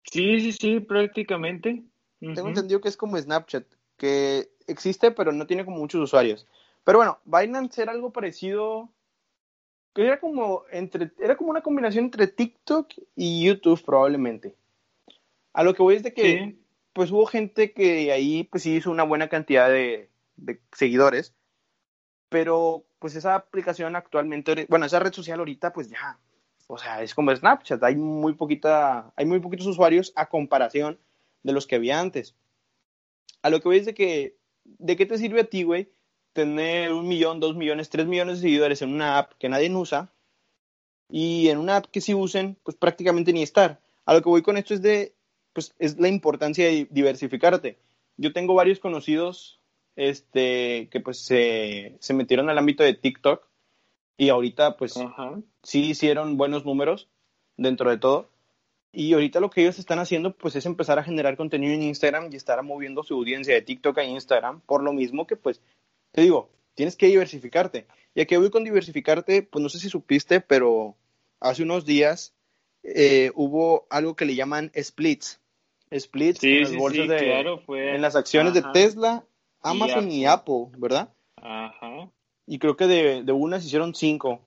Sí, 0.04 0.42
sí, 0.42 0.52
sí, 0.52 0.80
prácticamente. 0.80 1.84
Tengo 2.20 2.48
entendido 2.48 2.82
que 2.82 2.90
es 2.90 2.98
como 2.98 3.18
Snapchat, 3.18 3.66
que 3.98 4.50
existe, 4.68 5.12
pero 5.12 5.32
no 5.32 5.48
tiene 5.48 5.66
como 5.66 5.78
muchos 5.78 6.02
usuarios. 6.02 6.48
Pero 6.84 7.00
bueno, 7.00 7.20
Binance 7.26 7.82
era 7.82 7.92
algo 7.92 8.12
parecido 8.12 8.90
que 9.94 10.06
era 10.06 10.20
como 10.20 10.64
entre 10.72 11.12
era 11.20 11.36
como 11.36 11.50
una 11.50 11.62
combinación 11.62 12.06
entre 12.06 12.28
TikTok 12.28 12.94
y 13.16 13.46
YouTube 13.46 13.84
probablemente. 13.84 14.56
A 15.54 15.64
lo 15.64 15.74
que 15.74 15.84
voy 15.84 15.96
es 15.96 16.04
de 16.04 16.14
que 16.14 16.56
pues 16.94 17.12
hubo 17.12 17.26
gente 17.26 17.74
que 17.74 18.12
ahí 18.12 18.44
pues 18.46 18.64
sí 18.64 18.76
hizo 18.76 18.92
una 18.92 19.04
buena 19.04 19.28
cantidad 19.30 19.70
de, 19.70 20.10
seguidores, 20.72 21.34
pero 22.30 22.86
pues 23.00 23.16
esa 23.16 23.36
aplicación 23.36 23.96
actualmente, 23.96 24.66
bueno, 24.70 24.86
esa 24.86 25.00
red 25.00 25.14
social 25.14 25.40
ahorita 25.40 25.74
pues 25.74 25.90
ya, 25.90 26.18
o 26.72 26.78
sea, 26.78 27.04
es 27.04 27.14
como 27.14 27.36
Snapchat, 27.36 27.84
hay 27.84 27.96
muy 27.96 28.34
poquita, 28.34 29.12
hay 29.16 29.26
muy 29.26 29.40
poquitos 29.40 29.68
usuarios 29.68 30.14
a 30.16 30.30
comparación 30.30 31.00
de 31.44 31.54
los 31.54 31.68
que 31.68 31.76
había 31.76 32.00
antes. 32.00 32.36
A 33.42 33.50
lo 33.50 33.60
que 33.60 33.68
voy 33.68 33.78
es 33.78 33.86
de 33.86 33.94
que, 33.94 34.38
¿de 34.64 34.96
qué 34.96 35.06
te 35.06 35.18
sirve 35.18 35.42
a 35.42 35.50
ti, 35.50 35.64
güey? 35.64 35.90
tener 36.34 36.94
un 36.94 37.08
millón, 37.08 37.40
dos 37.40 37.56
millones, 37.56 37.90
tres 37.90 38.08
millones 38.08 38.38
de 38.38 38.42
seguidores 38.44 38.82
en 38.82 38.94
una 38.94 39.18
app 39.18 39.34
que 39.38 39.50
nadie 39.50 39.74
usa 39.76 40.12
y 41.10 41.50
en 41.50 41.58
una 41.58 41.78
app 41.78 41.86
que 41.88 42.02
sí 42.02 42.14
usen, 42.14 42.58
pues 42.64 42.78
prácticamente 42.78 43.34
ni 43.34 43.44
estar. 43.44 43.82
A 44.06 44.14
lo 44.14 44.22
que 44.22 44.30
voy 44.30 44.42
con 44.42 44.58
esto 44.58 44.74
es 44.74 44.82
de, 44.82 45.14
pues 45.54 45.76
es 45.80 46.00
la 46.00 46.08
importancia 46.08 46.66
de 46.66 46.88
diversificarte. 46.90 47.78
Yo 48.18 48.32
tengo 48.34 48.54
varios 48.54 48.80
conocidos 48.80 49.60
este, 49.96 50.88
que 50.90 51.02
pues 51.02 51.20
se, 51.20 51.98
se 52.00 52.14
metieron 52.14 52.50
al 52.50 52.58
ámbito 52.58 52.84
de 52.84 52.94
TikTok 52.94 53.46
y 54.22 54.30
ahorita 54.30 54.78
pues 54.78 54.94
sí 55.64 55.90
hicieron 55.90 56.38
buenos 56.38 56.64
números 56.64 57.10
dentro 57.58 57.90
de 57.90 57.98
todo. 57.98 58.30
Y 58.92 59.14
ahorita 59.14 59.40
lo 59.40 59.50
que 59.50 59.62
ellos 59.62 59.80
están 59.80 59.98
haciendo 59.98 60.38
pues 60.38 60.56
es 60.56 60.68
empezar 60.68 61.00
a 61.00 61.04
generar 61.04 61.36
contenido 61.36 61.74
en 61.74 61.82
Instagram 61.82 62.30
y 62.32 62.36
estar 62.36 62.62
moviendo 62.62 63.02
su 63.02 63.16
audiencia 63.16 63.56
de 63.56 63.64
TikTok 63.64 63.98
a 63.98 64.04
Instagram, 64.04 64.62
por 64.62 64.84
lo 64.84 64.94
mismo 64.94 65.26
que 65.26 65.38
pues 65.38 65.60
te 66.12 66.22
digo, 66.22 66.52
tienes 66.76 66.96
que 66.98 67.08
diversificarte. 67.08 67.88
Y 68.14 68.22
aquí 68.22 68.36
voy 68.36 68.52
con 68.52 68.64
diversificarte, 68.64 69.42
pues 69.42 69.64
no 69.64 69.70
sé 69.70 69.80
si 69.80 69.90
supiste, 69.90 70.40
pero 70.40 70.96
hace 71.40 71.64
unos 71.64 71.88
días 71.88 72.36
eh, 72.84 73.32
hubo 73.34 73.88
algo 73.90 74.16
que 74.16 74.26
le 74.26 74.36
llaman 74.36 74.72
splits. 74.80 75.42
Splits 75.98 76.44
en 76.44 76.62
las 76.62 76.76
bolsas 76.76 77.08
de, 77.08 77.56
en 77.96 78.02
las 78.04 78.16
acciones 78.16 78.54
de 78.54 78.62
Tesla, 78.72 79.26
Amazon 79.64 80.12
y 80.12 80.28
Apple, 80.28 80.68
¿verdad? 80.78 81.12
Ajá. 81.38 81.91
Y 82.52 82.60
creo 82.60 82.76
que 82.76 82.86
de, 82.86 83.24
de 83.24 83.32
una 83.32 83.62
se 83.62 83.68
hicieron 83.68 83.96
cinco. 83.96 84.46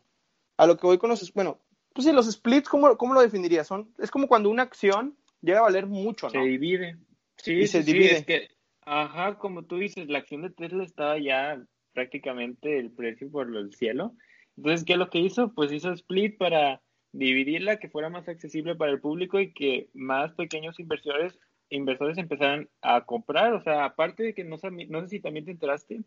A 0.58 0.66
lo 0.66 0.76
que 0.76 0.86
voy 0.86 0.98
con 0.98 1.08
los, 1.08 1.32
bueno, 1.32 1.58
pues 1.94 2.06
sí, 2.06 2.12
los 2.12 2.30
splits, 2.30 2.68
¿cómo, 2.68 2.98
cómo 2.98 3.14
lo 3.14 3.22
definirías? 3.22 3.66
Son, 3.66 3.94
es 3.98 4.10
como 4.10 4.28
cuando 4.28 4.50
una 4.50 4.62
acción 4.62 5.16
llega 5.40 5.60
a 5.60 5.62
valer 5.62 5.86
mucho, 5.86 6.26
¿no? 6.26 6.32
Se 6.32 6.38
divide. 6.40 6.98
Sí, 7.38 7.66
se 7.66 7.82
divide. 7.82 8.16
es 8.18 8.26
que 8.26 8.48
Ajá, 8.82 9.38
como 9.38 9.64
tú 9.64 9.78
dices, 9.78 10.06
la 10.10 10.18
acción 10.18 10.42
de 10.42 10.50
Tesla 10.50 10.84
estaba 10.84 11.18
ya 11.18 11.64
prácticamente 11.94 12.78
el 12.78 12.90
precio 12.90 13.30
por 13.30 13.48
el 13.56 13.72
cielo. 13.72 14.12
Entonces, 14.58 14.84
¿qué 14.84 14.92
es 14.92 14.98
lo 14.98 15.08
que 15.08 15.20
hizo? 15.20 15.54
Pues 15.54 15.72
hizo 15.72 15.90
split 15.92 16.36
para 16.36 16.82
dividirla, 17.12 17.78
que 17.78 17.88
fuera 17.88 18.10
más 18.10 18.28
accesible 18.28 18.74
para 18.74 18.92
el 18.92 19.00
público 19.00 19.40
y 19.40 19.54
que 19.54 19.88
más 19.94 20.34
pequeños 20.34 20.78
inversores, 20.78 21.38
inversores 21.70 22.18
empezaran 22.18 22.68
a 22.82 23.06
comprar. 23.06 23.54
O 23.54 23.62
sea, 23.62 23.86
aparte 23.86 24.22
de 24.24 24.34
que 24.34 24.44
no, 24.44 24.58
no 24.88 25.00
sé 25.00 25.08
si 25.08 25.20
también 25.20 25.46
te 25.46 25.52
enteraste, 25.52 26.02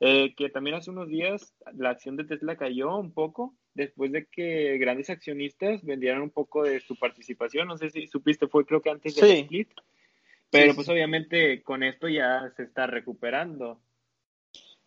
eh, 0.00 0.34
que 0.34 0.48
también 0.48 0.76
hace 0.76 0.90
unos 0.90 1.08
días 1.08 1.54
la 1.74 1.90
acción 1.90 2.16
de 2.16 2.24
Tesla 2.24 2.56
cayó 2.56 2.96
un 2.96 3.12
poco 3.12 3.54
después 3.74 4.10
de 4.12 4.26
que 4.26 4.78
grandes 4.78 5.10
accionistas 5.10 5.84
vendieran 5.84 6.22
un 6.22 6.30
poco 6.30 6.62
de 6.62 6.80
su 6.80 6.96
participación. 6.96 7.68
No 7.68 7.76
sé 7.76 7.90
si 7.90 8.06
supiste, 8.06 8.48
fue 8.48 8.64
creo 8.64 8.80
que 8.80 8.90
antes 8.90 9.14
del 9.14 9.24
Sí. 9.26 9.40
split. 9.42 9.68
Pero 10.50 10.74
pues 10.74 10.88
obviamente 10.88 11.62
con 11.62 11.82
esto 11.84 12.08
ya 12.08 12.50
se 12.56 12.64
está 12.64 12.86
recuperando. 12.86 13.78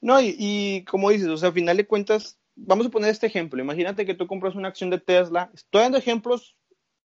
No, 0.02 0.19
y, 0.19 0.36
y 0.38 0.84
como 0.84 1.10
dices, 1.10 1.30
o 1.30 1.38
sea, 1.38 1.49
a 1.49 1.54
final 1.54 1.78
de 1.78 1.88
cuentas, 1.88 2.38
vamos 2.56 2.88
a 2.88 2.89
poner 2.89 3.12
este 3.12 3.28
ejemplo. 3.28 3.62
Imagínate 3.62 4.06
que 4.06 4.15
tú 4.15 4.28
compras 4.28 4.56
una 4.56 4.67
acción 4.67 4.89
de 4.89 4.99
Tesla. 4.99 5.52
Estoy 5.54 5.84
dando 5.84 5.97
ejemplos 5.99 6.58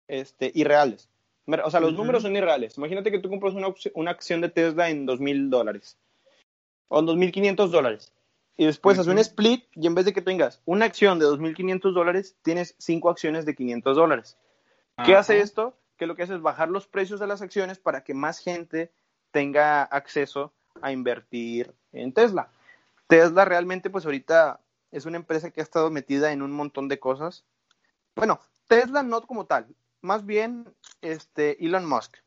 este, 0.08 0.52
irreales. 0.54 1.08
O 1.46 1.70
sea, 1.70 1.80
los 1.80 1.92
Ujú. 1.92 2.00
números 2.02 2.22
son 2.22 2.36
irreales. 2.36 2.76
Imagínate 2.76 3.10
que 3.10 3.20
tú 3.20 3.30
compras 3.30 3.54
una, 3.54 3.68
una 3.94 4.10
acción 4.10 4.42
de 4.42 4.50
Tesla 4.50 4.90
en 4.90 5.06
dos 5.06 5.18
mil 5.20 5.48
dólares 5.48 5.96
o 6.92 7.00
en 7.00 7.06
2.500 7.06 7.68
dólares. 7.68 8.12
Y 8.58 8.66
después 8.66 8.98
haces 8.98 9.10
un 9.10 9.18
split 9.18 9.64
y 9.74 9.86
en 9.86 9.94
vez 9.94 10.04
de 10.04 10.12
que 10.12 10.20
tengas 10.20 10.60
una 10.66 10.84
acción 10.84 11.18
de 11.18 11.24
2.500 11.24 11.94
dólares, 11.94 12.36
tienes 12.42 12.74
cinco 12.78 13.08
acciones 13.08 13.46
de 13.46 13.54
500 13.54 13.96
dólares. 13.96 14.36
¿Qué 15.02 15.16
hace 15.16 15.40
esto? 15.40 15.74
Que 15.96 16.06
lo 16.06 16.14
que 16.14 16.24
hace 16.24 16.34
es 16.34 16.42
bajar 16.42 16.68
los 16.68 16.86
precios 16.86 17.18
de 17.18 17.26
las 17.26 17.40
acciones 17.40 17.78
para 17.78 18.04
que 18.04 18.12
más 18.12 18.38
gente 18.38 18.92
tenga 19.30 19.84
acceso 19.84 20.52
a 20.82 20.92
invertir 20.92 21.74
en 21.92 22.12
Tesla. 22.12 22.50
Tesla 23.06 23.46
realmente, 23.46 23.88
pues 23.88 24.04
ahorita 24.04 24.60
es 24.90 25.06
una 25.06 25.16
empresa 25.16 25.50
que 25.50 25.60
ha 25.60 25.64
estado 25.64 25.90
metida 25.90 26.30
en 26.32 26.42
un 26.42 26.52
montón 26.52 26.88
de 26.88 27.00
cosas. 27.00 27.46
Bueno, 28.14 28.38
Tesla 28.68 29.02
no 29.02 29.22
como 29.22 29.46
tal, 29.46 29.66
más 30.02 30.26
bien 30.26 30.66
este 31.00 31.64
Elon 31.64 31.88
Musk. 31.88 32.18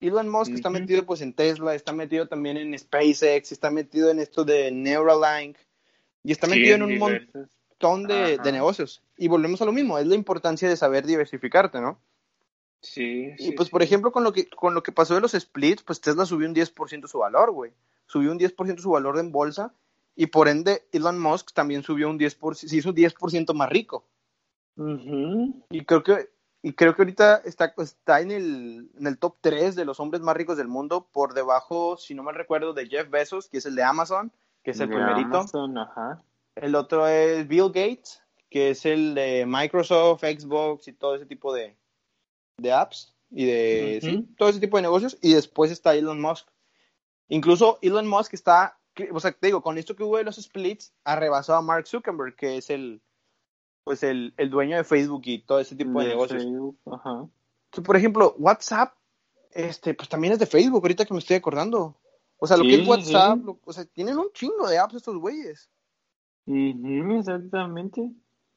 Elon 0.00 0.28
Musk 0.28 0.52
está 0.52 0.70
metido 0.70 1.04
pues 1.06 1.20
en 1.20 1.32
Tesla, 1.32 1.74
está 1.74 1.92
metido 1.92 2.28
también 2.28 2.56
en 2.56 2.78
SpaceX, 2.78 3.52
está 3.52 3.70
metido 3.70 4.10
en 4.10 4.18
esto 4.18 4.44
de 4.44 4.70
Neuralink 4.70 5.56
y 6.22 6.32
está 6.32 6.46
Sí, 6.46 6.52
metido 6.58 6.76
en 6.76 6.82
un 6.82 6.88
diversos. 6.90 7.48
montón 7.70 8.06
de, 8.06 8.38
negocios. 8.52 9.02
Y 9.16 9.28
volvemos 9.28 9.62
a 9.62 9.64
lo 9.64 9.72
mismo, 9.72 9.98
es 9.98 10.06
la 10.06 10.14
importancia 10.14 10.68
de 10.68 10.76
saber 10.76 11.06
diversificarte, 11.06 11.80
¿no? 11.80 11.98
Sí, 12.80 13.30
Y 13.38 13.44
sí, 13.44 13.52
pues, 13.52 13.70
por 13.70 13.82
ejemplo, 13.82 14.12
con 14.12 14.24
lo 14.24 14.32
que 14.32 14.46
con 14.48 14.74
lo 14.74 14.82
que 14.82 14.92
pasó 14.92 15.14
de 15.14 15.22
los 15.22 15.32
splits, 15.32 15.82
pues 15.82 16.02
Tesla 16.02 16.26
subió 16.26 16.46
un 16.46 16.54
10% 16.54 17.06
su 17.08 17.18
valor, 17.18 17.52
güey. 17.52 17.72
Subió 18.06 18.30
un 18.30 18.38
10% 18.38 18.78
su 18.80 18.90
valor 18.90 19.18
en 19.18 19.32
bolsa 19.32 19.72
y 20.14 20.26
por 20.26 20.48
ende 20.48 20.82
Elon 20.92 21.18
Musk 21.18 21.52
también 21.54 21.82
subió 21.82 22.10
un 22.10 22.18
10%, 22.18 22.54
se 22.54 22.76
hizo 22.76 22.90
un 22.90 22.94
10% 22.96 23.54
más 23.54 23.70
rico. 23.70 24.06
Y 25.70 25.84
creo 25.84 26.02
que 26.02 26.28
y 26.64 26.72
creo 26.72 26.96
que 26.96 27.02
ahorita 27.02 27.42
está, 27.44 27.74
está 27.76 28.22
en, 28.22 28.30
el, 28.30 28.90
en 28.98 29.06
el 29.06 29.18
top 29.18 29.36
3 29.42 29.76
de 29.76 29.84
los 29.84 30.00
hombres 30.00 30.22
más 30.22 30.34
ricos 30.34 30.56
del 30.56 30.66
mundo, 30.66 31.06
por 31.12 31.34
debajo, 31.34 31.98
si 31.98 32.14
no 32.14 32.22
mal 32.22 32.34
recuerdo, 32.34 32.72
de 32.72 32.86
Jeff 32.86 33.10
Bezos, 33.10 33.50
que 33.50 33.58
es 33.58 33.66
el 33.66 33.74
de 33.74 33.82
Amazon, 33.82 34.32
que 34.62 34.70
es 34.70 34.80
el 34.80 34.88
De 34.88 34.94
primerito. 34.94 35.40
Amazon, 35.40 35.76
ajá. 35.76 36.22
El 36.54 36.74
otro 36.74 37.06
es 37.06 37.46
Bill 37.46 37.66
Gates, 37.66 38.22
que 38.48 38.70
es 38.70 38.86
el 38.86 39.14
de 39.14 39.44
Microsoft, 39.46 40.22
Xbox 40.22 40.88
y 40.88 40.94
todo 40.94 41.16
ese 41.16 41.26
tipo 41.26 41.52
de, 41.52 41.76
de 42.56 42.72
apps 42.72 43.14
y 43.30 43.44
de 43.44 43.98
sí, 44.00 44.26
todo 44.38 44.48
ese 44.48 44.60
tipo 44.60 44.78
de 44.78 44.84
negocios. 44.84 45.18
Y 45.20 45.34
después 45.34 45.70
está 45.70 45.94
Elon 45.94 46.18
Musk. 46.18 46.48
Incluso 47.28 47.78
Elon 47.82 48.08
Musk 48.08 48.32
está, 48.32 48.78
o 49.12 49.20
sea, 49.20 49.32
te 49.32 49.48
digo, 49.48 49.60
con 49.60 49.76
esto 49.76 49.94
que 49.94 50.02
hubo 50.02 50.16
de 50.16 50.24
los 50.24 50.36
splits, 50.36 50.94
ha 51.04 51.16
rebasado 51.16 51.58
a 51.58 51.62
Mark 51.62 51.86
Zuckerberg, 51.86 52.34
que 52.36 52.56
es 52.56 52.70
el, 52.70 53.02
pues 53.84 54.02
el, 54.02 54.34
el 54.36 54.50
dueño 54.50 54.76
de 54.76 54.84
Facebook 54.84 55.22
y 55.26 55.38
todo 55.40 55.60
ese 55.60 55.76
tipo 55.76 55.98
de, 56.00 56.06
De 56.06 56.10
negocios. 56.12 56.42
Facebook, 56.42 56.78
ajá. 56.90 57.26
Por 57.84 57.96
ejemplo, 57.96 58.34
WhatsApp, 58.38 58.94
este, 59.52 59.94
pues 59.94 60.08
también 60.08 60.32
es 60.32 60.38
de 60.38 60.46
Facebook, 60.46 60.82
ahorita 60.82 61.04
que 61.04 61.12
me 61.14 61.20
estoy 61.20 61.36
acordando. 61.36 61.94
O 62.38 62.46
sea, 62.46 62.56
lo 62.56 62.64
que 62.64 62.74
es 62.82 62.86
WhatsApp, 62.88 63.38
sí. 63.38 63.44
lo- 63.44 63.58
o 63.64 63.72
sea, 63.72 63.84
tienen 63.84 64.18
un 64.18 64.30
chingo 64.32 64.68
de 64.68 64.78
apps 64.78 64.94
estos 64.94 65.16
güeyes. 65.16 65.68
Ujú, 66.46 67.18
exactamente. 67.18 68.10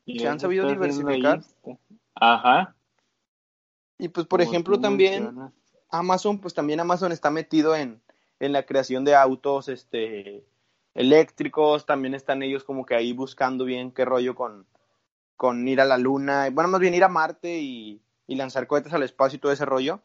Y 0.06 0.20
Se 0.20 0.28
han 0.28 0.40
sabido 0.40 0.68
diversificar. 0.68 1.40
este, 1.40 1.78
Ajá. 2.16 2.76
Y 4.00 4.08
pues, 4.10 4.26
por 4.28 4.40
como 4.40 4.52
ejemplo, 4.52 4.80
también 4.80 5.24
mencionas. 5.26 5.54
Amazon, 5.90 6.40
pues 6.40 6.54
también 6.54 6.80
Amazon 6.80 7.12
está 7.12 7.32
metido 7.32 7.76
en, 7.76 8.02
en 8.40 8.52
la 8.52 8.64
creación 8.66 9.04
de 9.06 9.16
autos 9.16 9.68
este, 9.70 10.46
eléctricos, 10.94 11.86
también 11.86 12.14
están 12.14 12.44
ellos 12.44 12.64
como 12.64 12.86
que 12.86 12.96
ahí 12.96 13.14
buscando 13.14 13.66
bien 13.66 13.92
qué 13.92 14.06
rollo 14.06 14.36
con, 14.36 14.66
con 15.38 15.66
ir 15.68 15.80
a 15.80 15.86
la 15.86 15.98
luna, 15.98 16.50
bueno, 16.52 16.68
más 16.70 16.82
bien 16.82 16.94
ir 16.96 17.04
a 17.04 17.08
Marte 17.10 17.60
y, 17.60 18.02
y 18.28 18.36
lanzar 18.36 18.68
cohetes 18.68 18.92
al 18.94 19.04
espacio 19.04 19.38
y 19.38 19.40
todo 19.40 19.52
ese 19.54 19.66
rollo. 19.66 20.02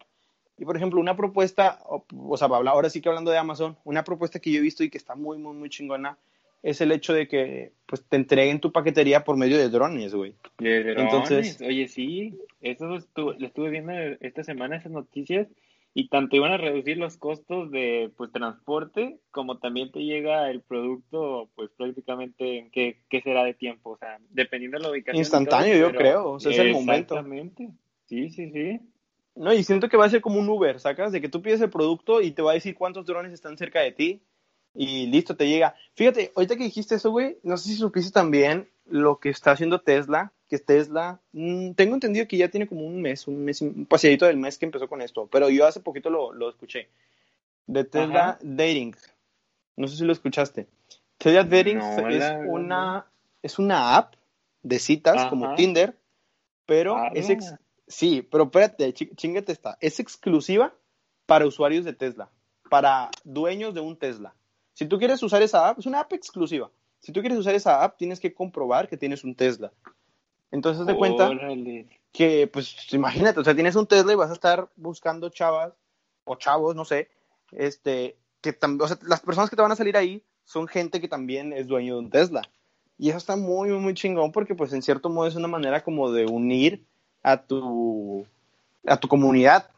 Y 0.59 0.65
por 0.65 0.77
ejemplo, 0.77 1.01
una 1.01 1.17
propuesta, 1.17 1.81
o, 1.87 2.05
o 2.29 2.37
sea, 2.37 2.47
ahora 2.47 2.91
sí 2.91 3.01
que 3.01 3.09
hablando 3.09 3.31
de 3.33 3.39
Amazon, 3.39 3.77
una 3.85 4.05
propuesta 4.05 4.39
que 4.39 4.53
yo 4.53 4.59
he 4.59 4.63
visto 4.63 4.85
y 4.85 4.91
que 4.91 4.99
está 4.99 5.15
muy, 5.17 5.39
muy, 5.39 5.55
muy 5.57 5.69
chingona 5.71 6.19
es 6.63 6.81
el 6.81 6.93
hecho 6.93 7.13
de 7.13 7.27
que 7.27 7.73
pues 7.87 8.05
te 8.09 8.15
entreguen 8.15 8.61
tu 8.61 8.71
paquetería 8.71 9.25
por 9.25 9.37
medio 9.37 9.59
de 9.59 9.69
drones, 9.69 10.15
güey. 10.15 10.37
De 10.59 10.85
drones. 10.85 11.03
Entonces- 11.03 11.61
Oye, 11.63 11.89
sí, 11.89 12.39
eso 12.61 12.85
estu- 12.99 13.37
lo 13.37 13.47
estuve 13.47 13.71
viendo 13.71 13.93
esta 14.21 14.45
semana, 14.45 14.77
esas 14.77 14.93
noticias, 14.93 15.49
y 15.95 16.09
tanto 16.09 16.37
iban 16.37 16.53
a 16.53 16.57
reducir 16.57 16.97
los 16.97 17.17
costos 17.17 17.71
de 17.71 18.11
pues 18.17 18.33
transporte, 18.33 19.19
como 19.31 19.59
también 19.59 19.93
te 19.93 20.01
llega 20.01 20.51
el 20.51 20.63
producto, 20.63 21.51
pues 21.55 21.71
prácticamente 21.77 22.59
en 22.59 22.71
qué, 22.71 23.03
qué 23.11 23.21
será 23.21 23.45
de 23.45 23.55
tiempo, 23.55 23.91
o 23.91 23.99
sea, 23.99 24.19
dependiendo 24.31 24.79
de 24.79 24.85
la 24.85 24.91
ubicación. 24.91 25.23
todo, 25.23 25.41
Instantáneo, 25.41 25.77
yo 25.77 25.95
creo, 25.95 26.31
o 26.33 26.41
sea, 26.41 26.53
es 26.53 26.59
el 26.59 26.73
momento. 26.73 27.15
Exactamente. 27.15 27.69
Sí, 28.07 28.31
sí, 28.31 28.51
sí. 28.53 28.81
No, 29.35 29.53
y 29.53 29.63
siento 29.63 29.89
que 29.89 29.97
va 29.97 30.07
a 30.07 30.11
ser 30.11 30.21
como 30.21 30.39
un 30.39 30.49
Uber, 30.49 30.79
¿sacas? 30.79 31.13
De 31.13 31.21
que 31.21 31.29
tú 31.29 31.43
pides 31.43 31.61
el 31.61 31.71
producto 31.71 32.21
y 32.21 32.33
te 32.33 32.43
va 32.43 32.53
a 32.53 32.55
decir 32.55 32.75
cuántos 32.75 33.07
drones 33.07 33.33
están 33.33 33.57
cerca 33.57 33.81
de 33.81 33.93
ti 33.93 34.23
y 34.75 35.07
listo, 35.07 35.37
te 35.37 35.49
llega. 35.49 35.75
Fíjate, 35.95 36.33
ahorita 36.35 36.57
que 36.57 36.65
dijiste 36.65 36.95
eso, 36.95 37.11
güey, 37.11 37.39
no 37.43 37.57
sé 37.57 37.71
si 37.71 37.77
supiste 37.77 38.11
también 38.13 38.69
lo 38.87 39.19
que 39.19 39.29
está 39.31 39.53
haciendo 39.53 39.81
Tesla, 39.81 40.33
que 40.49 40.59
Tesla, 40.59 41.21
mm, 41.33 41.73
tengo 41.73 41.95
entendido 41.95 42.27
que 42.29 42.37
ya 42.37 42.49
tiene 42.49 42.67
como 42.67 42.83
un 42.87 43.01
mes, 43.01 43.27
un 43.27 43.45
mes, 43.45 43.61
un 43.63 43.87
paseadito 43.87 44.27
del 44.27 44.37
mes 44.37 44.59
que 44.59 44.67
empezó 44.67 44.89
con 44.89 45.01
esto, 45.03 45.27
pero 45.27 45.49
yo 45.51 45.67
hace 45.67 45.81
poquito 45.81 46.11
lo, 46.11 46.33
lo 46.33 46.49
escuché. 46.51 46.89
De 47.67 47.85
Tesla 47.85 48.31
Ajá. 48.31 48.39
Dating. 48.43 48.95
No 49.77 49.89
sé 49.89 49.97
si 49.97 50.05
lo 50.05 50.13
escuchaste. 50.13 50.67
Tesla 51.19 51.45
Dating 51.45 51.79
No, 51.79 52.09
es 52.09 52.19
la 52.19 52.39
una, 52.47 53.07
es 53.43 53.59
una 53.59 53.97
app 53.97 54.15
de 54.63 54.79
citas 54.79 55.27
como. 55.27 55.55
Tinder, 55.55 55.97
pero 56.67 56.97
Ah, 56.97 57.11
es 57.15 57.31
ex- 57.31 57.55
Sí, 57.87 58.23
pero 58.23 58.45
espérate, 58.45 58.93
chi- 58.95 59.11
chingate 59.17 59.53
esta. 59.53 59.77
Es 59.81 60.01
exclusiva 60.01 60.75
para 61.27 61.47
usuarios 61.47 61.85
de 61.85 61.93
Tesla, 61.93 62.31
para 62.71 63.11
dueños 63.23 63.75
de 63.75 63.81
un 63.81 63.97
Tesla. 63.97 64.35
Si 64.75 64.87
tú 64.87 64.99
quieres 64.99 65.23
usar 65.23 65.43
esa 65.43 65.69
app, 65.69 65.79
es 65.79 65.87
una 65.87 66.01
app 66.01 66.13
exclusiva. 66.13 66.71
Si 67.01 67.13
tú 67.13 67.21
quieres 67.21 67.39
usar 67.39 67.55
esa 67.55 67.83
app, 67.83 67.97
tienes 67.99 68.21
que 68.21 68.33
comprobar 68.33 68.89
que 68.89 68.97
tienes 68.97 69.25
un 69.25 69.35
Tesla. 69.35 69.73
Entonces, 70.51 70.87
te 70.87 70.95
cuenta 70.95 71.31
que, 72.13 72.47
pues, 72.47 72.93
imagínate, 72.93 73.41
o 73.41 73.45
sea, 73.45 73.55
tienes 73.55 73.75
un 73.75 73.87
Tesla 73.87 74.13
y 74.13 74.17
vas 74.17 74.31
a 74.31 74.35
estar 74.35 74.69
buscando 74.77 75.31
chavas 75.31 75.73
o 76.25 76.37
chavos, 76.37 76.77
no 76.77 76.85
sé, 76.85 77.11
este, 77.53 78.17
que 78.41 78.57
o 78.81 78.87
sea, 78.87 78.99
las 79.03 79.21
personas 79.21 79.51
que 79.51 79.57
te 79.57 79.63
van 79.63 79.73
a 79.73 79.77
salir 79.77 79.97
ahí 79.97 80.23
son 80.45 80.69
gente 80.69 81.01
que 81.01 81.09
también 81.09 81.53
es 81.53 81.67
dueño 81.67 81.95
de 81.95 82.01
un 82.01 82.11
Tesla. 82.11 82.43
Y 82.99 83.09
eso 83.09 83.19
está 83.19 83.37
muy, 83.37 83.71
muy, 83.71 83.79
muy 83.79 83.95
chingón 83.95 84.31
porque, 84.31 84.55
pues, 84.55 84.73
en 84.73 84.83
cierto 84.83 85.09
modo 85.09 85.27
es 85.27 85.35
una 85.35 85.49
manera 85.49 85.83
como 85.83 86.13
de 86.13 86.27
unir 86.27 86.85
a 87.23 87.37
tu, 87.37 88.27
a 88.87 88.97
tu 88.97 89.09
comunidad. 89.09 89.71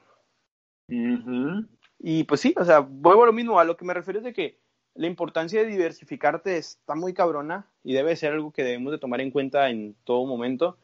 Ujú. 0.88 1.66
Y 1.98 2.24
pues 2.24 2.40
sí, 2.40 2.54
o 2.58 2.64
sea, 2.64 2.80
vuelvo 2.80 3.22
a 3.22 3.26
lo 3.26 3.32
mismo, 3.32 3.58
a 3.58 3.64
lo 3.64 3.76
que 3.76 3.84
me 3.84 3.94
refiero 3.94 4.18
es 4.18 4.24
de 4.24 4.32
que 4.34 4.58
la 4.94 5.06
importancia 5.06 5.60
de 5.60 5.66
diversificarte 5.66 6.56
está 6.56 6.94
muy 6.94 7.14
cabrona 7.14 7.66
y 7.82 7.94
debe 7.94 8.16
ser 8.16 8.32
algo 8.32 8.52
que 8.52 8.62
debemos 8.62 8.92
de 8.92 8.98
tomar 8.98 9.20
en 9.20 9.30
cuenta 9.30 9.68
en 9.70 9.94
todo 10.04 10.24
momento. 10.26 10.76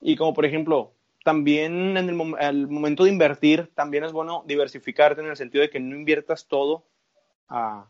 Y 0.00 0.16
como 0.16 0.32
por 0.34 0.44
ejemplo, 0.44 0.92
también 1.24 1.96
en 1.96 2.08
el 2.08 2.14
mom- 2.14 2.36
al 2.38 2.68
momento 2.68 3.04
de 3.04 3.10
invertir, 3.10 3.70
también 3.74 4.04
es 4.04 4.12
bueno 4.12 4.44
diversificarte 4.46 5.20
en 5.20 5.26
el 5.28 5.36
sentido 5.36 5.62
de 5.62 5.70
que 5.70 5.80
no 5.80 5.96
inviertas 5.96 6.46
todo 6.46 6.84
a... 7.48 7.86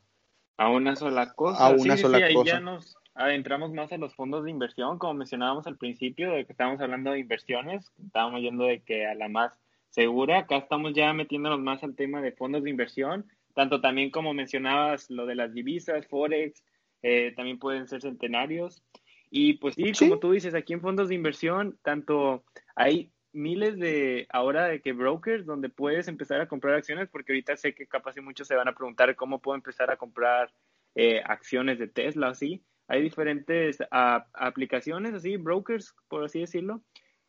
A 0.57 0.71
una 0.71 0.97
sola 0.97 1.33
cosa. 1.35 1.67
A 1.67 1.71
una 1.71 1.97
Sí, 1.97 2.03
sola 2.03 2.19
sí, 2.19 2.25
ahí 2.25 2.35
cosa. 2.35 2.51
ya 2.55 2.61
nos 2.61 2.97
adentramos 3.15 3.73
más 3.73 3.93
a 3.93 3.97
los 3.97 4.13
fondos 4.15 4.43
de 4.45 4.51
inversión, 4.51 4.99
como 4.99 5.15
mencionábamos 5.15 5.69
al 5.69 5.77
principio, 5.77 6.33
de 6.33 6.47
que 6.47 6.53
estábamos 6.53 6.81
hablando 6.81 7.13
de 7.13 7.21
inversiones, 7.21 7.93
estábamos 8.05 8.41
yendo 8.41 8.65
de 8.65 8.81
que 8.81 9.07
a 9.07 9.15
la 9.15 9.29
más 9.29 9.53
segura, 9.91 10.39
acá 10.39 10.57
estamos 10.57 10.95
ya 10.95 11.13
metiéndonos 11.13 11.61
más 11.61 11.85
al 11.85 11.95
tema 11.95 12.21
de 12.21 12.33
fondos 12.33 12.65
de 12.65 12.71
inversión, 12.71 13.27
tanto 13.59 13.81
también 13.81 14.11
como 14.13 14.35
mencionabas 14.35 15.11
lo 15.11 15.27
de 15.27 15.35
las 15.35 15.53
divisas, 15.53 16.07
Forex, 16.07 16.63
eh, 17.03 17.33
también 17.35 17.59
pueden 17.59 17.89
ser 17.89 18.01
centenarios. 18.01 18.85
Y 19.33 19.55
pues 19.55 19.75
sí, 19.75 19.93
Sí. 19.95 20.05
como 20.07 20.21
tú 20.21 20.31
dices, 20.31 20.55
aquí 20.55 20.75
en 20.75 20.81
fondos 20.81 21.09
de 21.09 21.17
inversión, 21.17 21.77
tanto 21.83 22.45
hay 22.77 23.11
miles 23.33 23.77
de 23.77 24.29
ahora 24.31 24.69
de 24.69 24.81
que 24.81 24.93
brokers 24.93 25.45
donde 25.45 25.71
puedes 25.71 26.07
empezar 26.07 26.41
a 26.41 26.47
comprar 26.47 26.77
acciones, 26.77 27.09
porque 27.09 27.33
ahorita 27.33 27.57
sé 27.57 27.75
que 27.75 27.89
capaz 27.89 28.17
y 28.17 28.21
muchos 28.21 28.47
se 28.47 28.55
van 28.55 28.69
a 28.69 28.75
preguntar 28.77 29.17
cómo 29.17 29.41
puedo 29.41 29.57
empezar 29.57 29.91
a 29.91 29.97
comprar 29.97 30.53
eh, 30.95 31.21
acciones 31.25 31.81
de 31.81 31.89
Tesla, 31.89 32.29
así. 32.29 32.63
Hay 32.87 33.03
diferentes 33.03 33.79
a- 33.91 34.25
aplicaciones, 34.35 35.15
así, 35.15 35.37
brokers, 35.37 35.97
por 36.07 36.23
así 36.23 36.39
decirlo, 36.39 36.81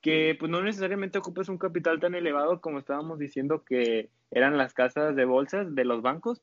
que 0.01 0.35
pues 0.39 0.49
no 0.49 0.61
necesariamente 0.61 1.17
ocupas 1.17 1.49
un 1.49 1.57
capital 1.57 1.99
tan 1.99 2.15
elevado 2.15 2.61
como 2.61 2.79
estábamos 2.79 3.19
diciendo 3.19 3.63
que 3.63 4.09
eran 4.31 4.57
las 4.57 4.73
casas 4.73 5.15
de 5.15 5.25
bolsas 5.25 5.75
de 5.75 5.85
los 5.85 6.01
bancos, 6.01 6.41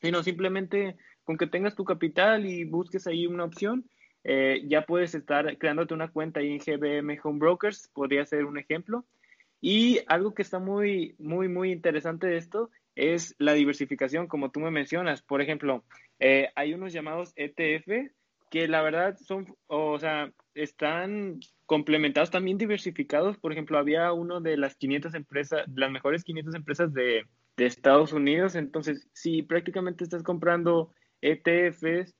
sino 0.00 0.22
simplemente 0.22 0.96
con 1.24 1.36
que 1.36 1.46
tengas 1.46 1.74
tu 1.74 1.84
capital 1.84 2.44
y 2.46 2.64
busques 2.64 3.06
ahí 3.06 3.26
una 3.26 3.44
opción, 3.44 3.88
eh, 4.24 4.62
ya 4.66 4.82
puedes 4.82 5.14
estar 5.14 5.56
creándote 5.58 5.94
una 5.94 6.08
cuenta 6.08 6.40
ahí 6.40 6.52
en 6.52 6.58
GBM 6.58 7.18
Home 7.22 7.38
Brokers, 7.38 7.88
podría 7.92 8.24
ser 8.26 8.44
un 8.44 8.58
ejemplo. 8.58 9.04
Y 9.60 10.00
algo 10.08 10.34
que 10.34 10.42
está 10.42 10.58
muy, 10.58 11.14
muy, 11.18 11.48
muy 11.48 11.70
interesante 11.70 12.26
de 12.26 12.36
esto 12.36 12.70
es 12.96 13.34
la 13.38 13.52
diversificación, 13.52 14.26
como 14.26 14.50
tú 14.50 14.60
me 14.60 14.70
mencionas. 14.70 15.22
Por 15.22 15.40
ejemplo, 15.40 15.84
eh, 16.18 16.50
hay 16.56 16.74
unos 16.74 16.92
llamados 16.92 17.32
ETF 17.36 18.10
que 18.50 18.68
la 18.68 18.82
verdad 18.82 19.16
son, 19.18 19.56
o 19.68 19.98
sea, 19.98 20.32
están 20.54 21.40
complementados, 21.72 22.30
también 22.30 22.58
diversificados. 22.58 23.38
Por 23.38 23.50
ejemplo, 23.50 23.78
había 23.78 24.12
uno 24.12 24.42
de 24.42 24.58
las 24.58 24.76
500 24.76 25.14
empresas, 25.14 25.64
las 25.74 25.90
mejores 25.90 26.22
500 26.22 26.54
empresas 26.54 26.92
de, 26.92 27.24
Estados 27.56 28.12
Unidos. 28.12 28.56
Entonces, 28.56 29.08
si 29.14 29.40
prácticamente 29.40 30.04
estás 30.04 30.22
comprando 30.22 30.92
ETFs, 31.22 32.14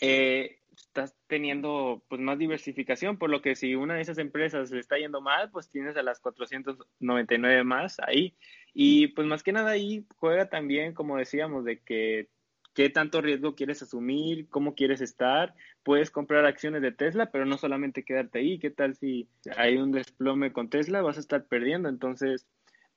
eh, 0.00 0.60
estás 0.74 1.14
teniendo 1.26 2.02
pues 2.08 2.22
más 2.22 2.38
diversificación, 2.38 3.18
por 3.18 3.28
lo 3.28 3.42
que 3.42 3.54
si 3.54 3.74
una 3.74 3.96
de 3.96 4.00
esas 4.00 4.16
empresas 4.16 4.70
le 4.70 4.80
está 4.80 4.96
yendo 4.96 5.20
mal, 5.20 5.50
pues 5.50 5.68
tienes 5.68 5.94
a 5.98 6.02
las 6.02 6.18
499 6.18 7.64
más 7.64 7.98
ahí. 8.00 8.34
Y 8.72 9.08
pues 9.08 9.26
más 9.26 9.42
que 9.42 9.52
nada 9.52 9.72
ahí 9.72 10.06
juega 10.16 10.48
también, 10.48 10.94
como 10.94 11.18
decíamos, 11.18 11.66
de 11.66 11.80
que 11.80 12.28
qué 12.76 12.90
tanto 12.90 13.22
riesgo 13.22 13.54
quieres 13.54 13.82
asumir, 13.82 14.48
cómo 14.50 14.74
quieres 14.74 15.00
estar. 15.00 15.54
Puedes 15.82 16.10
comprar 16.10 16.44
acciones 16.44 16.82
de 16.82 16.92
Tesla, 16.92 17.30
pero 17.32 17.46
no 17.46 17.56
solamente 17.56 18.04
quedarte 18.04 18.40
ahí. 18.40 18.58
¿Qué 18.58 18.68
tal 18.70 18.94
si 18.94 19.30
hay 19.56 19.78
un 19.78 19.92
desplome 19.92 20.52
con 20.52 20.68
Tesla? 20.68 21.00
Vas 21.00 21.16
a 21.16 21.20
estar 21.20 21.46
perdiendo. 21.46 21.88
Entonces, 21.88 22.46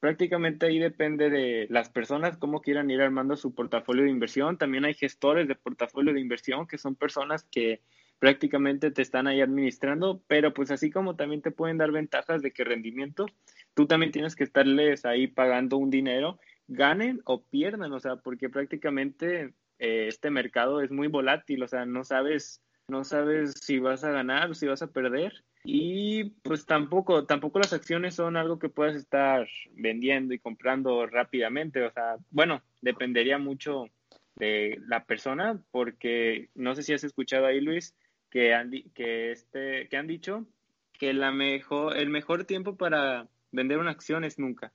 prácticamente 0.02 0.66
ahí 0.66 0.80
depende 0.80 1.30
de 1.30 1.66
las 1.70 1.90
personas 1.90 2.36
cómo 2.36 2.60
quieran 2.60 2.92
ir 2.92 3.02
armando 3.02 3.38
su 3.38 3.56
portafolio 3.56 4.04
de 4.04 4.10
inversión. 4.10 4.58
También 4.58 4.84
hay 4.84 4.96
gestores 4.96 5.48
de 5.48 5.56
portafolio 5.56 6.14
de 6.14 6.20
inversión 6.20 6.68
que 6.68 6.78
son 6.78 6.96
personas 6.96 7.44
que 7.50 7.82
prácticamente 8.20 8.92
te 8.92 9.02
están 9.02 9.28
ahí 9.28 9.40
administrando, 9.40 10.22
pero 10.28 10.54
pues 10.54 10.72
así 10.72 10.92
como 10.92 11.16
también 11.16 11.42
te 11.42 11.52
pueden 11.52 11.78
dar 11.78 11.94
ventajas 11.94 12.42
de 12.42 12.52
que 12.52 12.66
rendimiento, 12.66 13.28
tú 13.74 13.88
también 13.88 14.12
tienes 14.12 14.36
que 14.36 14.44
estarles 14.44 15.06
ahí 15.06 15.28
pagando 15.28 15.78
un 15.78 15.90
dinero, 15.90 16.38
ganen 16.68 17.22
o 17.24 17.46
pierdan, 17.46 17.94
o 17.94 18.00
sea, 18.02 18.18
porque 18.18 18.50
prácticamente 18.50 19.54
eh, 19.80 20.08
este 20.08 20.30
mercado 20.30 20.82
es 20.82 20.92
muy 20.92 21.08
volátil, 21.08 21.64
o 21.64 21.68
sea, 21.68 21.86
no 21.86 22.04
sabes, 22.04 22.62
no 22.88 23.04
sabes 23.04 23.54
si 23.62 23.80
vas 23.80 24.04
a 24.04 24.12
ganar 24.12 24.52
o 24.52 24.54
si 24.54 24.68
vas 24.68 24.82
a 24.82 24.92
perder. 24.92 25.44
Y 25.64 26.32
pues 26.42 26.66
tampoco, 26.66 27.26
tampoco 27.26 27.60
las 27.60 27.74
acciones 27.74 28.16
son 28.16 28.38
algo 28.38 28.60
que 28.60 28.70
puedas 28.70 28.96
estar 28.96 29.48
vendiendo 29.72 30.34
y 30.34 30.40
comprando 30.40 31.06
rápidamente. 31.06 31.84
O 31.84 31.92
sea, 31.92 32.18
bueno, 32.32 32.62
dependería 32.82 33.38
mucho 33.38 33.88
de 34.36 34.80
la 34.88 35.04
persona, 35.04 35.62
porque 35.72 36.50
no 36.56 36.76
sé 36.76 36.84
si 36.84 36.94
has 36.94 37.04
escuchado 37.04 37.46
ahí, 37.46 37.60
Luis, 37.60 37.96
que 38.30 38.54
han, 38.54 38.72
que 38.94 39.32
este, 39.32 39.88
que 39.90 39.98
han 39.98 40.08
dicho 40.08 40.46
que 40.94 41.14
la 41.14 41.32
mejor, 41.32 41.98
el 41.98 42.10
mejor 42.10 42.46
tiempo 42.46 42.76
para 42.76 43.28
vender 43.52 43.80
una 43.80 43.92
acción 43.92 44.24
es 44.24 44.40
nunca. 44.40 44.72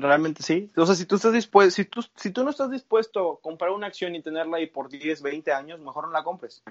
Realmente 0.00 0.42
sí. 0.42 0.70
O 0.76 0.86
sea, 0.86 0.94
si 0.94 1.04
tú 1.04 1.16
estás 1.16 1.32
dispuesto, 1.32 1.70
si 1.70 1.84
tú, 1.84 2.04
si 2.16 2.30
tú 2.30 2.44
no 2.44 2.50
estás 2.50 2.70
dispuesto 2.70 3.32
a 3.32 3.40
comprar 3.40 3.70
una 3.70 3.86
acción 3.86 4.14
y 4.14 4.22
tenerla 4.22 4.56
ahí 4.56 4.66
por 4.66 4.88
10, 4.88 5.22
20 5.22 5.52
años, 5.52 5.80
mejor 5.80 6.06
no 6.06 6.12
la 6.12 6.22
compres. 6.22 6.62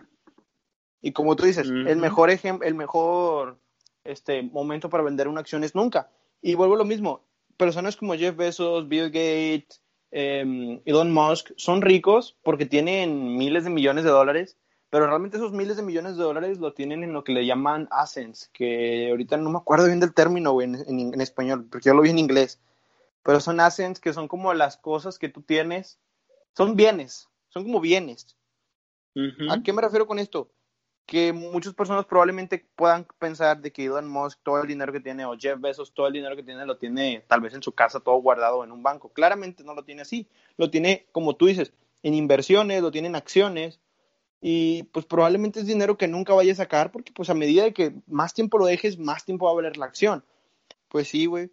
Y 1.01 1.13
como 1.13 1.35
tú 1.35 1.45
dices, 1.45 1.67
el 1.67 1.97
mejor 1.97 2.29
ejemplo, 2.29 2.67
el 2.67 2.75
mejor 2.75 3.57
este 4.03 4.41
momento 4.41 4.89
para 4.89 5.03
vender 5.03 5.27
una 5.27 5.41
acción 5.41 5.63
es 5.63 5.75
nunca. 5.75 6.09
Y 6.41 6.55
vuelvo 6.55 6.75
a 6.75 6.79
lo 6.79 6.85
mismo, 6.85 7.21
personas 7.57 7.95
como 7.95 8.15
Jeff 8.15 8.35
Bezos, 8.35 8.87
Bill 8.87 9.05
Gates, 9.05 9.81
eh, 10.11 10.81
Elon 10.85 11.11
Musk 11.11 11.51
son 11.55 11.81
ricos 11.81 12.37
porque 12.43 12.65
tienen 12.65 13.37
miles 13.37 13.63
de 13.63 13.69
millones 13.69 14.03
de 14.03 14.09
dólares, 14.09 14.57
pero 14.89 15.05
realmente 15.05 15.37
esos 15.37 15.51
miles 15.51 15.77
de 15.77 15.83
millones 15.83 16.17
de 16.17 16.23
dólares 16.23 16.57
lo 16.59 16.73
tienen 16.73 17.03
en 17.03 17.13
lo 17.13 17.23
que 17.23 17.33
le 17.33 17.45
llaman 17.45 17.87
assets, 17.91 18.49
que 18.51 19.09
ahorita 19.11 19.37
no 19.37 19.51
me 19.51 19.59
acuerdo 19.59 19.85
bien 19.85 19.99
del 19.99 20.13
término 20.13 20.59
en, 20.61 20.75
en, 20.75 21.21
español, 21.21 21.67
porque 21.69 21.89
yo 21.89 21.93
lo 21.93 22.01
vi 22.01 22.09
en 22.09 22.19
inglés, 22.19 22.59
pero 23.23 23.39
son 23.39 23.59
assets 23.59 23.99
que 23.99 24.13
son 24.13 24.27
como 24.27 24.53
las 24.53 24.77
cosas 24.77 25.19
que 25.19 25.29
tú 25.29 25.41
tienes, 25.41 25.99
son 26.55 26.75
bienes, 26.75 27.29
son 27.49 27.63
como 27.63 27.79
bienes. 27.79 28.35
¿A 29.49 29.61
qué 29.63 29.73
me 29.73 29.81
refiero 29.81 30.07
con 30.07 30.19
esto? 30.19 30.49
que 31.09 31.33
muchas 31.33 31.73
personas 31.73 32.05
probablemente 32.05 32.67
puedan 32.75 33.07
pensar 33.17 33.59
de 33.59 33.71
que 33.71 33.85
Elon 33.85 34.07
Musk 34.07 34.41
todo 34.43 34.61
el 34.61 34.67
dinero 34.67 34.93
que 34.93 34.99
tiene 34.99 35.25
o 35.25 35.35
Jeff 35.35 35.59
Bezos 35.59 35.91
todo 35.91 36.05
el 36.05 36.13
dinero 36.13 36.35
que 36.35 36.43
tiene 36.43 36.67
lo 36.67 36.77
tiene 36.77 37.23
tal 37.27 37.41
vez 37.41 37.55
en 37.55 37.63
su 37.63 37.71
casa 37.71 37.99
todo 37.99 38.17
guardado 38.17 38.63
en 38.63 38.71
un 38.71 38.83
banco. 38.83 39.09
Claramente 39.09 39.63
no 39.63 39.73
lo 39.73 39.83
tiene 39.83 40.03
así. 40.03 40.27
Lo 40.55 40.69
tiene, 40.69 41.07
como 41.11 41.35
tú 41.35 41.47
dices, 41.47 41.73
en 42.03 42.13
inversiones, 42.13 42.83
lo 42.83 42.91
tiene 42.91 43.07
en 43.07 43.15
acciones 43.15 43.79
y 44.39 44.83
pues 44.83 45.07
probablemente 45.07 45.61
es 45.61 45.65
dinero 45.65 45.97
que 45.97 46.07
nunca 46.07 46.35
vaya 46.35 46.53
a 46.53 46.57
sacar 46.57 46.91
porque 46.91 47.11
pues 47.11 47.31
a 47.31 47.33
medida 47.33 47.63
de 47.63 47.73
que 47.73 47.91
más 48.05 48.35
tiempo 48.35 48.59
lo 48.59 48.67
dejes, 48.67 48.99
más 48.99 49.25
tiempo 49.25 49.45
va 49.45 49.51
a 49.53 49.55
valer 49.55 49.77
la 49.77 49.87
acción. 49.87 50.23
Pues 50.89 51.07
sí, 51.07 51.25
güey. 51.25 51.49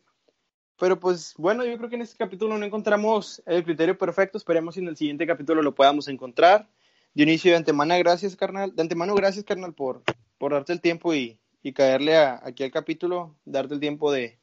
Pero 0.78 1.00
pues 1.00 1.34
bueno, 1.38 1.64
yo 1.64 1.76
creo 1.78 1.88
que 1.88 1.96
en 1.96 2.02
este 2.02 2.16
capítulo 2.16 2.58
no 2.58 2.66
encontramos 2.66 3.42
el 3.46 3.64
criterio 3.64 3.96
perfecto. 3.96 4.38
Esperemos 4.38 4.76
en 4.76 4.88
el 4.88 4.96
siguiente 4.96 5.26
capítulo 5.26 5.62
lo 5.62 5.74
podamos 5.74 6.08
encontrar. 6.08 6.68
Dionisio, 7.14 7.52
de 7.52 7.56
antemano, 7.56 7.96
gracias, 7.98 8.36
carnal. 8.36 8.76
De 8.76 8.82
antemano, 8.82 9.14
gracias, 9.14 9.44
carnal, 9.44 9.72
por, 9.72 10.02
por 10.36 10.52
darte 10.52 10.74
el 10.74 10.82
tiempo 10.82 11.14
y, 11.14 11.38
y 11.62 11.72
caerle 11.72 12.16
aquí 12.16 12.62
al 12.62 12.70
capítulo, 12.70 13.34
darte 13.44 13.74
el 13.74 13.80
tiempo 13.80 14.12
de, 14.12 14.38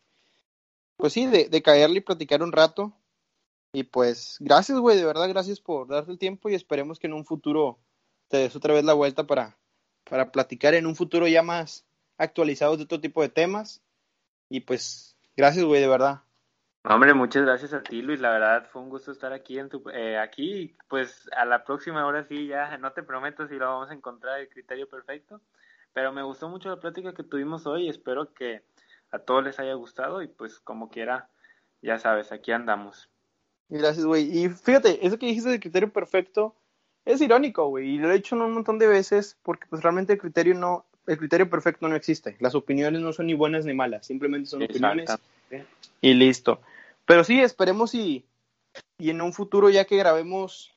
pues 0.97 1.13
sí, 1.13 1.25
de, 1.25 1.61
caerle 1.61 1.99
y 1.99 2.01
platicar 2.01 2.43
un 2.43 2.51
rato. 2.51 2.93
Y 3.71 3.83
pues, 3.83 4.37
gracias, 4.39 4.77
güey, 4.77 4.97
de 4.97 5.05
verdad, 5.05 5.29
gracias 5.29 5.59
por 5.59 5.87
darte 5.87 6.11
el 6.11 6.19
tiempo 6.19 6.49
y 6.49 6.55
esperemos 6.55 6.99
que 6.99 7.07
en 7.07 7.13
un 7.13 7.25
futuro 7.25 7.79
te 8.27 8.37
des 8.37 8.55
otra 8.55 8.73
vez 8.73 8.83
la 8.83 8.93
vuelta 8.93 9.25
para, 9.25 9.57
para 10.03 10.31
platicar 10.31 10.73
en 10.73 10.85
un 10.85 10.95
futuro 10.95 11.27
ya 11.27 11.43
más 11.43 11.85
actualizado 12.17 12.75
de 12.75 12.83
otro 12.83 12.99
tipo 12.99 13.21
de 13.21 13.29
temas. 13.29 13.81
Y 14.49 14.59
pues, 14.61 15.12
gracias, 15.35 15.65
güey, 15.65 15.81
de 15.81 15.87
verdad. 15.87 16.21
Hombre, 16.85 17.13
muchas 17.13 17.43
gracias 17.43 17.73
a 17.73 17.81
ti, 17.81 18.01
Luis. 18.01 18.19
La 18.19 18.31
verdad 18.31 18.67
fue 18.69 18.81
un 18.81 18.89
gusto 18.89 19.11
estar 19.11 19.31
aquí 19.31 19.57
en 19.57 19.69
tu, 19.69 19.83
eh, 19.89 20.17
aquí. 20.17 20.75
Pues 20.89 21.29
a 21.35 21.45
la 21.45 21.63
próxima 21.63 22.01
ahora 22.01 22.25
sí 22.25 22.47
ya 22.47 22.77
no 22.77 22.91
te 22.91 23.03
prometo 23.03 23.47
si 23.47 23.55
lo 23.55 23.67
vamos 23.67 23.89
a 23.89 23.93
encontrar 23.93 24.41
el 24.41 24.49
criterio 24.49 24.89
perfecto, 24.89 25.39
pero 25.93 26.11
me 26.11 26.23
gustó 26.23 26.49
mucho 26.49 26.69
la 26.69 26.81
plática 26.81 27.13
que 27.13 27.23
tuvimos 27.23 27.65
hoy. 27.65 27.87
Espero 27.87 28.33
que 28.33 28.63
a 29.11 29.19
todos 29.19 29.45
les 29.45 29.59
haya 29.59 29.75
gustado 29.75 30.21
y 30.21 30.27
pues 30.27 30.59
como 30.59 30.89
quiera, 30.89 31.29
ya 31.81 31.99
sabes, 31.99 32.33
aquí 32.33 32.51
andamos. 32.51 33.09
Gracias, 33.69 34.05
güey. 34.05 34.37
Y 34.37 34.49
fíjate, 34.49 35.07
eso 35.07 35.17
que 35.17 35.27
dijiste 35.27 35.51
del 35.51 35.61
criterio 35.61 35.93
perfecto 35.93 36.55
es 37.05 37.21
irónico, 37.21 37.67
güey. 37.69 37.91
Y 37.91 37.97
lo 37.97 38.11
he 38.11 38.15
hecho 38.15 38.35
un 38.35 38.51
montón 38.51 38.77
de 38.77 38.87
veces 38.87 39.37
porque 39.41 39.67
pues 39.69 39.81
realmente 39.83 40.13
el 40.13 40.19
criterio 40.19 40.53
no, 40.53 40.85
el 41.07 41.17
criterio 41.17 41.49
perfecto 41.49 41.87
no 41.87 41.95
existe. 41.95 42.35
Las 42.39 42.55
opiniones 42.55 43.01
no 43.01 43.13
son 43.13 43.27
ni 43.27 43.33
buenas 43.33 43.65
ni 43.65 43.73
malas, 43.73 44.05
simplemente 44.05 44.49
son 44.49 44.63
opiniones 44.63 45.09
y 46.01 46.13
listo. 46.13 46.61
Pero 47.05 47.23
sí, 47.23 47.39
esperemos 47.41 47.93
y, 47.95 48.25
y 48.97 49.09
en 49.09 49.21
un 49.21 49.33
futuro, 49.33 49.69
ya 49.69 49.85
que 49.85 49.97
grabemos 49.97 50.73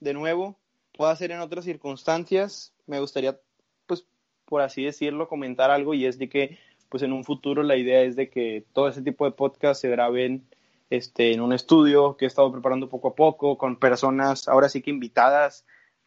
de 0.00 0.14
nuevo, 0.14 0.56
pueda 0.96 1.14
ser 1.16 1.32
en 1.32 1.40
otras 1.40 1.64
circunstancias. 1.64 2.72
Me 2.86 3.00
gustaría, 3.00 3.38
pues, 3.86 4.04
por 4.44 4.60
así 4.60 4.84
decirlo, 4.84 5.28
comentar 5.28 5.70
algo 5.70 5.94
y 5.94 6.06
es 6.06 6.18
de 6.18 6.28
que, 6.28 6.58
pues, 6.88 7.02
en 7.02 7.12
un 7.12 7.24
futuro 7.24 7.62
la 7.62 7.76
idea 7.76 8.02
es 8.02 8.16
de 8.16 8.30
que 8.30 8.64
todo 8.72 8.88
ese 8.88 9.02
tipo 9.02 9.24
de 9.24 9.32
podcast 9.32 9.80
se 9.80 9.88
graben 9.88 10.46
este, 10.90 11.32
en 11.32 11.40
un 11.40 11.52
estudio 11.52 12.16
que 12.16 12.26
he 12.26 12.28
estado 12.28 12.52
preparando 12.52 12.88
poco 12.88 13.08
a 13.08 13.14
poco, 13.14 13.58
con 13.58 13.76
personas, 13.76 14.46
ahora 14.48 14.68
sí 14.68 14.80
que 14.80 14.90
invitadas, 14.90 15.64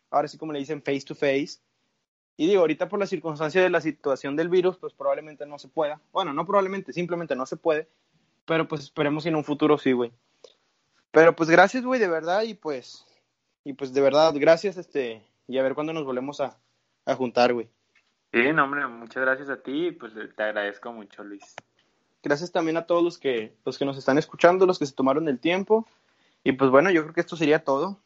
ahora 0.09 0.27
sí 0.27 0.37
como 0.37 0.53
le 0.53 0.59
dicen, 0.59 0.81
face 0.81 1.01
to 1.01 1.15
face. 1.15 1.59
Y 2.37 2.47
digo, 2.47 2.61
ahorita 2.61 2.87
por 2.87 2.99
la 2.99 3.07
circunstancia 3.07 3.61
de 3.61 3.69
la 3.71 3.81
situación 3.81 4.35
del 4.35 4.47
virus, 4.47 4.77
pues 4.77 4.93
probablemente 4.93 5.45
no 5.47 5.57
se 5.57 5.67
pueda. 5.67 5.99
Bueno, 6.11 6.33
no 6.33 6.45
probablemente, 6.45 6.93
simplemente 6.93 7.35
no 7.35 7.47
se 7.47 7.57
puede. 7.57 7.87
Pero 8.45 8.67
pues 8.67 8.81
esperemos 8.81 9.23
que 9.23 9.29
en 9.29 9.35
un 9.35 9.43
futuro 9.43 9.77
sí, 9.79 9.91
güey. 9.91 10.11
Pero 11.11 11.35
pues 11.35 11.49
gracias, 11.49 11.83
güey, 11.83 11.99
de 11.99 12.07
verdad. 12.07 12.43
Y 12.43 12.53
pues, 12.53 13.05
y 13.63 13.73
pues 13.73 13.91
de 13.91 14.01
verdad, 14.01 14.33
gracias, 14.35 14.77
este, 14.77 15.25
y 15.47 15.57
a 15.57 15.63
ver 15.63 15.73
cuándo 15.73 15.93
nos 15.93 16.05
volvemos 16.05 16.39
a, 16.39 16.57
a 17.05 17.15
juntar, 17.15 17.53
güey. 17.53 17.67
Sí, 18.31 18.53
no, 18.53 18.65
hombre, 18.65 18.85
muchas 18.87 19.23
gracias 19.23 19.49
a 19.49 19.61
ti 19.61 19.87
y 19.87 19.91
pues 19.91 20.13
te 20.13 20.43
agradezco 20.43 20.91
mucho, 20.91 21.23
Luis. 21.23 21.55
Gracias 22.21 22.51
también 22.51 22.77
a 22.77 22.85
todos 22.85 23.03
los 23.03 23.17
que, 23.17 23.55
los 23.65 23.77
que 23.77 23.85
nos 23.85 23.97
están 23.97 24.17
escuchando, 24.17 24.65
los 24.65 24.77
que 24.77 24.85
se 24.85 24.93
tomaron 24.93 25.27
el 25.27 25.39
tiempo. 25.39 25.87
Y 26.43 26.51
pues 26.51 26.69
bueno, 26.69 26.91
yo 26.91 27.01
creo 27.01 27.13
que 27.13 27.21
esto 27.21 27.35
sería 27.35 27.63
todo. 27.63 27.99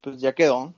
Pues 0.00 0.20
ya 0.20 0.32
quedó. 0.32 0.74